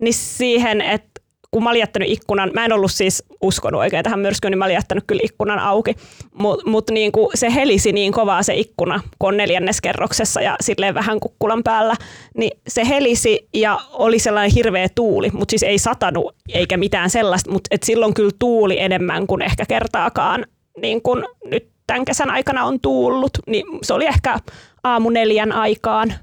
niin 0.00 0.14
siihen, 0.14 0.80
että 0.80 1.20
kun 1.50 1.62
mä 1.62 1.70
olin 1.70 1.80
jättänyt 1.80 2.10
ikkunan, 2.10 2.50
mä 2.54 2.64
en 2.64 2.72
ollut 2.72 2.92
siis 2.92 3.24
uskonut 3.42 3.80
oikein 3.80 4.04
tähän 4.04 4.20
myrskyyn, 4.20 4.50
niin 4.50 4.58
mä 4.58 4.64
olin 4.64 4.74
jättänyt 4.74 5.04
kyllä 5.06 5.20
ikkunan 5.24 5.58
auki, 5.58 5.94
mutta 6.34 6.70
mut 6.70 6.90
niin 6.90 7.12
kuin 7.12 7.28
se 7.34 7.54
helisi 7.54 7.92
niin 7.92 8.12
kovaa 8.12 8.42
se 8.42 8.54
ikkuna, 8.54 9.00
kun 9.18 9.28
on 9.28 9.36
neljänneskerroksessa 9.36 10.40
ja 10.40 10.56
silleen 10.60 10.94
vähän 10.94 11.20
kukkulan 11.20 11.62
päällä, 11.62 11.94
niin 12.36 12.50
se 12.68 12.88
helisi 12.88 13.48
ja 13.54 13.78
oli 13.92 14.18
sellainen 14.18 14.54
hirveä 14.54 14.88
tuuli, 14.94 15.30
mutta 15.32 15.52
siis 15.52 15.62
ei 15.62 15.78
satanut 15.78 16.34
eikä 16.48 16.76
mitään 16.76 17.10
sellaista, 17.10 17.50
mutta 17.50 17.76
silloin 17.84 18.14
kyllä 18.14 18.32
tuuli 18.38 18.80
enemmän 18.80 19.26
kuin 19.26 19.42
ehkä 19.42 19.66
kertaakaan 19.66 20.46
niin 20.80 21.02
kuin 21.02 21.24
nyt 21.44 21.68
tämän 21.86 22.04
kesän 22.04 22.30
aikana 22.30 22.64
on 22.64 22.80
tuullut, 22.80 23.30
niin 23.46 23.64
se 23.82 23.92
oli 23.94 24.06
ehkä 24.06 24.38
aamu 24.82 25.10
neljän 25.10 25.52
aikaan. 25.52 26.14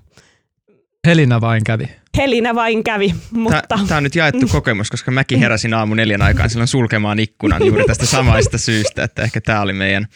Helinä 1.07 1.41
vain 1.41 1.63
kävi. 1.63 2.03
Helinä 2.18 2.55
vain 2.55 2.84
kävi, 2.84 3.16
mutta 3.32 3.61
Tämä 3.88 3.97
on 3.97 4.03
nyt 4.03 4.16
jaettu 4.16 4.47
kokemus, 4.47 4.89
koska 4.89 5.11
mäkin 5.11 5.39
heräsin 5.39 5.74
aamu 5.74 5.95
neljän 5.95 6.22
aikaan 6.22 6.49
silloin 6.49 6.68
sulkemaan 6.68 7.20
ikkunan 7.20 7.66
juuri 7.66 7.84
tästä 7.86 8.05
samaista 8.05 8.57
syystä, 8.57 9.03
että 9.03 9.22
ehkä 9.22 9.41
tämä 9.41 9.61
oli 9.61 9.74
meidän 9.74 10.07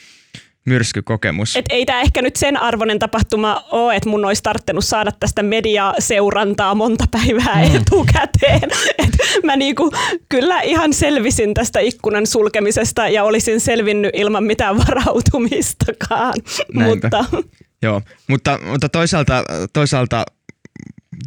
myrskykokemus. 0.66 1.56
et 1.56 1.66
ei 1.70 1.86
tämä 1.86 2.02
ehkä 2.02 2.22
nyt 2.22 2.36
sen 2.36 2.58
arvoinen 2.62 3.00
tapahtuma 3.00 3.64
ole, 3.72 3.96
että 3.96 4.10
mun 4.10 4.26
olisi 4.26 4.44
tarttunut 4.44 4.86
saada 4.86 5.12
tästä 5.20 5.44
mediaseurantaa 5.44 6.76
monta 6.76 7.06
päivää 7.12 7.56
mm. 7.56 7.76
etukäteen. 7.76 8.70
Et 9.04 9.44
mä 9.44 9.56
niinku 9.56 9.92
kyllä 10.30 10.62
ihan 10.62 10.94
selvisin 10.94 11.54
tästä 11.54 11.80
ikkunan 11.80 12.28
sulkemisesta 12.28 13.08
ja 13.08 13.24
olisin 13.24 13.60
selvinnyt 13.60 14.12
ilman 14.14 14.44
mitään 14.44 14.78
varautumistakaan. 14.78 16.34
Näinpä. 16.74 17.10
mutta 17.24 17.44
Joo, 17.82 18.02
mutta, 18.28 18.60
mutta 18.64 18.90
toisaalta, 18.90 19.44
toisaalta 19.74 20.26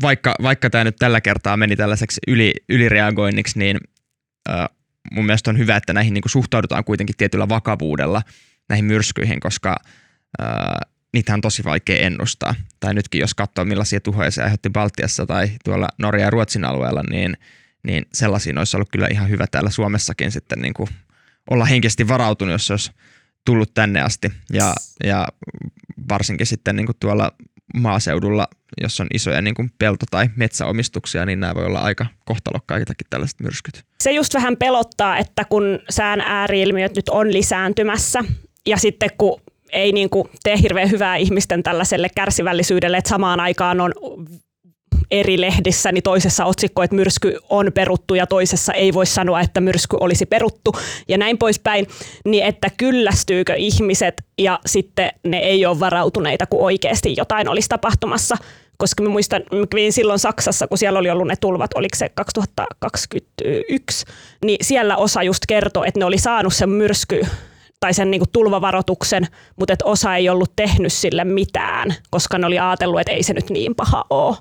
vaikka, 0.03 0.35
vaikka 0.43 0.71
tämä 0.71 0.85
nyt 0.85 0.97
tällä 0.99 1.21
kertaa 1.21 1.57
meni 1.57 1.77
tällaiseksi 1.77 2.21
yli, 2.29 2.53
ylireagoinniksi, 2.69 3.59
niin 3.59 3.79
äh, 4.51 4.69
mun 5.13 5.27
mielestä 5.27 5.51
on 5.51 5.59
hyvä, 5.59 5.77
että 5.77 5.93
näihin 5.93 6.15
niin 6.15 6.23
kuin 6.23 6.31
suhtaudutaan 6.31 6.85
kuitenkin 6.85 7.17
tietyllä 7.17 7.49
vakavuudella 7.49 8.23
näihin 8.69 8.85
myrskyihin, 8.85 9.41
koska 9.41 9.77
äh, 10.43 10.49
niitä 11.13 11.35
on 11.35 11.41
tosi 11.41 11.65
vaikea 11.65 12.07
ennustaa. 12.07 12.55
Tai 12.81 12.95
nytkin 12.95 13.21
jos 13.21 13.35
katsoo 13.35 13.65
millaisia 13.65 14.01
tuhoja 14.01 14.31
se 14.31 14.43
aiheutti 14.43 14.71
Baltiassa 14.71 15.27
tai 15.27 15.51
tuolla 15.65 15.89
Norja 15.99 16.25
ja 16.25 16.31
Ruotsin 16.31 16.65
alueella, 16.65 17.03
niin, 17.11 17.37
niin 17.83 18.07
sellaisiin 18.15 18.59
olisi 18.59 18.77
ollut 18.77 18.89
kyllä 18.93 19.09
ihan 19.11 19.29
hyvä 19.29 19.47
täällä 19.47 19.71
Suomessakin 19.71 20.33
sitten 20.33 20.61
niin 20.61 20.75
kuin 20.75 20.89
olla 21.51 21.65
henkisesti 21.65 22.09
varautunut, 22.09 22.53
jos 22.53 22.71
olisi 22.71 22.93
tullut 23.45 23.75
tänne 23.75 24.01
asti. 24.01 24.33
Ja, 24.53 24.75
ja 25.05 25.29
varsinkin 26.09 26.47
sitten 26.47 26.77
niin 26.77 26.87
kuin 26.87 26.97
tuolla 27.01 27.33
maaseudulla, 27.75 28.49
jos 28.83 29.01
on 29.01 29.07
isoja 29.15 29.43
niin 29.43 29.55
kuin 29.55 29.71
pelto- 29.79 30.07
tai 30.11 30.31
metsäomistuksia, 30.37 31.27
niin 31.27 31.41
nämä 31.41 31.55
voi 31.55 31.65
olla 31.67 31.81
aika 31.81 32.07
kohtalokkaitakin 32.25 33.07
tällaiset 33.11 33.41
myrskyt. 33.41 33.85
se 34.03 34.13
just 34.13 34.35
vähän 34.35 34.57
pelottaa, 34.57 35.19
että 35.19 35.45
kun 35.45 35.79
sään 35.91 36.21
ääriilmiöt 36.21 36.97
nyt 36.97 37.09
on 37.09 37.33
lisääntymässä 37.33 38.25
ja 38.67 38.77
sitten 38.77 39.11
kun 39.19 39.41
ei 39.73 39.93
niin 39.93 40.11
kuin 40.11 40.29
tee 40.43 40.59
hirveän 40.63 40.91
hyvää 40.91 41.17
ihmisten 41.17 41.63
tällaiselle 41.63 42.09
kärsivällisyydelle, 42.17 42.97
että 42.97 43.09
samaan 43.09 43.41
aikaan 43.41 43.81
on 43.81 43.93
eri 45.11 45.41
lehdissä, 45.41 45.93
niin 45.93 46.03
toisessa 46.03 46.45
otsikko, 46.45 46.83
että 46.83 46.97
myrsky 46.97 47.39
on 47.49 47.73
peruttu 47.75 48.15
ja 48.15 48.27
toisessa 48.27 48.73
ei 48.73 48.95
voi 48.95 49.07
sanoa, 49.07 49.41
että 49.41 49.61
myrsky 49.61 49.97
olisi 50.01 50.27
peruttu 50.27 50.73
ja 51.09 51.19
näin 51.19 51.39
poispäin, 51.39 51.87
niin 52.25 52.45
että 52.45 52.71
kyllästyykö 52.77 53.55
ihmiset 53.55 54.23
ja 54.39 54.59
sitten 54.67 55.11
ne 55.25 55.39
ei 55.39 55.67
ole 55.67 55.81
varautuneita, 55.81 56.47
kun 56.47 56.65
oikeasti 56.65 57.15
jotain 57.17 57.49
olisi 57.49 57.69
tapahtumassa. 57.69 58.37
Koska 58.77 59.03
mä 59.03 59.09
muistan, 59.09 59.43
mä 59.53 59.67
kävin 59.71 59.93
silloin 59.93 60.19
Saksassa, 60.19 60.69
kun 60.69 60.79
siellä 60.79 60.99
oli 60.99 61.11
ollut 61.11 61.27
ne 61.27 61.37
tulvat, 61.37 61.71
oliko 61.75 61.97
se 61.97 62.09
2021, 62.09 64.07
niin 64.45 64.65
siellä 64.65 64.97
osa 64.97 65.23
just 65.23 65.43
kertoi, 65.49 65.89
että 65.89 66.01
ne 66.01 66.05
oli 66.05 66.19
saanut 66.19 66.55
sen 66.55 66.71
myrsky 66.71 67.27
tai 67.81 67.95
sen 67.95 68.11
niin 68.11 68.21
kuin 68.21 68.31
tulvavaroituksen, 68.33 69.27
mutta 69.57 69.73
että 69.73 69.85
osa 69.85 70.17
ei 70.17 70.29
ollut 70.29 70.53
tehnyt 70.57 70.93
sille 70.93 71.25
mitään, 71.25 71.95
koska 72.11 72.39
ne 72.39 72.47
oli 72.47 72.59
ajatellut, 72.59 73.01
että 73.01 73.13
ei 73.13 73.23
se 73.23 73.35
nyt 73.35 73.51
niin 73.51 73.75
paha 73.75 74.05
ole. 74.11 74.37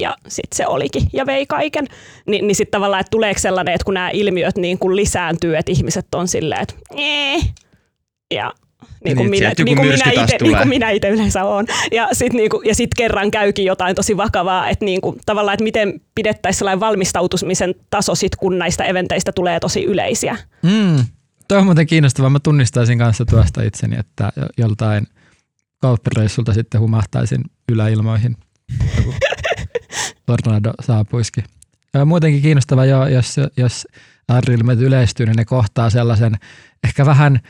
Ja 0.00 0.16
sitten 0.28 0.56
se 0.56 0.66
olikin 0.66 1.02
ja 1.12 1.26
vei 1.26 1.46
kaiken. 1.46 1.86
Ni, 2.26 2.42
niin 2.42 2.54
sitten 2.54 2.70
tavallaan, 2.70 3.00
että 3.00 3.10
tuleeko 3.10 3.40
sellainen, 3.40 3.74
että 3.74 3.84
kun 3.84 3.94
nämä 3.94 4.10
ilmiöt 4.10 4.56
niin 4.56 4.78
kuin 4.78 4.96
lisääntyy, 4.96 5.56
että 5.56 5.72
ihmiset 5.72 6.14
on 6.14 6.28
silleen, 6.28 6.62
että 6.62 6.74
nee. 6.94 7.40
Ja 8.34 8.52
niin 9.04 9.16
kuin 9.16 9.30
Niin, 9.30 9.42
minä, 9.42 9.52
niin 9.64 9.76
kuin 9.76 9.88
myrsky 9.88 10.10
minä 10.10 10.22
ite, 10.24 10.36
niin 10.42 10.56
kuin 10.56 10.68
minä 10.68 10.90
itse 10.90 11.08
yleensä 11.08 11.44
olen. 11.44 11.66
Ja 11.92 12.08
sitten 12.12 12.36
niin 12.36 12.50
kuin, 12.50 12.68
ja 12.68 12.74
sit 12.74 12.94
kerran 12.96 13.30
käykin 13.30 13.64
jotain 13.64 13.96
tosi 13.96 14.16
vakavaa, 14.16 14.68
että 14.68 14.84
niin 14.84 15.00
kuin, 15.00 15.16
tavallaan, 15.26 15.54
että 15.54 15.64
miten 15.64 16.00
pidettäisiin 16.14 16.58
sellainen 16.58 16.80
valmistautumisen 16.80 17.74
taso 17.90 18.14
sit, 18.14 18.36
kun 18.36 18.58
näistä 18.58 18.84
eventeistä 18.84 19.32
tulee 19.32 19.60
tosi 19.60 19.84
yleisiä. 19.84 20.36
Mm. 20.62 21.04
Tuo 21.48 21.58
on 21.58 21.64
muuten 21.64 21.86
kiinnostavaa. 21.86 22.30
Mä 22.30 22.38
tunnistaisin 22.40 22.98
kanssa 22.98 23.24
tuosta 23.24 23.62
itseni, 23.62 23.96
että 23.98 24.32
jo- 24.36 24.48
joltain 24.58 25.06
kauppareissulta 25.78 26.54
sitten 26.54 26.80
humahtaisin 26.80 27.40
yläilmoihin. 27.72 28.36
Joku 28.96 29.14
tornado 30.26 30.72
saapuisikin. 30.80 31.44
Muutenkin 32.06 32.42
kiinnostavaa, 32.42 32.84
jo, 32.84 33.06
jos, 33.06 33.36
jos 33.56 33.88
ääriilmiöt 34.28 34.80
yleistyy, 34.80 35.26
niin 35.26 35.36
ne 35.36 35.44
kohtaa 35.44 35.90
sellaisen 35.90 36.36
ehkä 36.84 37.06
vähän 37.06 37.40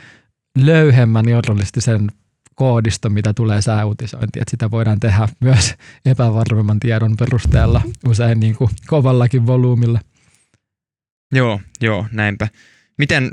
löyhemmän 0.57 1.29
journalistisen 1.29 2.11
koodiston, 2.55 3.11
mitä 3.11 3.33
tulee 3.33 3.61
sääuutisointiin, 3.61 4.41
että 4.41 4.51
sitä 4.51 4.71
voidaan 4.71 4.99
tehdä 4.99 5.29
myös 5.39 5.75
epävarmemman 6.05 6.79
tiedon 6.79 7.17
perusteella, 7.17 7.81
usein 8.07 8.39
niin 8.39 8.55
kuin 8.55 8.69
kovallakin 8.87 9.47
volyymilla. 9.47 9.99
Joo, 11.31 11.61
joo, 11.81 12.05
näinpä. 12.11 12.47
Miten, 12.97 13.31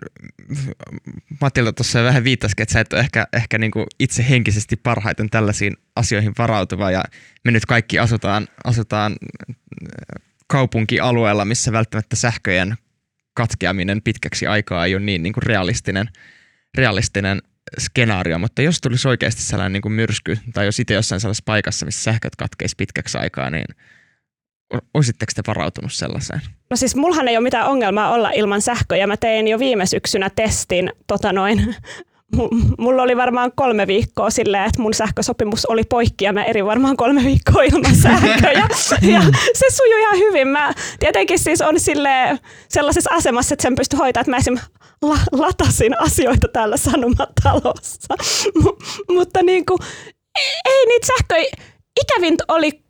Matilda 1.40 1.72
tuossa 1.72 2.04
vähän 2.04 2.24
viittasikin, 2.24 2.62
että 2.62 2.72
sä 2.72 2.80
et 2.80 2.92
ole 2.92 3.00
ehkä, 3.00 3.26
ehkä 3.32 3.58
niin 3.58 3.70
kuin 3.70 3.86
itse 3.98 4.26
henkisesti 4.28 4.76
parhaiten 4.76 5.30
tällaisiin 5.30 5.76
asioihin 5.96 6.32
varautuva 6.38 6.90
ja 6.90 7.04
me 7.44 7.50
nyt 7.50 7.66
kaikki 7.66 7.98
asutaan, 7.98 8.48
asutaan 8.64 9.12
äh, 9.12 10.22
kaupunkialueella, 10.46 11.44
missä 11.44 11.72
välttämättä 11.72 12.16
sähköjen 12.16 12.74
katkeaminen 13.34 14.02
pitkäksi 14.02 14.46
aikaa 14.46 14.86
ei 14.86 14.94
ole 14.94 15.04
niin, 15.04 15.22
niin 15.22 15.32
kuin 15.32 15.42
realistinen, 15.42 16.08
realistinen 16.76 17.42
skenaario, 17.78 18.38
mutta 18.38 18.62
jos 18.62 18.80
tulisi 18.80 19.08
oikeasti 19.08 19.42
sellainen 19.42 19.72
niin 19.72 19.82
kuin 19.82 19.92
myrsky, 19.92 20.38
tai 20.52 20.66
jos 20.66 20.80
itse 20.80 20.94
jossain 20.94 21.20
sellaisessa 21.20 21.44
paikassa, 21.46 21.86
missä 21.86 22.02
sähköt 22.02 22.36
katkeisi 22.36 22.76
pitkäksi 22.78 23.18
aikaa, 23.18 23.50
niin 23.50 23.64
olisitteko 24.94 25.32
te 25.34 25.42
varautunut 25.46 25.92
sellaiseen? 25.92 26.40
No 26.70 26.76
siis 26.76 26.96
mullahan 26.96 27.28
ei 27.28 27.36
ole 27.36 27.42
mitään 27.42 27.66
ongelmaa 27.66 28.12
olla 28.12 28.30
ilman 28.30 28.62
sähköä. 28.62 29.06
Mä 29.06 29.16
tein 29.16 29.48
jo 29.48 29.58
viime 29.58 29.86
syksynä 29.86 30.30
testin 30.30 30.92
tota 31.06 31.32
noin, 31.32 31.74
mulla 32.78 33.02
oli 33.02 33.16
varmaan 33.16 33.52
kolme 33.54 33.86
viikkoa 33.86 34.30
silleen, 34.30 34.64
että 34.64 34.82
mun 34.82 34.94
sähkösopimus 34.94 35.66
oli 35.66 35.84
poikki 35.84 36.24
ja 36.24 36.32
mä 36.32 36.44
eri 36.44 36.64
varmaan 36.64 36.96
kolme 36.96 37.24
viikkoa 37.24 37.62
ilman 37.62 37.96
sähköä. 37.96 38.52
Ja, 38.52 38.68
ja 39.12 39.20
se 39.54 39.66
sujui 39.70 40.00
ihan 40.00 40.18
hyvin. 40.18 40.48
Mä 40.48 40.72
tietenkin 41.00 41.38
siis 41.38 41.60
on 41.60 41.80
sille 41.80 42.38
sellaisessa 42.68 43.10
asemassa, 43.14 43.54
että 43.54 43.62
sen 43.62 43.74
pystyi 43.74 43.98
hoitaa, 43.98 44.20
että 44.20 44.30
mä 44.30 44.36
esim. 44.36 44.58
La- 45.02 45.18
latasin 45.32 46.00
asioita 46.00 46.48
täällä 46.48 46.76
Sanomatalossa. 46.76 48.14
M- 48.64 49.14
mutta 49.14 49.42
niin 49.42 49.66
kuin, 49.66 49.78
ei 50.64 50.86
niitä 50.86 51.06
sähköjä, 51.06 51.46
ikävintä 52.00 52.44
oli 52.48 52.81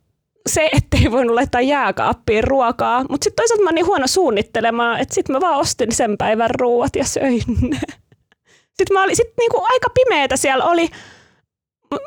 se, 0.49 0.69
ettei 0.73 1.11
voinut 1.11 1.35
laittaa 1.35 1.61
jääkaappiin 1.61 2.43
ruokaa, 2.43 3.05
mutta 3.09 3.23
sitten 3.23 3.35
toisaalta 3.35 3.63
mä 3.63 3.67
oon 3.67 3.75
niin 3.75 3.85
huono 3.85 4.07
suunnittelemaan, 4.07 4.99
että 4.99 5.15
sitten 5.15 5.35
mä 5.35 5.41
vaan 5.41 5.59
ostin 5.59 5.91
sen 5.91 6.17
päivän 6.17 6.49
ruuat 6.49 6.95
ja 6.95 7.05
söin 7.05 7.43
ne. 7.61 7.79
Sitten 8.77 8.93
mä 8.93 9.03
olin, 9.03 9.15
sit 9.15 9.27
niinku 9.39 9.61
aika 9.63 9.89
pimeätä 9.89 10.37
siellä 10.37 10.65
oli, 10.65 10.89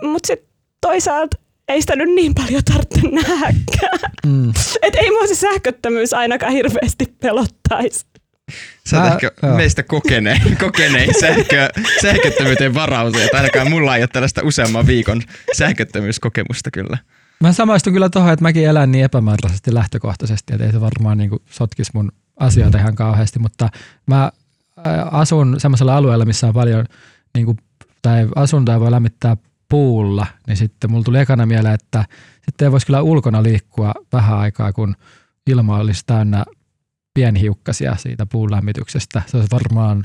mutta 0.02 0.26
sitten 0.26 0.48
toisaalta 0.80 1.36
ei 1.68 1.80
sitä 1.80 1.96
nyt 1.96 2.08
niin 2.14 2.34
paljon 2.34 2.62
tarvitse 2.64 3.00
nähdäkään. 3.08 4.12
Mm. 4.26 4.52
Et 4.82 4.94
ei 4.94 5.10
mua 5.10 5.26
se 5.26 5.34
sähköttömyys 5.34 6.14
ainakaan 6.14 6.52
hirveästi 6.52 7.06
pelottaisi. 7.20 8.06
Sä 8.86 9.02
oot 9.02 9.12
ehkä 9.12 9.30
joo. 9.42 9.56
meistä 9.56 9.82
kokenein, 9.82 10.56
kokenein 10.64 11.20
sähkö, 11.20 11.68
sähköttömyyteen 12.02 12.74
varautuja. 12.74 13.28
Ainakaan 13.32 13.70
mulla 13.70 13.96
ei 13.96 14.02
ole 14.02 14.08
tällaista 14.12 14.40
useamman 14.44 14.86
viikon 14.86 15.22
sähköttömyyskokemusta 15.52 16.70
kyllä. 16.70 16.98
Mä 17.40 17.52
samaistun 17.52 17.92
kyllä 17.92 18.08
tuohon, 18.10 18.32
että 18.32 18.42
mäkin 18.42 18.66
elän 18.66 18.92
niin 18.92 19.04
epämääräisesti 19.04 19.74
lähtökohtaisesti, 19.74 20.54
että 20.54 20.66
ei 20.66 20.72
se 20.72 20.80
varmaan 20.80 21.18
niin 21.18 21.30
sotkisi 21.50 21.90
mun 21.94 22.12
asioita 22.36 22.78
ihan 22.78 22.94
kauheasti, 22.94 23.38
mutta 23.38 23.68
mä 24.06 24.32
asun 25.10 25.60
semmoisella 25.60 25.96
alueella, 25.96 26.24
missä 26.24 26.46
on 26.48 26.54
paljon, 26.54 26.84
niin 27.34 27.46
kuin, 27.46 27.58
tai 28.02 28.28
asuntoja 28.36 28.80
voi 28.80 28.90
lämmittää 28.90 29.36
puulla, 29.68 30.26
niin 30.46 30.56
sitten 30.56 30.90
mulla 30.90 31.04
tuli 31.04 31.18
ekana 31.18 31.46
mieleen, 31.46 31.74
että 31.74 32.04
sitten 32.44 32.72
voisi 32.72 32.86
kyllä 32.86 33.02
ulkona 33.02 33.42
liikkua 33.42 33.94
vähän 34.12 34.38
aikaa, 34.38 34.72
kun 34.72 34.96
ilma 35.46 35.76
olisi 35.76 36.02
täynnä 36.06 36.44
pienhiukkasia 37.14 37.96
siitä 37.96 38.26
puun 38.26 38.50
lämmityksestä. 38.50 39.22
Se 39.26 39.36
olisi 39.36 39.50
varmaan 39.50 40.04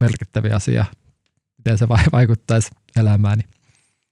merkittävä 0.00 0.56
asia, 0.56 0.84
miten 1.58 1.78
se 1.78 1.88
vaikuttaisi 2.12 2.70
elämääni. 2.96 3.42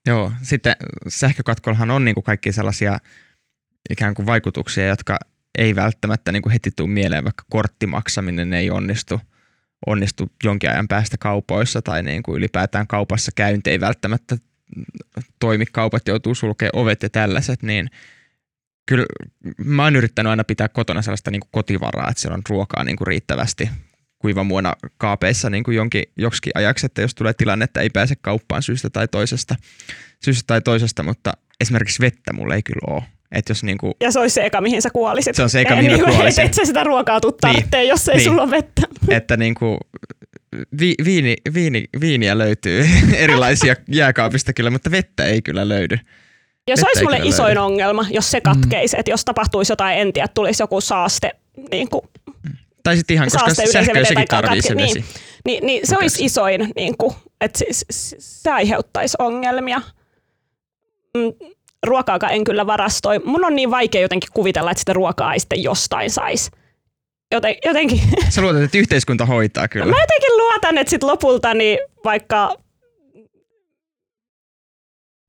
Joo, 0.07 0.31
sitten 0.41 0.75
sähkökatkollahan 1.07 1.91
on 1.91 2.05
niin 2.05 2.15
kuin 2.15 2.23
kaikki 2.23 2.51
sellaisia 2.51 2.99
ikään 3.89 4.13
kuin 4.13 4.25
vaikutuksia, 4.25 4.87
jotka 4.87 5.17
ei 5.57 5.75
välttämättä 5.75 6.31
niin 6.31 6.41
kuin 6.41 6.53
heti 6.53 6.71
tule 6.75 6.89
mieleen, 6.89 7.23
vaikka 7.23 7.43
korttimaksaminen 7.49 8.53
ei 8.53 8.69
onnistu, 8.69 9.21
onnistu 9.87 10.31
jonkin 10.43 10.69
ajan 10.69 10.87
päästä 10.87 11.17
kaupoissa 11.17 11.81
tai 11.81 12.03
niin 12.03 12.23
kuin 12.23 12.37
ylipäätään 12.37 12.87
kaupassa 12.87 13.31
käynti 13.35 13.69
ei 13.69 13.79
välttämättä 13.79 14.37
toimi, 15.39 15.65
kaupat 15.65 16.07
joutuu 16.07 16.35
sulkemaan 16.35 16.75
ovet 16.75 17.03
ja 17.03 17.09
tällaiset, 17.09 17.63
niin 17.63 17.89
kyllä 18.85 19.05
mä 19.65 19.83
oon 19.83 19.95
yrittänyt 19.95 20.29
aina 20.29 20.43
pitää 20.43 20.69
kotona 20.69 21.01
sellaista 21.01 21.31
niin 21.31 21.39
kuin 21.39 21.49
kotivaraa, 21.51 22.09
että 22.09 22.21
siellä 22.21 22.35
on 22.35 22.41
ruokaa 22.49 22.83
niin 22.83 22.95
kuin 22.95 23.07
riittävästi 23.07 23.69
kuivamuona 24.19 24.73
kaapeissa 24.97 25.49
niin 25.49 25.63
kuin 25.63 25.77
jonkin, 25.77 26.03
joksikin 26.17 26.51
ajaksi, 26.55 26.85
että 26.85 27.01
jos 27.01 27.15
tulee 27.15 27.33
tilanne, 27.33 27.65
että 27.65 27.81
ei 27.81 27.89
pääse 27.89 28.15
kauppaan 28.21 28.63
syystä 28.63 28.89
tai 28.89 29.07
toisesta, 29.07 29.55
syystä 30.23 30.43
tai 30.47 30.61
toisesta 30.61 31.03
mutta 31.03 31.33
esimerkiksi 31.61 32.01
vettä 32.01 32.33
mulla 32.33 32.55
ei 32.55 32.63
kyllä 32.63 32.95
ole. 32.95 33.03
Et 33.31 33.49
jos 33.49 33.63
niinku, 33.63 33.91
ja 33.99 34.11
se 34.11 34.19
olisi 34.19 34.33
se 34.33 34.45
eka, 34.45 34.61
mihin 34.61 34.81
sä 34.81 34.89
kuolisit. 34.89 35.35
Se 35.35 35.43
on 35.43 35.49
se 35.49 35.61
eka, 35.61 35.75
mihin 35.75 35.91
niin, 35.91 36.05
mä 36.05 36.11
kuolisin. 36.11 36.45
Et 36.45 36.53
sä 36.53 36.65
sitä 36.65 36.83
ruokaa 36.83 37.21
tuu 37.21 37.37
niin, 37.45 37.87
jos 37.87 38.09
ei 38.09 38.15
niin. 38.15 38.25
sulla 38.25 38.41
ole 38.41 38.51
vettä. 38.51 38.81
Että 39.17 39.37
niinku, 39.37 39.77
vi, 40.79 40.93
viini, 41.05 41.35
viini, 41.53 41.85
viiniä 42.01 42.37
löytyy 42.37 42.85
erilaisia 43.15 43.75
jääkaapista 43.87 44.53
kyllä, 44.53 44.69
mutta 44.69 44.91
vettä 44.91 45.25
ei 45.25 45.41
kyllä 45.41 45.69
löydy. 45.69 45.97
Ja 46.67 46.77
se 46.77 46.85
olisi 46.87 47.03
mulle 47.03 47.19
isoin 47.23 47.47
löydy. 47.47 47.59
ongelma, 47.59 48.05
jos 48.09 48.31
se 48.31 48.41
katkeisi, 48.41 48.95
mm. 48.95 48.99
että 48.99 49.11
jos 49.11 49.25
tapahtuisi 49.25 49.71
jotain, 49.71 49.99
en 49.99 50.13
tiedä, 50.13 50.27
tulisi 50.27 50.63
joku 50.63 50.81
saaste 50.81 51.31
niin 51.71 51.89
kuin, 51.89 52.01
tai 52.83 52.97
sitten 52.97 53.13
ihan, 53.13 53.29
koska 53.31 53.65
sähköä 53.71 54.03
sekin 54.03 54.27
tarvii 54.27 54.61
se 54.61 54.75
vesi. 54.75 54.93
Niin, 54.93 55.05
niin, 55.45 55.65
niin 55.65 55.87
se 55.87 55.97
olisi 55.97 56.25
isoin, 56.25 56.71
niin 56.75 56.97
kuin, 56.97 57.15
että 57.41 57.59
se, 57.71 57.85
se 58.19 58.51
aiheuttaisi 58.51 59.17
ongelmia. 59.19 59.81
Mm, 61.17 61.33
ruokaakaan 61.85 62.33
en 62.33 62.43
kyllä 62.43 62.67
varastoi. 62.67 63.19
Mun 63.19 63.45
on 63.45 63.55
niin 63.55 63.71
vaikea 63.71 64.01
jotenkin 64.01 64.29
kuvitella, 64.33 64.71
että 64.71 64.79
sitä 64.79 64.93
ruokaa 64.93 65.33
ei 65.33 65.39
sitten 65.39 65.63
jostain 65.63 66.09
saisi. 66.11 66.51
Joten, 67.31 67.55
jotenkin. 67.65 68.01
Sä 68.29 68.41
luotat, 68.41 68.61
että 68.61 68.77
yhteiskunta 68.77 69.25
hoitaa 69.25 69.67
kyllä. 69.67 69.85
Mä 69.85 70.01
jotenkin 70.01 70.37
luotan, 70.37 70.77
että 70.77 70.91
sit 70.91 71.03
lopulta 71.03 71.53
niin 71.53 71.79
vaikka 72.05 72.55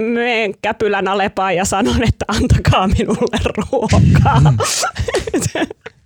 menen 0.02 0.54
käpylän 0.62 1.08
alepaan 1.08 1.56
ja 1.56 1.64
sanon, 1.64 2.02
että 2.02 2.24
antakaa 2.28 2.88
minulle 2.88 3.38
ruokaa. 3.56 4.40
Mm. 4.40 4.56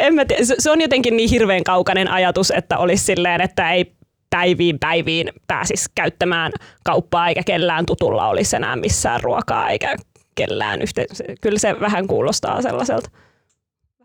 en 0.00 0.14
mä 0.14 0.24
tiedä. 0.24 0.42
Se 0.58 0.70
on 0.70 0.80
jotenkin 0.80 1.16
niin 1.16 1.30
hirveän 1.30 1.64
kaukainen 1.64 2.10
ajatus, 2.10 2.50
että 2.50 2.78
olisi 2.78 3.04
silleen, 3.04 3.40
että 3.40 3.72
ei 3.72 3.92
päiviin 4.30 4.78
päiviin 4.78 5.32
pääsisi 5.46 5.90
käyttämään 5.94 6.52
kauppaa 6.84 7.28
eikä 7.28 7.42
kellään 7.46 7.86
tutulla 7.86 8.28
olisi 8.28 8.56
enää 8.56 8.76
missään 8.76 9.20
ruokaa 9.20 9.70
eikä 9.70 9.96
kellään 10.34 10.82
yhteen. 10.82 11.06
Kyllä 11.40 11.58
se 11.58 11.80
vähän 11.80 12.06
kuulostaa 12.06 12.62
sellaiselta 12.62 13.10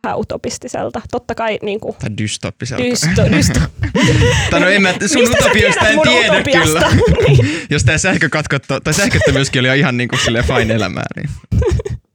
vähän 0.03 0.20
utopistiselta. 0.20 1.01
Totta 1.11 1.36
kai 1.36 1.59
niin 1.61 1.80
kuin, 1.80 1.95
Tai 1.95 2.09
dystoppiselta. 2.17 2.84
Dysto, 2.84 3.32
dysto. 3.38 3.59
tai 4.51 4.59
no 4.59 4.70
en 4.70 4.82
mä, 4.82 4.93
sun 5.05 5.22
Mistä 5.22 5.38
utopiosta 5.45 5.88
en 5.88 5.99
tiedä 5.99 6.34
utopiasta? 6.34 6.80
kyllä. 6.80 6.89
niin. 7.28 7.61
Jos 7.70 7.84
tämä 7.84 7.97
sähkökatkotto, 7.97 8.80
tai 8.80 8.93
sähköttömyyskin 8.93 9.59
oli 9.59 9.80
ihan 9.80 9.97
niin 9.97 10.09
kuin 10.09 10.20
fine 10.47 10.74
elämää. 10.74 11.05
Niin. 11.15 11.30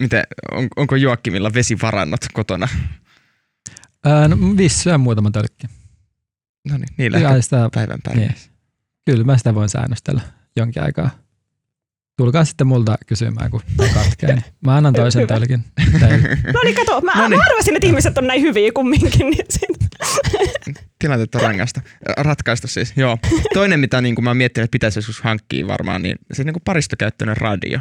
Miten, 0.00 0.22
on, 0.52 0.68
onko 0.76 0.96
Joakkimilla 0.96 1.54
vesivarannot 1.54 2.20
kotona? 2.32 2.68
Ää, 4.04 4.28
no, 4.28 4.36
vissyä 4.56 4.98
muutama 4.98 5.30
tölkki. 5.30 5.66
No 6.70 6.76
niin, 6.76 6.88
niillä 6.96 7.18
ehkä 7.18 7.40
sitä, 7.40 7.68
päivän 7.74 7.98
päivän. 8.02 8.22
Niin. 8.22 8.34
Kyllä 9.04 9.24
mä 9.24 9.38
sitä 9.38 9.54
voin 9.54 9.68
säännöstellä 9.68 10.20
jonkin 10.56 10.82
aikaa. 10.82 11.10
Tulkaa 12.16 12.44
sitten 12.44 12.66
multa 12.66 12.98
kysymään, 13.06 13.50
kun 13.50 13.60
katkee. 13.94 14.34
Niin 14.34 14.44
mä 14.60 14.76
annan 14.76 14.94
toisen 14.94 15.26
tölkin. 15.26 15.64
no 16.54 16.60
niin, 16.64 16.74
kato, 16.74 17.00
mä, 17.00 17.12
no 17.14 17.28
niin. 17.28 17.38
mä 17.38 17.44
arvasin, 17.50 17.76
että 17.76 17.86
ihmiset 17.86 18.18
on 18.18 18.26
näin 18.26 18.42
hyviä 18.42 18.70
kumminkin. 18.74 19.30
Niin 19.30 19.46
Tilanteet 20.98 21.34
on 21.34 21.40
rangasta. 21.40 21.80
Ratkaistu 22.16 22.68
siis, 22.68 22.92
joo. 22.96 23.18
Toinen, 23.54 23.80
mitä 23.80 24.00
niin 24.00 24.14
kuin 24.14 24.24
mä 24.24 24.34
miettinyt, 24.34 24.64
että 24.64 24.72
pitäisi 24.72 24.98
joskus 24.98 25.20
hankkia 25.20 25.66
varmaan, 25.66 26.02
niin 26.02 26.16
se 26.32 26.44
niin 26.44 26.52
kuin 26.52 26.62
paristokäyttöinen 26.64 27.36
radio 27.36 27.80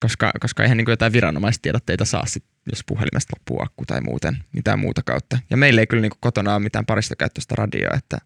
koska, 0.00 0.32
koska 0.40 0.62
eihän 0.62 0.76
niin 0.76 0.90
jotain 0.90 1.12
viranomaistiedotteita 1.12 2.04
saa, 2.04 2.26
sit, 2.26 2.44
jos 2.70 2.84
puhelimesta 2.86 3.36
loppuu 3.36 3.62
akku 3.62 3.84
tai 3.86 4.00
muuten, 4.00 4.44
mitään 4.52 4.78
muuta 4.78 5.02
kautta. 5.02 5.38
Ja 5.50 5.56
meillä 5.56 5.80
ei 5.80 5.86
kyllä 5.86 6.00
niin 6.00 6.12
kotona 6.20 6.54
ole 6.54 6.62
mitään 6.62 6.86
paristokäyttöistä 6.86 7.54
radioa, 7.58 7.96
että, 7.96 8.18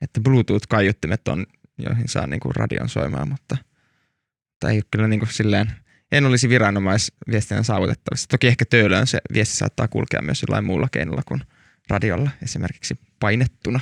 että 0.00 0.20
Bluetooth-kaiuttimet 0.20 1.28
on, 1.28 1.46
joihin 1.78 2.08
saa 2.08 2.26
niin 2.26 2.40
radion 2.56 2.88
soimaan, 2.88 3.28
mutta, 3.28 3.56
mutta 4.50 4.70
ei 4.70 4.82
kyllä 4.90 5.08
niin 5.08 5.28
silleen, 5.30 5.72
en 6.12 6.26
olisi 6.26 6.48
viranomaisviestinnän 6.48 7.64
saavutettavissa. 7.64 8.28
Toki 8.28 8.46
ehkä 8.46 8.64
töölöön 8.70 9.06
se 9.06 9.18
viesti 9.32 9.56
saattaa 9.56 9.88
kulkea 9.88 10.22
myös 10.22 10.42
jollain 10.42 10.64
muulla 10.64 10.88
keinolla 10.92 11.22
kuin 11.28 11.42
radiolla, 11.90 12.30
esimerkiksi 12.42 12.98
painettuna 13.20 13.80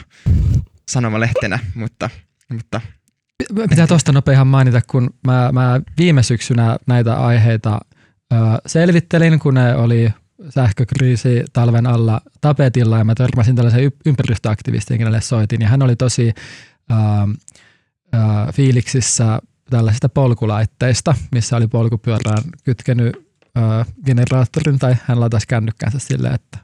sanomalehtenä, 0.88 1.59
mutta, 1.74 2.11
mutta 2.49 2.80
Pitää 3.70 3.87
tuosta 3.87 4.12
nopeasti 4.12 4.45
mainita, 4.45 4.80
kun 4.91 5.11
mä, 5.26 5.51
mä 5.53 5.80
viime 5.99 6.22
syksynä 6.22 6.76
näitä 6.87 7.16
aiheita 7.16 7.80
ö, 8.32 8.37
selvittelin, 8.66 9.39
kun 9.39 9.55
ne 9.55 9.76
oli 9.76 10.12
sähkökriisi 10.49 11.45
talven 11.53 11.87
alla 11.87 12.20
tapetilla 12.41 12.99
ja 12.99 13.05
mä 13.05 13.14
törmäsin 13.14 13.57
tällaisen 13.57 13.93
ympäristöaktivistiin, 14.07 14.99
kenelle 14.99 15.20
soitin. 15.20 15.61
Ja 15.61 15.68
hän 15.68 15.82
oli 15.82 15.97
tosi 15.97 16.32
ö, 16.91 16.95
ö, 18.14 18.53
fiiliksissä 18.53 19.39
tällaisista 19.70 20.09
polkulaitteista, 20.09 21.14
missä 21.32 21.57
oli 21.57 21.66
polkupyörään 21.66 22.43
kytkenyt 22.64 23.16
ö, 23.16 23.85
generaattorin 24.07 24.78
tai 24.78 24.97
hän 25.05 25.20
latasi 25.20 25.47
kännykkänsä 25.47 25.99
silleen, 25.99 26.35
että 26.35 26.59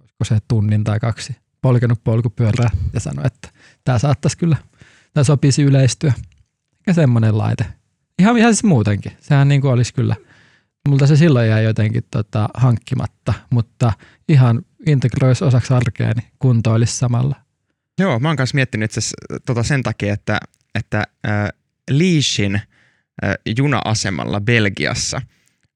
olisiko 0.00 0.24
se 0.24 0.38
tunnin 0.48 0.84
tai 0.84 1.00
kaksi 1.00 1.36
polkenut 1.62 2.04
polkupyörää 2.04 2.70
ja 2.92 3.00
sanoi, 3.00 3.26
että 3.26 3.48
tämä 3.84 3.98
saattaisi 3.98 4.38
kyllä– 4.38 4.56
tai 5.12 5.24
sopisi 5.24 5.62
yleistyä. 5.62 6.12
Ja 6.86 6.94
semmoinen 6.94 7.38
laite. 7.38 7.66
Ihan, 8.18 8.38
ihan 8.38 8.54
siis 8.54 8.64
muutenkin. 8.64 9.12
Sehän 9.20 9.48
niin 9.48 9.60
kuin 9.60 9.72
olisi 9.72 9.94
kyllä, 9.94 10.16
multa 10.88 11.06
se 11.06 11.16
silloin 11.16 11.48
jäi 11.48 11.64
jotenkin 11.64 12.02
tota, 12.10 12.48
hankkimatta, 12.54 13.34
mutta 13.50 13.92
ihan 14.28 14.62
integroisi 14.86 15.44
osaksi 15.44 15.74
arkea, 15.74 16.12
niin 16.16 16.28
kunto 16.38 16.72
olisi 16.72 16.96
samalla. 16.96 17.36
Joo, 17.98 18.18
mä 18.18 18.28
oon 18.28 18.36
kanssa 18.36 18.54
miettinyt 18.54 18.90
itse 18.96 19.00
tota 19.46 19.62
sen 19.62 19.82
takia, 19.82 20.14
että, 20.14 20.40
että 20.74 21.04
äh, 21.28 21.48
Leashin 21.90 22.60
juna-asemalla 23.58 24.40
Belgiassa 24.40 25.22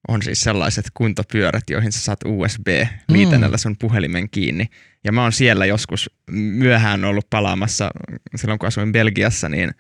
on 0.09 0.23
siis 0.23 0.41
sellaiset 0.41 0.85
kuntopyörät, 0.95 1.71
joihin 1.71 1.93
sä 1.93 2.01
saat 2.01 2.21
USB-liitännällä 2.25 3.57
sun 3.57 3.77
puhelimen 3.79 4.31
kiinni. 4.31 4.69
Ja 5.05 5.13
mä 5.13 5.23
oon 5.23 5.33
siellä 5.33 5.67
joskus 5.67 6.11
myöhään 6.31 7.05
ollut 7.05 7.31
palaamassa, 7.31 7.91
silloin 8.37 8.59
kun 8.59 8.67
asuin 8.67 8.93
Belgiassa, 8.93 9.49
niin 9.49 9.75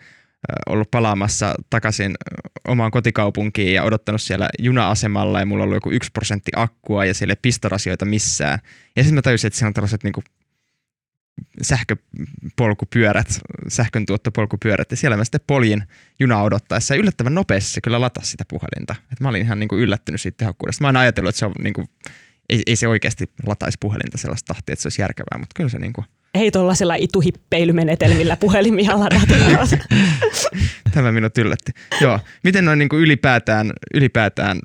ollut 0.66 0.90
palaamassa 0.90 1.54
takaisin 1.70 2.14
omaan 2.68 2.90
kotikaupunkiin 2.90 3.74
ja 3.74 3.82
odottanut 3.82 4.22
siellä 4.22 4.48
juna-asemalla 4.58 5.40
ja 5.40 5.46
mulla 5.46 5.64
ollut 5.64 5.76
joku 5.76 5.90
yksi 5.90 6.10
prosentti 6.12 6.52
akkua 6.56 7.04
ja 7.04 7.14
siellä 7.14 7.32
ei 7.32 7.38
pistorasioita 7.42 8.04
missään. 8.04 8.58
Ja 8.96 9.02
sitten 9.02 9.14
mä 9.14 9.22
tajusin, 9.22 9.46
että 9.46 9.58
siellä 9.58 9.68
on 9.68 9.74
tällaiset 9.74 10.04
niinku 10.04 10.22
sähköpolkupyörät, 11.62 13.40
sähköntuottopolkupyörät 13.68 14.90
ja 14.90 14.96
siellä 14.96 15.16
mä 15.16 15.24
sitten 15.24 15.40
poljin 15.46 15.82
juna 16.20 16.42
odottaessa 16.42 16.94
ja 16.94 17.00
yllättävän 17.00 17.34
nopeasti 17.34 17.70
se 17.70 17.80
kyllä 17.80 18.00
latasi 18.00 18.30
sitä 18.30 18.44
puhelinta. 18.48 18.94
Et 19.12 19.20
mä 19.20 19.28
olin 19.28 19.42
ihan 19.42 19.60
niinku 19.60 19.76
yllättynyt 19.76 20.20
siitä 20.20 20.36
tehokkuudesta. 20.36 20.84
Mä 20.84 20.88
oon 20.88 20.96
ajatellut, 20.96 21.28
että 21.28 21.38
se 21.38 21.46
on 21.46 21.52
niinku, 21.58 21.84
ei, 22.50 22.62
ei 22.66 22.76
se 22.76 22.88
oikeasti 22.88 23.24
lataisi 23.46 23.78
puhelinta 23.80 24.18
sellaista 24.18 24.54
tahtia, 24.54 24.72
että 24.72 24.82
se 24.82 24.86
olisi 24.86 25.02
järkevää, 25.02 25.38
mutta 25.38 25.54
kyllä 25.56 25.70
se 25.70 25.78
niinku, 25.78 26.04
ei 26.34 26.50
tuollaisella 26.50 26.94
ituhippeilymenetelmillä 26.94 28.36
puhelimia 28.36 29.00
ladata. 29.00 29.34
Tämä 30.94 31.12
minut 31.12 31.38
yllätti. 31.38 31.72
Joo. 32.00 32.20
Miten 32.44 32.64
noin 32.64 32.78
niin 32.78 32.88
kuin 32.88 33.02
ylipäätään, 33.02 33.72
ylipäätään 33.94 34.58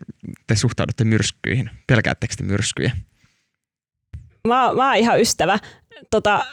te 0.47 0.55
suhtaudutte 0.55 1.03
myrskyihin? 1.03 1.69
Pelkäättekö 1.88 2.34
te 2.38 2.43
myrskyjä? 2.43 2.91
Mä, 4.47 4.73
mä 4.73 4.88
oon 4.88 4.95
ihan 4.95 5.21
ystävä. 5.21 5.59
Tota, 6.09 6.45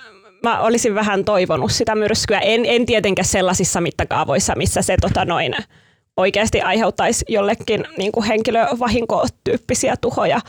mä 0.42 0.60
olisin 0.60 0.94
vähän 0.94 1.24
toivonut 1.24 1.72
sitä 1.72 1.94
myrskyä. 1.94 2.38
En, 2.38 2.60
en 2.64 2.86
tietenkään 2.86 3.26
sellaisissa 3.26 3.80
mittakaavoissa, 3.80 4.54
missä 4.56 4.82
se 4.82 4.96
tota 5.00 5.24
noin, 5.24 5.54
oikeasti 6.16 6.60
aiheuttaisi 6.60 7.24
jollekin 7.28 7.84
niin 7.98 8.12
kuin 8.12 8.26
henkilövahinkotyyppisiä 8.26 9.96
tuhoja. 10.00 10.40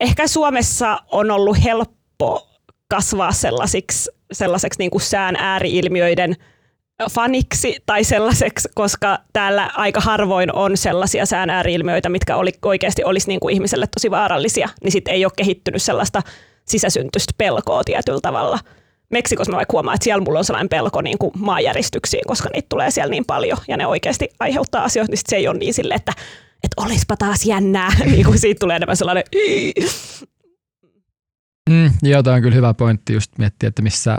Ehkä 0.00 0.26
Suomessa 0.26 0.98
on 1.12 1.30
ollut 1.30 1.64
helppo 1.64 2.48
kasvaa 2.88 3.32
sellaisiksi, 3.32 4.10
sellaiseksi 4.32 4.78
niin 4.78 4.90
kuin 4.90 5.02
sään 5.02 5.36
ääriilmiöiden 5.36 6.36
faniksi 7.10 7.76
tai 7.86 8.04
sellaiseksi, 8.04 8.68
koska 8.74 9.18
täällä 9.32 9.70
aika 9.76 10.00
harvoin 10.00 10.54
on 10.54 10.76
sellaisia 10.76 11.26
sään 11.26 11.50
ääriilmiöitä, 11.50 12.08
mitkä 12.08 12.36
oli, 12.36 12.52
oikeasti 12.64 13.04
olisi 13.04 13.28
niin 13.28 13.40
kuin 13.40 13.54
ihmiselle 13.54 13.86
tosi 13.86 14.10
vaarallisia, 14.10 14.68
niin 14.84 14.92
sitten 14.92 15.14
ei 15.14 15.24
ole 15.24 15.32
kehittynyt 15.36 15.82
sellaista 15.82 16.22
sisäsyntystä 16.64 17.32
pelkoa 17.38 17.84
tietyllä 17.84 18.20
tavalla. 18.22 18.58
Meksikossa 19.10 19.52
mä 19.52 19.56
vaikka 19.56 19.72
huomaan, 19.72 19.94
että 19.94 20.04
siellä 20.04 20.24
mulla 20.24 20.38
on 20.38 20.44
sellainen 20.44 20.68
pelko 20.68 21.00
niin 21.00 21.18
kuin 21.18 21.32
maanjäristyksiin, 21.38 22.22
koska 22.26 22.48
niitä 22.54 22.66
tulee 22.68 22.90
siellä 22.90 23.10
niin 23.10 23.24
paljon 23.24 23.58
ja 23.68 23.76
ne 23.76 23.86
oikeasti 23.86 24.28
aiheuttaa 24.40 24.84
asioita, 24.84 25.12
niin 25.12 25.20
se 25.28 25.36
ei 25.36 25.48
ole 25.48 25.58
niin 25.58 25.74
sille, 25.74 25.94
että, 25.94 26.12
että 26.62 26.82
olispa 26.82 27.16
taas 27.16 27.44
jännää, 27.44 27.90
niin 28.04 28.24
kuin 28.24 28.38
siitä 28.38 28.58
tulee 28.58 28.76
enemmän 28.76 28.96
sellainen 28.96 29.24
Mm, 31.70 31.90
joo, 32.02 32.22
tämä 32.22 32.36
on 32.36 32.42
kyllä 32.42 32.54
hyvä 32.54 32.74
pointti 32.74 33.12
just 33.12 33.38
miettiä, 33.38 33.68
että 33.68 33.82
missä 33.82 34.18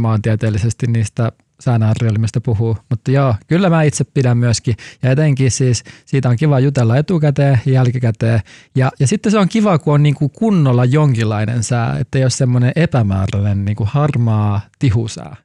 maantieteellisesti 0.00 0.86
niistä 0.86 1.32
säännöarvioilimista 1.60 2.40
puhuu. 2.40 2.76
Mutta 2.90 3.10
joo, 3.10 3.34
kyllä 3.46 3.70
mä 3.70 3.82
itse 3.82 4.04
pidän 4.04 4.38
myöskin. 4.38 4.74
Ja 5.02 5.10
etenkin 5.10 5.50
siis 5.50 5.84
siitä 6.04 6.28
on 6.28 6.36
kiva 6.36 6.60
jutella 6.60 6.96
etukäteen 6.96 7.60
ja 7.66 7.72
jälkikäteen. 7.72 8.40
Ja, 8.76 8.90
ja 9.00 9.06
sitten 9.06 9.32
se 9.32 9.38
on 9.38 9.48
kiva, 9.48 9.78
kun 9.78 9.94
on 9.94 10.02
niin 10.02 10.14
kuin 10.14 10.30
kunnolla 10.30 10.84
jonkinlainen 10.84 11.62
sää, 11.62 11.98
että 11.98 12.18
ole 12.18 12.30
semmoinen 12.30 12.72
epämääräinen 12.76 13.64
niin 13.64 13.76
kuin 13.76 13.88
harmaa 13.88 14.60
tihusää. 14.78 15.36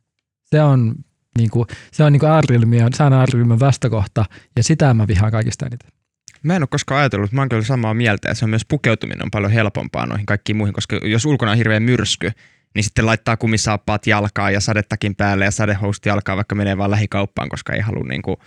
Se 0.45 0.61
on, 0.61 0.95
niin 1.37 1.49
kuin, 1.49 1.67
se 1.91 2.03
on 2.03 2.11
niin 2.11 2.19
kuin 2.19 2.31
äärilmiön, 2.31 2.93
sään 2.93 3.13
vastakohta 3.59 4.25
ja 4.55 4.63
sitä 4.63 4.93
mä 4.93 5.07
vihaan 5.07 5.31
kaikista 5.31 5.65
eniten. 5.65 6.02
Mä 6.43 6.55
en 6.55 6.61
ole 6.61 6.67
koskaan 6.71 6.99
ajatellut, 6.99 7.27
että 7.27 7.35
mä 7.35 7.41
oon 7.41 7.49
kyllä 7.49 7.63
samaa 7.63 7.93
mieltä 7.93 8.27
ja 8.27 8.35
se 8.35 8.45
on 8.45 8.49
myös 8.49 8.65
pukeutuminen 8.65 9.23
on 9.23 9.31
paljon 9.31 9.51
helpompaa 9.51 10.05
noihin 10.05 10.25
kaikkiin 10.25 10.55
muihin, 10.55 10.73
koska 10.73 10.99
jos 11.03 11.25
ulkona 11.25 11.51
on 11.51 11.57
hirveä 11.57 11.79
myrsky, 11.79 12.31
niin 12.75 12.83
sitten 12.83 13.05
laittaa 13.05 13.37
kumisaappaat 13.37 14.07
jalkaa 14.07 14.51
ja 14.51 14.59
sadettakin 14.59 15.15
päälle 15.15 15.45
ja 15.45 15.51
sadehousut 15.51 16.05
jalkaa, 16.05 16.35
vaikka 16.35 16.55
menee 16.55 16.77
vaan 16.77 16.91
lähikauppaan, 16.91 17.49
koska 17.49 17.73
ei 17.73 17.81
halua 17.81 18.07
niin 18.07 18.21
kuin 18.21 18.37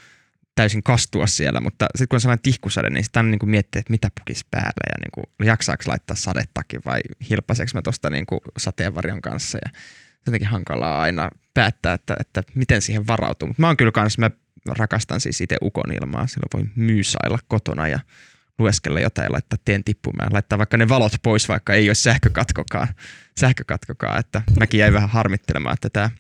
täysin 0.54 0.82
kastua 0.82 1.26
siellä, 1.26 1.60
mutta 1.60 1.86
sitten 1.94 2.08
kun 2.08 2.16
on 2.16 2.20
sellainen 2.20 2.42
tihkusade, 2.42 2.90
niin 2.90 3.04
sitten 3.04 3.30
niin 3.30 3.50
miettii, 3.50 3.80
että 3.80 3.90
mitä 3.90 4.08
pukisi 4.18 4.46
päälle 4.50 4.86
ja 4.88 4.98
niin 5.00 5.10
kuin, 5.14 5.46
jaksaako 5.46 5.82
laittaa 5.86 6.16
sadettakin 6.16 6.80
vai 6.84 7.00
hilpaseeko 7.30 7.70
mä 7.74 7.82
tuosta 7.82 8.10
niin 8.10 8.26
sateenvarjon 8.58 9.20
kanssa 9.20 9.58
ja 9.64 9.70
jotenkin 10.26 10.48
hankalaa 10.48 11.00
aina 11.00 11.30
päättää, 11.54 11.94
että, 11.94 12.16
että 12.20 12.42
miten 12.54 12.82
siihen 12.82 13.06
varautuu. 13.06 13.48
Mutta 13.48 13.62
mä 13.62 13.66
oon 13.66 13.76
kyllä 13.76 13.92
kanssa, 13.92 14.20
mä 14.20 14.30
rakastan 14.74 15.20
siis 15.20 15.40
itse 15.40 15.56
ukon 15.62 15.92
ilmaa. 15.92 16.26
Silloin 16.26 16.48
voi 16.54 16.72
myysailla 16.76 17.38
kotona 17.48 17.88
ja 17.88 18.00
lueskella 18.58 19.00
jotain 19.00 19.26
ja 19.26 19.32
laittaa 19.32 19.58
teen 19.64 19.84
tippumaan. 19.84 20.32
Laittaa 20.32 20.58
vaikka 20.58 20.76
ne 20.76 20.88
valot 20.88 21.12
pois, 21.22 21.48
vaikka 21.48 21.74
ei 21.74 21.88
ole 21.88 21.94
sähkökatkokaan. 21.94 22.88
sähkökatkokaan. 23.40 24.20
Että 24.20 24.42
mäkin 24.58 24.80
jäin 24.80 24.92
vähän 24.92 25.08
harmittelemaan, 25.08 25.74
että 25.74 25.90
tämä 25.90 26.10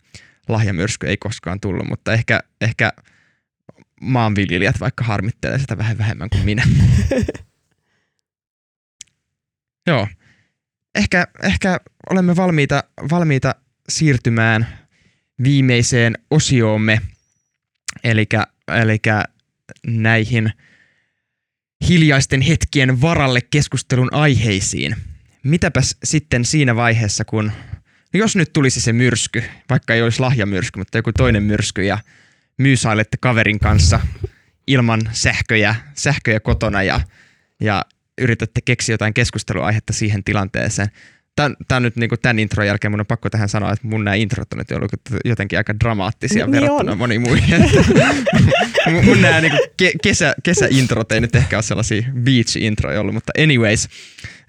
lahjamyrsky 0.48 1.06
ei 1.06 1.16
koskaan 1.16 1.60
tullut, 1.60 1.88
mutta 1.88 2.12
ehkä, 2.12 2.40
ehkä 2.60 2.92
maanviljelijät 4.00 4.80
vaikka 4.80 5.04
harmittelee 5.04 5.58
sitä 5.58 5.78
vähän 5.78 5.98
vähemmän 5.98 6.30
kuin 6.30 6.44
minä. 6.44 6.62
Joo. 9.86 10.08
Ehkä, 10.94 11.26
ehkä 11.42 11.80
olemme 12.10 12.36
valmiita, 12.36 12.84
valmiita 13.10 13.54
siirtymään 13.88 14.66
viimeiseen 15.42 16.14
osioomme– 16.30 17.00
Eli 18.04 18.26
näihin 19.86 20.52
hiljaisten 21.88 22.40
hetkien 22.40 23.00
varalle 23.00 23.40
keskustelun 23.40 24.08
aiheisiin. 24.14 24.96
Mitäpäs 25.42 25.96
sitten 26.04 26.44
siinä 26.44 26.76
vaiheessa, 26.76 27.24
kun 27.24 27.52
no 28.12 28.18
jos 28.18 28.36
nyt 28.36 28.52
tulisi 28.52 28.80
se 28.80 28.92
myrsky, 28.92 29.42
vaikka 29.70 29.94
ei 29.94 30.02
olisi 30.02 30.20
lahjamyrsky, 30.20 30.78
mutta 30.78 30.98
joku 30.98 31.12
toinen 31.12 31.42
myrsky 31.42 31.84
ja 31.84 31.98
myysailette 32.58 33.16
kaverin 33.20 33.58
kanssa 33.58 34.00
ilman 34.66 35.00
sähköjä, 35.12 35.74
sähköjä 35.94 36.40
kotona 36.40 36.82
ja, 36.82 37.00
ja 37.60 37.84
yritätte 38.18 38.60
keksiä 38.64 38.92
jotain 38.92 39.14
keskusteluaihetta 39.14 39.92
siihen 39.92 40.24
tilanteeseen 40.24 40.88
tämän, 41.36 41.56
tämän, 41.68 41.82
nyt, 41.82 41.96
niin 41.96 42.08
kuin 42.08 42.20
tämän 42.20 42.38
intron 42.38 42.66
jälkeen 42.66 42.92
mun 42.92 43.00
on 43.00 43.06
pakko 43.06 43.30
tähän 43.30 43.48
sanoa, 43.48 43.72
että 43.72 43.88
mun 43.88 44.04
nämä 44.04 44.14
introt 44.14 44.52
on 44.52 44.58
nyt 44.58 44.70
ollut 44.70 44.92
jotenkin 45.24 45.58
aika 45.58 45.74
dramaattisia 45.80 46.46
Ni, 46.46 46.52
niin 46.52 46.62
verrattuna 46.62 46.92
on. 46.92 46.98
moniin 46.98 47.20
muihin. 47.20 47.70
mun 49.04 49.22
nämä 49.22 49.40
niin 49.40 49.52
ke, 49.76 49.92
kesä, 50.02 50.34
kesäintrot 50.42 51.12
ei 51.12 51.20
nyt 51.20 51.36
ehkä 51.36 51.56
ole 51.56 51.62
sellaisia 51.62 52.02
beach-introja 52.02 53.00
ollut, 53.00 53.14
mutta 53.14 53.32
anyways, 53.42 53.88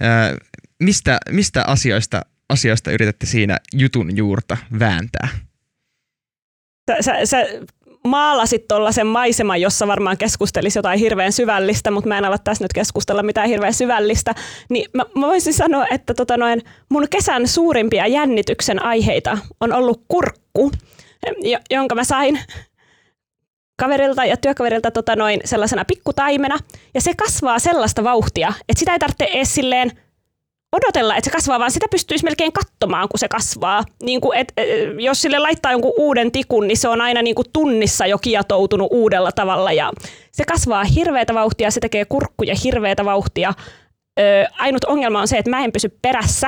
äh, 0.03 0.38
mistä, 0.83 1.17
mistä 1.29 1.63
asioista, 1.67 2.21
asioista 2.49 2.91
yritätte 2.91 3.25
siinä 3.25 3.57
jutun 3.73 4.17
juurta 4.17 4.57
vääntää? 4.79 5.27
Sä, 6.91 6.97
sä, 7.01 7.25
sä 7.25 7.38
maalasit 8.08 8.68
tuollaisen 8.68 9.08
maiseman, 9.08 9.62
jossa 9.62 9.88
varmaan 9.88 10.18
keskustelisi 10.18 10.80
jotain 10.80 10.99
hirveän 10.99 11.32
syvällistä, 11.32 11.91
mutta 11.91 12.08
mä 12.08 12.18
en 12.18 12.26
ala 12.26 12.38
tässä 12.38 12.64
nyt 12.64 12.74
keskustella 12.74 13.24
mitään 13.24 13.49
hirveän 13.49 13.74
syvällistä, 13.74 14.36
niin 14.70 14.89
mä, 14.93 15.05
mä 15.16 15.28
voisin 15.28 15.53
sanoa, 15.53 15.86
että 15.91 16.14
tota 16.14 16.38
noin, 16.38 16.62
mun 16.89 17.08
kesän 17.10 17.47
suurimpia 17.47 18.08
jännityksen 18.08 18.84
aiheita 18.84 19.38
on 19.60 19.74
ollut 19.74 20.03
kurkku, 20.08 20.72
jonka 21.70 21.95
mä 21.95 22.03
sain 22.03 22.39
kaverilta 23.80 24.26
ja 24.26 24.38
työkaverilta 24.38 24.91
tota 24.91 25.16
noin 25.16 25.39
sellaisena 25.45 25.86
pikkutaimena, 25.86 26.58
ja 26.93 27.01
se 27.01 27.14
kasvaa 27.14 27.60
sellaista 27.60 28.03
vauhtia, 28.03 28.53
että 28.70 28.80
sitä 28.80 28.93
ei 28.93 28.99
tarvitse 28.99 29.26
edes 29.26 29.55
silleen 29.55 29.91
odotella, 30.78 31.15
että 31.15 31.30
se 31.30 31.36
kasvaa, 31.36 31.59
vaan 31.59 31.71
sitä 31.71 31.86
pystyisi 31.91 32.23
melkein 32.23 32.51
katsomaan, 32.51 33.09
kun 33.09 33.19
se 33.19 33.28
kasvaa. 33.28 33.84
Niin 34.03 34.21
kuin, 34.21 34.38
et, 34.38 34.53
jos 34.99 35.21
sille 35.21 35.39
laittaa 35.39 35.71
jonkun 35.71 35.93
uuden 35.97 36.32
tikun, 36.32 36.67
niin 36.67 36.78
se 36.78 36.88
on 36.88 37.01
aina 37.01 37.21
niin 37.21 37.36
kuin 37.36 37.47
tunnissa 37.53 38.05
jo 38.05 38.17
kietoutunut 38.17 38.88
uudella 38.91 39.32
tavalla. 39.32 39.71
Ja 39.71 39.91
se 40.32 40.43
kasvaa 40.43 40.84
hirveätä 40.84 41.34
vauhtia, 41.34 41.71
se 41.71 41.80
tekee 41.80 42.05
kurkkuja 42.05 42.55
hirveätä 42.63 43.05
vauhtia. 43.05 43.53
Ö, 44.19 44.23
ainut 44.59 44.84
ongelma 44.84 45.21
on 45.21 45.28
se, 45.28 45.38
että 45.38 45.49
mä 45.49 45.63
en 45.63 45.71
pysy 45.71 45.89
perässä, 46.01 46.47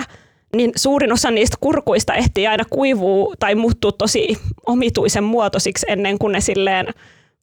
niin 0.55 0.71
suurin 0.75 1.13
osa 1.13 1.31
niistä 1.31 1.57
kurkuista 1.61 2.13
ehtii 2.13 2.47
aina 2.47 2.63
kuivuu 2.69 3.35
tai 3.39 3.55
muuttuu 3.55 3.91
tosi 3.91 4.37
omituisen 4.65 5.23
muotoisiksi 5.23 5.85
ennen 5.89 6.19
kuin 6.19 6.31
ne 6.31 6.41
silleen 6.41 6.87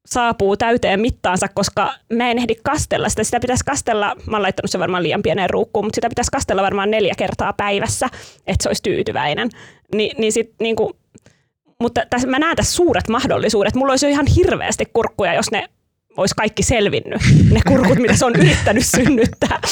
saapuu 0.07 0.57
täyteen 0.57 1.01
mittaansa, 1.01 1.49
koska 1.49 1.95
mä 2.13 2.31
en 2.31 2.39
ehdi 2.39 2.55
kastella 2.63 3.09
sitä. 3.09 3.25
Sitä 3.25 3.41
pitäisi 3.41 3.65
kastella, 3.65 4.17
mä 4.27 4.37
oon 4.37 4.43
laittanut 4.43 4.71
se 4.71 4.79
varmaan 4.79 5.03
liian 5.03 5.23
pieneen 5.23 5.51
ruukkuun, 5.51 5.87
mutta 5.87 5.97
sitä 5.97 6.09
pitäisi 6.09 6.31
kastella 6.31 6.63
varmaan 6.63 6.91
neljä 6.91 7.15
kertaa 7.19 7.53
päivässä, 7.53 8.07
että 8.47 8.63
se 8.63 8.69
olisi 8.69 8.83
tyytyväinen. 8.83 9.49
Ni, 9.95 10.11
niin 10.19 10.33
sit, 10.33 10.55
niin 10.61 10.77
kuin, 10.77 10.95
mutta 11.81 12.03
tässä, 12.11 12.29
mä 12.29 12.39
näen 12.39 12.57
tässä 12.57 12.75
suuret 12.75 13.09
mahdollisuudet. 13.09 13.75
Mulla 13.75 13.93
olisi 13.93 14.07
jo 14.07 14.11
ihan 14.11 14.27
hirveästi 14.27 14.85
kurkkuja, 14.93 15.35
jos 15.35 15.51
ne 15.51 15.69
olisi 16.17 16.35
kaikki 16.35 16.63
selvinnyt, 16.63 17.23
ne 17.51 17.61
kurkut, 17.67 17.99
mitä 17.99 18.17
se 18.17 18.25
on 18.25 18.37
yrittänyt 18.37 18.87
synnyttää. 18.87 19.61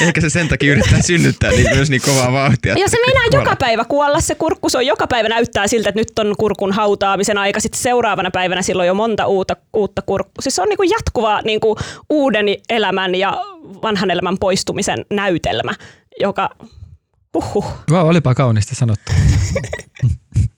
Ehkä 0.00 0.20
se 0.20 0.30
sen 0.30 0.48
takia 0.48 0.72
yrittää 0.72 1.02
synnyttää 1.02 1.50
niin 1.50 1.66
myös 1.74 1.90
niin 1.90 2.02
kovaa 2.02 2.32
vauhtia. 2.32 2.74
Ja 2.78 2.88
se 2.88 2.96
meinaa 3.06 3.24
joka 3.32 3.56
päivä 3.56 3.84
kuolla 3.84 4.20
se 4.20 4.34
kurkku. 4.34 4.68
Se 4.68 4.78
on 4.78 4.86
joka 4.86 5.06
päivä 5.06 5.28
näyttää 5.28 5.66
siltä, 5.66 5.88
että 5.88 6.00
nyt 6.00 6.18
on 6.18 6.34
kurkun 6.38 6.72
hautaamisen 6.72 7.38
aika. 7.38 7.60
Sitten 7.60 7.80
seuraavana 7.80 8.30
päivänä 8.30 8.62
silloin 8.62 8.84
on 8.84 8.88
jo 8.88 8.94
monta 8.94 9.26
uutta, 9.26 9.56
uutta 9.72 10.02
kurkkua. 10.02 10.42
Siis 10.42 10.56
se 10.56 10.62
on 10.62 10.68
niinku 10.68 10.82
jatkuva 10.82 11.40
niinku 11.44 11.76
uuden 12.10 12.46
elämän 12.68 13.14
ja 13.14 13.42
vanhan 13.82 14.10
elämän 14.10 14.38
poistumisen 14.38 15.04
näytelmä, 15.10 15.72
joka... 16.20 16.50
Huhhuh. 17.34 17.66
Wow, 17.90 18.08
olipa 18.08 18.34
kauniisti 18.34 18.74
sanottu. 18.74 19.12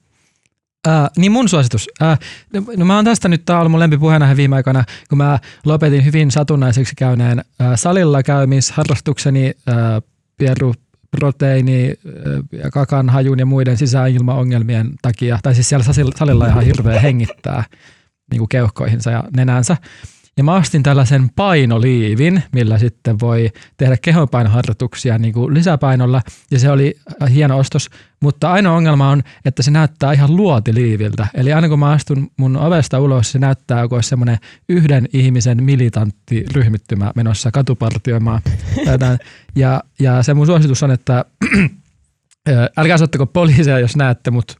Äh, 0.87 1.09
niin 1.17 1.31
mun 1.31 1.49
suositus. 1.49 1.87
Äh, 2.01 2.19
no 2.77 2.85
mä 2.85 2.95
oon 2.95 3.05
tästä 3.05 3.27
nyt, 3.29 3.45
tää 3.45 3.59
ollut 3.59 3.71
mun 3.71 3.79
lempipuheenaihe 3.79 4.35
viime 4.35 4.55
aikoina, 4.55 4.83
kun 5.09 5.17
mä 5.17 5.39
lopetin 5.65 6.05
hyvin 6.05 6.31
satunnaiseksi 6.31 6.95
käyneen 6.95 7.39
äh, 7.39 7.71
salilla 7.75 8.23
käymisharrastukseni 8.23 9.53
äh, 9.69 9.75
pieru 10.37 10.73
proteiini 11.11 11.89
äh, 11.89 12.63
ja 12.63 12.71
kakan 12.71 13.09
hajun 13.09 13.39
ja 13.39 13.45
muiden 13.45 13.77
sisäilmaongelmien 13.77 14.93
takia, 15.01 15.39
tai 15.43 15.55
siis 15.55 15.69
siellä 15.69 15.83
salilla- 15.83 16.17
salilla 16.17 16.47
ihan 16.47 16.63
hirveä 16.65 16.99
hengittää 16.99 17.63
niin 18.31 18.39
kuin 18.39 18.49
keuhkoihinsa 18.49 19.11
ja 19.11 19.23
nenänsä. 19.35 19.77
Ja 20.39 20.43
mä 20.43 20.55
ostin 20.55 20.83
tällaisen 20.83 21.29
painoliivin, 21.35 22.43
millä 22.51 22.77
sitten 22.77 23.19
voi 23.19 23.49
tehdä 23.77 23.97
kehonpainoharjoituksia 24.01 25.17
niin 25.17 25.33
kuin 25.33 25.53
lisäpainolla, 25.53 26.21
ja 26.51 26.59
se 26.59 26.71
oli 26.71 26.95
hieno 27.33 27.57
ostos. 27.57 27.89
Mutta 28.21 28.51
ainoa 28.51 28.75
ongelma 28.75 29.09
on, 29.09 29.23
että 29.45 29.63
se 29.63 29.71
näyttää 29.71 30.13
ihan 30.13 30.37
luotiliiviltä. 30.37 31.27
Eli 31.33 31.53
aina 31.53 31.69
kun 31.69 31.79
mä 31.79 31.91
astun 31.91 32.31
mun 32.37 32.57
ovesta 32.57 32.99
ulos, 32.99 33.31
se 33.31 33.39
näyttää, 33.39 33.87
kun 33.87 33.97
olisi 33.97 34.09
semmoinen 34.09 34.37
yhden 34.69 35.07
ihmisen 35.13 35.63
militantti 35.63 36.45
ryhmittymä 36.53 37.11
menossa 37.15 37.51
katupartioimaan. 37.51 38.41
Ja, 39.55 39.83
ja 39.99 40.23
se 40.23 40.33
mun 40.33 40.45
suositus 40.45 40.83
on, 40.83 40.91
että 40.91 41.25
älkää 42.77 42.97
soittako 42.97 43.25
poliiseja, 43.25 43.79
jos 43.79 43.95
näette 43.95 44.31
mut 44.31 44.57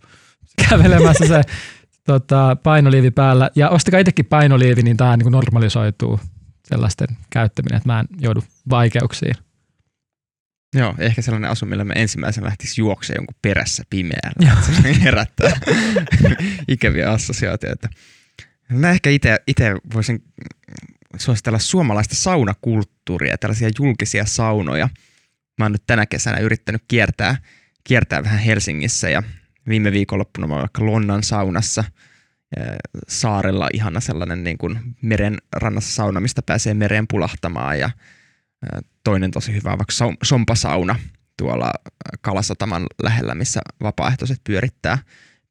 kävelemässä 0.69 1.27
se 1.27 1.41
tota, 2.13 2.57
painoliivi 2.63 3.11
päällä. 3.11 3.49
Ja 3.55 3.69
ostakaa 3.69 3.99
itsekin 3.99 4.25
painoliivi, 4.25 4.81
niin 4.81 4.97
tämä 4.97 5.17
niin 5.17 5.31
normalisoituu 5.31 6.19
sellaisten 6.67 7.07
käyttäminen, 7.29 7.77
että 7.77 7.89
mä 7.89 7.99
en 7.99 8.07
joudu 8.19 8.43
vaikeuksiin. 8.69 9.35
Joo, 10.75 10.95
ehkä 10.97 11.21
sellainen 11.21 11.51
asu, 11.51 11.65
millä 11.65 11.83
me 11.83 11.93
ensimmäisenä 11.97 12.45
lähtisi 12.45 12.81
juokseen 12.81 13.17
jonkun 13.17 13.35
perässä 13.41 13.83
pimeällä. 13.89 14.61
Se 14.61 15.01
herättää 15.03 15.51
ikäviä 16.67 17.11
assosiaatioita. 17.11 17.89
Mä 18.69 18.91
ehkä 18.91 19.09
itse 19.47 19.75
voisin 19.93 20.23
suositella 21.17 21.59
suomalaista 21.59 22.15
saunakulttuuria, 22.15 23.37
tällaisia 23.37 23.69
julkisia 23.79 24.25
saunoja. 24.25 24.89
Mä 25.57 25.65
oon 25.65 25.71
nyt 25.71 25.83
tänä 25.87 26.05
kesänä 26.05 26.37
yrittänyt 26.37 26.83
kiertää, 26.87 27.37
kiertää 27.83 28.23
vähän 28.23 28.39
Helsingissä 28.39 29.09
ja 29.09 29.23
viime 29.69 29.91
viikonloppuna 29.91 30.47
mä 30.47 30.55
vaikka 30.55 30.85
Lonnan 30.85 31.23
saunassa 31.23 31.83
saarella 33.07 33.69
ihana 33.73 33.99
sellainen 33.99 34.43
niin 34.43 34.57
kuin 34.57 34.79
meren 35.01 35.37
rannassa 35.55 35.95
sauna, 35.95 36.19
mistä 36.19 36.41
pääsee 36.41 36.73
mereen 36.73 37.07
pulahtamaan 37.07 37.79
ja 37.79 37.89
toinen 39.03 39.31
tosi 39.31 39.53
hyvä 39.53 39.69
vaikka 39.69 39.91
sau- 39.91 40.17
sompasauna 40.23 40.95
tuolla 41.37 41.71
Kalasataman 42.21 42.85
lähellä, 43.03 43.35
missä 43.35 43.61
vapaaehtoiset 43.81 44.41
pyörittää, 44.43 44.97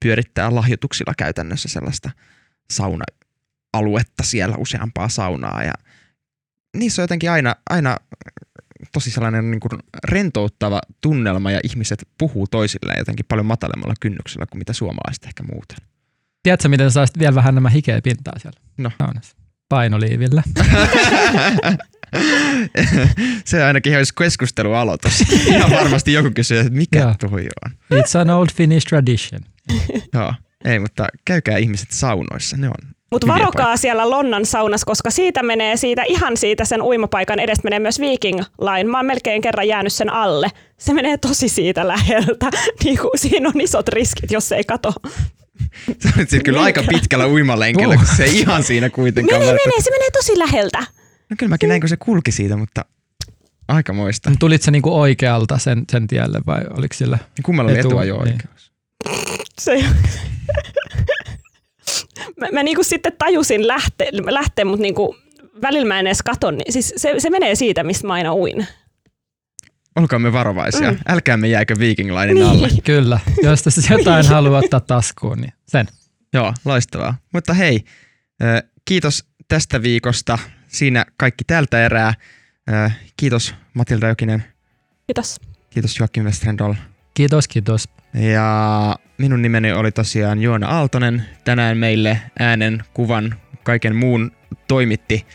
pyörittää 0.02 0.54
lahjoituksilla 0.54 1.12
käytännössä 1.18 1.68
sellaista 1.68 2.10
sauna-aluetta 2.70 4.22
siellä, 4.22 4.56
useampaa 4.56 5.08
saunaa 5.08 5.62
ja 5.62 5.72
niissä 6.76 7.02
on 7.02 7.04
jotenkin 7.04 7.30
aina, 7.30 7.54
aina 7.70 7.96
tosi 8.92 9.10
sellainen 9.10 9.50
niin 9.50 9.60
kuin 9.60 9.70
rentouttava 10.04 10.80
tunnelma 11.00 11.50
ja 11.50 11.60
ihmiset 11.64 12.08
puhuu 12.18 12.46
toisilleen 12.46 12.98
jotenkin 12.98 13.26
paljon 13.28 13.46
matalemmalla 13.46 13.94
kynnyksellä 14.00 14.46
kuin 14.46 14.58
mitä 14.58 14.72
suomalaiset 14.72 15.24
ehkä 15.24 15.42
muuten. 15.42 15.76
Tiedätkö, 16.42 16.68
miten 16.68 16.90
saisit 16.90 17.18
vielä 17.18 17.34
vähän 17.34 17.54
nämä 17.54 17.68
hikeä 17.68 18.00
pintaa 18.02 18.38
siellä 18.38 18.60
No. 18.78 18.90
saunassa? 18.98 19.36
Painoliivillä. 19.68 20.42
Se 23.44 23.64
ainakin 23.64 23.96
olisi 23.96 24.12
keskustelualoitus. 24.18 25.20
Ihan 25.46 25.70
varmasti 25.70 26.12
joku 26.12 26.30
kysyy, 26.34 26.58
että 26.58 26.72
mikä 26.72 27.14
tuo 27.20 27.30
on. 27.64 27.72
It's 28.00 28.20
an 28.20 28.30
old 28.30 28.48
Finnish 28.54 28.86
tradition. 28.86 29.40
Joo. 30.14 30.34
Ei, 30.64 30.78
mutta 30.78 31.06
käykää 31.24 31.56
ihmiset 31.56 31.90
saunoissa, 31.90 32.56
ne 32.56 32.68
on 32.68 32.74
Mutta 33.10 33.26
varokaa 33.26 33.76
siellä 33.76 34.10
Lonnan 34.10 34.46
saunassa, 34.46 34.86
koska 34.86 35.10
siitä 35.10 35.42
menee 35.42 35.76
siitä 35.76 36.02
ihan 36.02 36.36
siitä 36.36 36.64
sen 36.64 36.82
uimapaikan 36.82 37.38
edestä 37.38 37.64
menee 37.64 37.78
myös 37.78 38.00
Viking 38.00 38.40
Line. 38.60 38.90
Mä 38.90 38.98
oon 38.98 39.06
melkein 39.06 39.42
kerran 39.42 39.68
jäänyt 39.68 39.92
sen 39.92 40.10
alle. 40.12 40.48
Se 40.78 40.94
menee 40.94 41.16
tosi 41.18 41.48
siitä 41.48 41.88
läheltä. 41.88 42.50
Niin 42.84 42.98
kuin, 42.98 43.10
siinä 43.16 43.48
on 43.48 43.60
isot 43.60 43.88
riskit, 43.88 44.30
jos 44.30 44.48
se 44.48 44.56
ei 44.56 44.64
kato. 44.64 44.92
Se 45.98 46.08
on 46.08 46.14
sitten 46.18 46.42
kyllä 46.42 46.62
aika 46.62 46.82
pitkällä 46.88 47.26
uimalenkellä, 47.26 47.96
kun 47.96 48.06
se 48.16 48.24
ei 48.24 48.38
ihan 48.40 48.62
siinä 48.62 48.90
kuitenkaan. 48.90 49.40
Menee, 49.40 49.56
menee, 49.66 49.80
se 49.80 49.90
menee 49.90 50.10
tosi 50.10 50.38
läheltä. 50.38 50.78
No 51.30 51.36
kyllä 51.38 51.50
mäkin 51.50 51.68
näin, 51.68 51.80
kun 51.80 51.88
se 51.88 51.96
kulki 51.96 52.32
siitä, 52.32 52.56
mutta 52.56 52.84
aika 53.68 53.92
moista. 53.92 54.32
Tulit 54.38 54.62
se 54.62 54.70
niinku 54.70 55.00
oikealta 55.00 55.58
sen, 55.58 55.84
sen 55.92 56.06
tielle 56.06 56.40
vai 56.46 56.60
oliko 56.76 56.94
sillä? 56.94 57.18
Kummalla 57.42 57.70
oli 57.70 57.78
Etu- 57.78 57.88
etuajo 57.88 58.24
niin. 58.24 58.32
oikeus? 58.32 58.72
Se 59.60 59.84
mä, 62.40 62.46
mä 62.52 62.62
niinku 62.62 62.82
sitten 62.84 63.12
tajusin 63.18 63.66
lähteä, 63.68 64.08
lähteä 64.12 64.64
mutta 64.64 64.82
niinku, 64.82 65.16
välillä 65.62 65.88
mä 65.88 66.00
en 66.00 66.06
edes 66.06 66.22
katon. 66.22 66.56
Niin, 66.58 66.72
siis 66.72 66.94
se, 66.96 67.14
se 67.18 67.30
menee 67.30 67.54
siitä, 67.54 67.84
mistä 67.84 68.06
mä 68.06 68.12
aina 68.12 68.34
uin. 68.34 68.66
Olkaamme 69.96 70.32
varovaisia. 70.32 70.92
Mm. 70.92 70.98
Älkäämme 71.08 71.48
jääkö 71.48 71.74
Viking 71.78 72.10
Linein 72.10 72.34
Niin. 72.34 72.46
alle. 72.46 72.68
Kyllä. 72.84 73.20
Jos 73.42 73.62
tässä 73.62 73.94
jotain 73.94 74.26
haluaa 74.26 74.58
ottaa 74.64 74.80
taskuun, 74.80 75.40
niin 75.40 75.52
sen. 75.66 75.86
Joo, 76.32 76.54
loistavaa. 76.64 77.14
Mutta 77.32 77.54
hei, 77.54 77.84
kiitos 78.84 79.24
tästä 79.48 79.82
viikosta. 79.82 80.38
Siinä 80.66 81.06
kaikki 81.16 81.44
tältä 81.44 81.84
erää. 81.84 82.14
Kiitos 83.16 83.54
Matilda 83.74 84.08
Jokinen, 84.08 84.44
Kiitos. 85.06 85.40
kiitos 85.70 85.98
Joakim 85.98 86.24
Westrendol. 86.24 86.74
Kiitos, 87.14 87.48
kiitos. 87.48 87.84
Ja 88.32 88.96
minun 89.18 89.42
nimeni 89.42 89.72
oli 89.72 89.92
tosiaan 89.92 90.42
Joona 90.42 90.68
Aaltonen. 90.68 91.24
Tänään 91.44 91.78
meille 91.78 92.20
äänen, 92.38 92.84
kuvan, 92.94 93.34
kaiken 93.62 93.96
muun 93.96 94.32
toimitti 94.68 95.26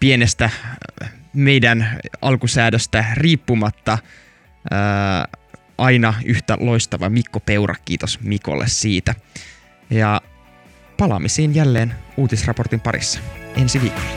pienestä 0.00 0.44
äh, 0.44 1.12
meidän 1.32 1.98
alkusäädöstä 2.22 3.04
riippumatta 3.14 3.98
ää, 4.70 5.28
aina 5.78 6.14
yhtä 6.24 6.56
loistava 6.60 7.08
Mikko 7.08 7.40
Peura. 7.40 7.74
Kiitos 7.84 8.20
Mikolle 8.20 8.68
siitä. 8.68 9.14
Ja 9.90 10.20
palaamisiin 10.96 11.54
jälleen 11.54 11.94
uutisraportin 12.16 12.80
parissa 12.80 13.20
ensi 13.56 13.82
viikolla. 13.82 14.10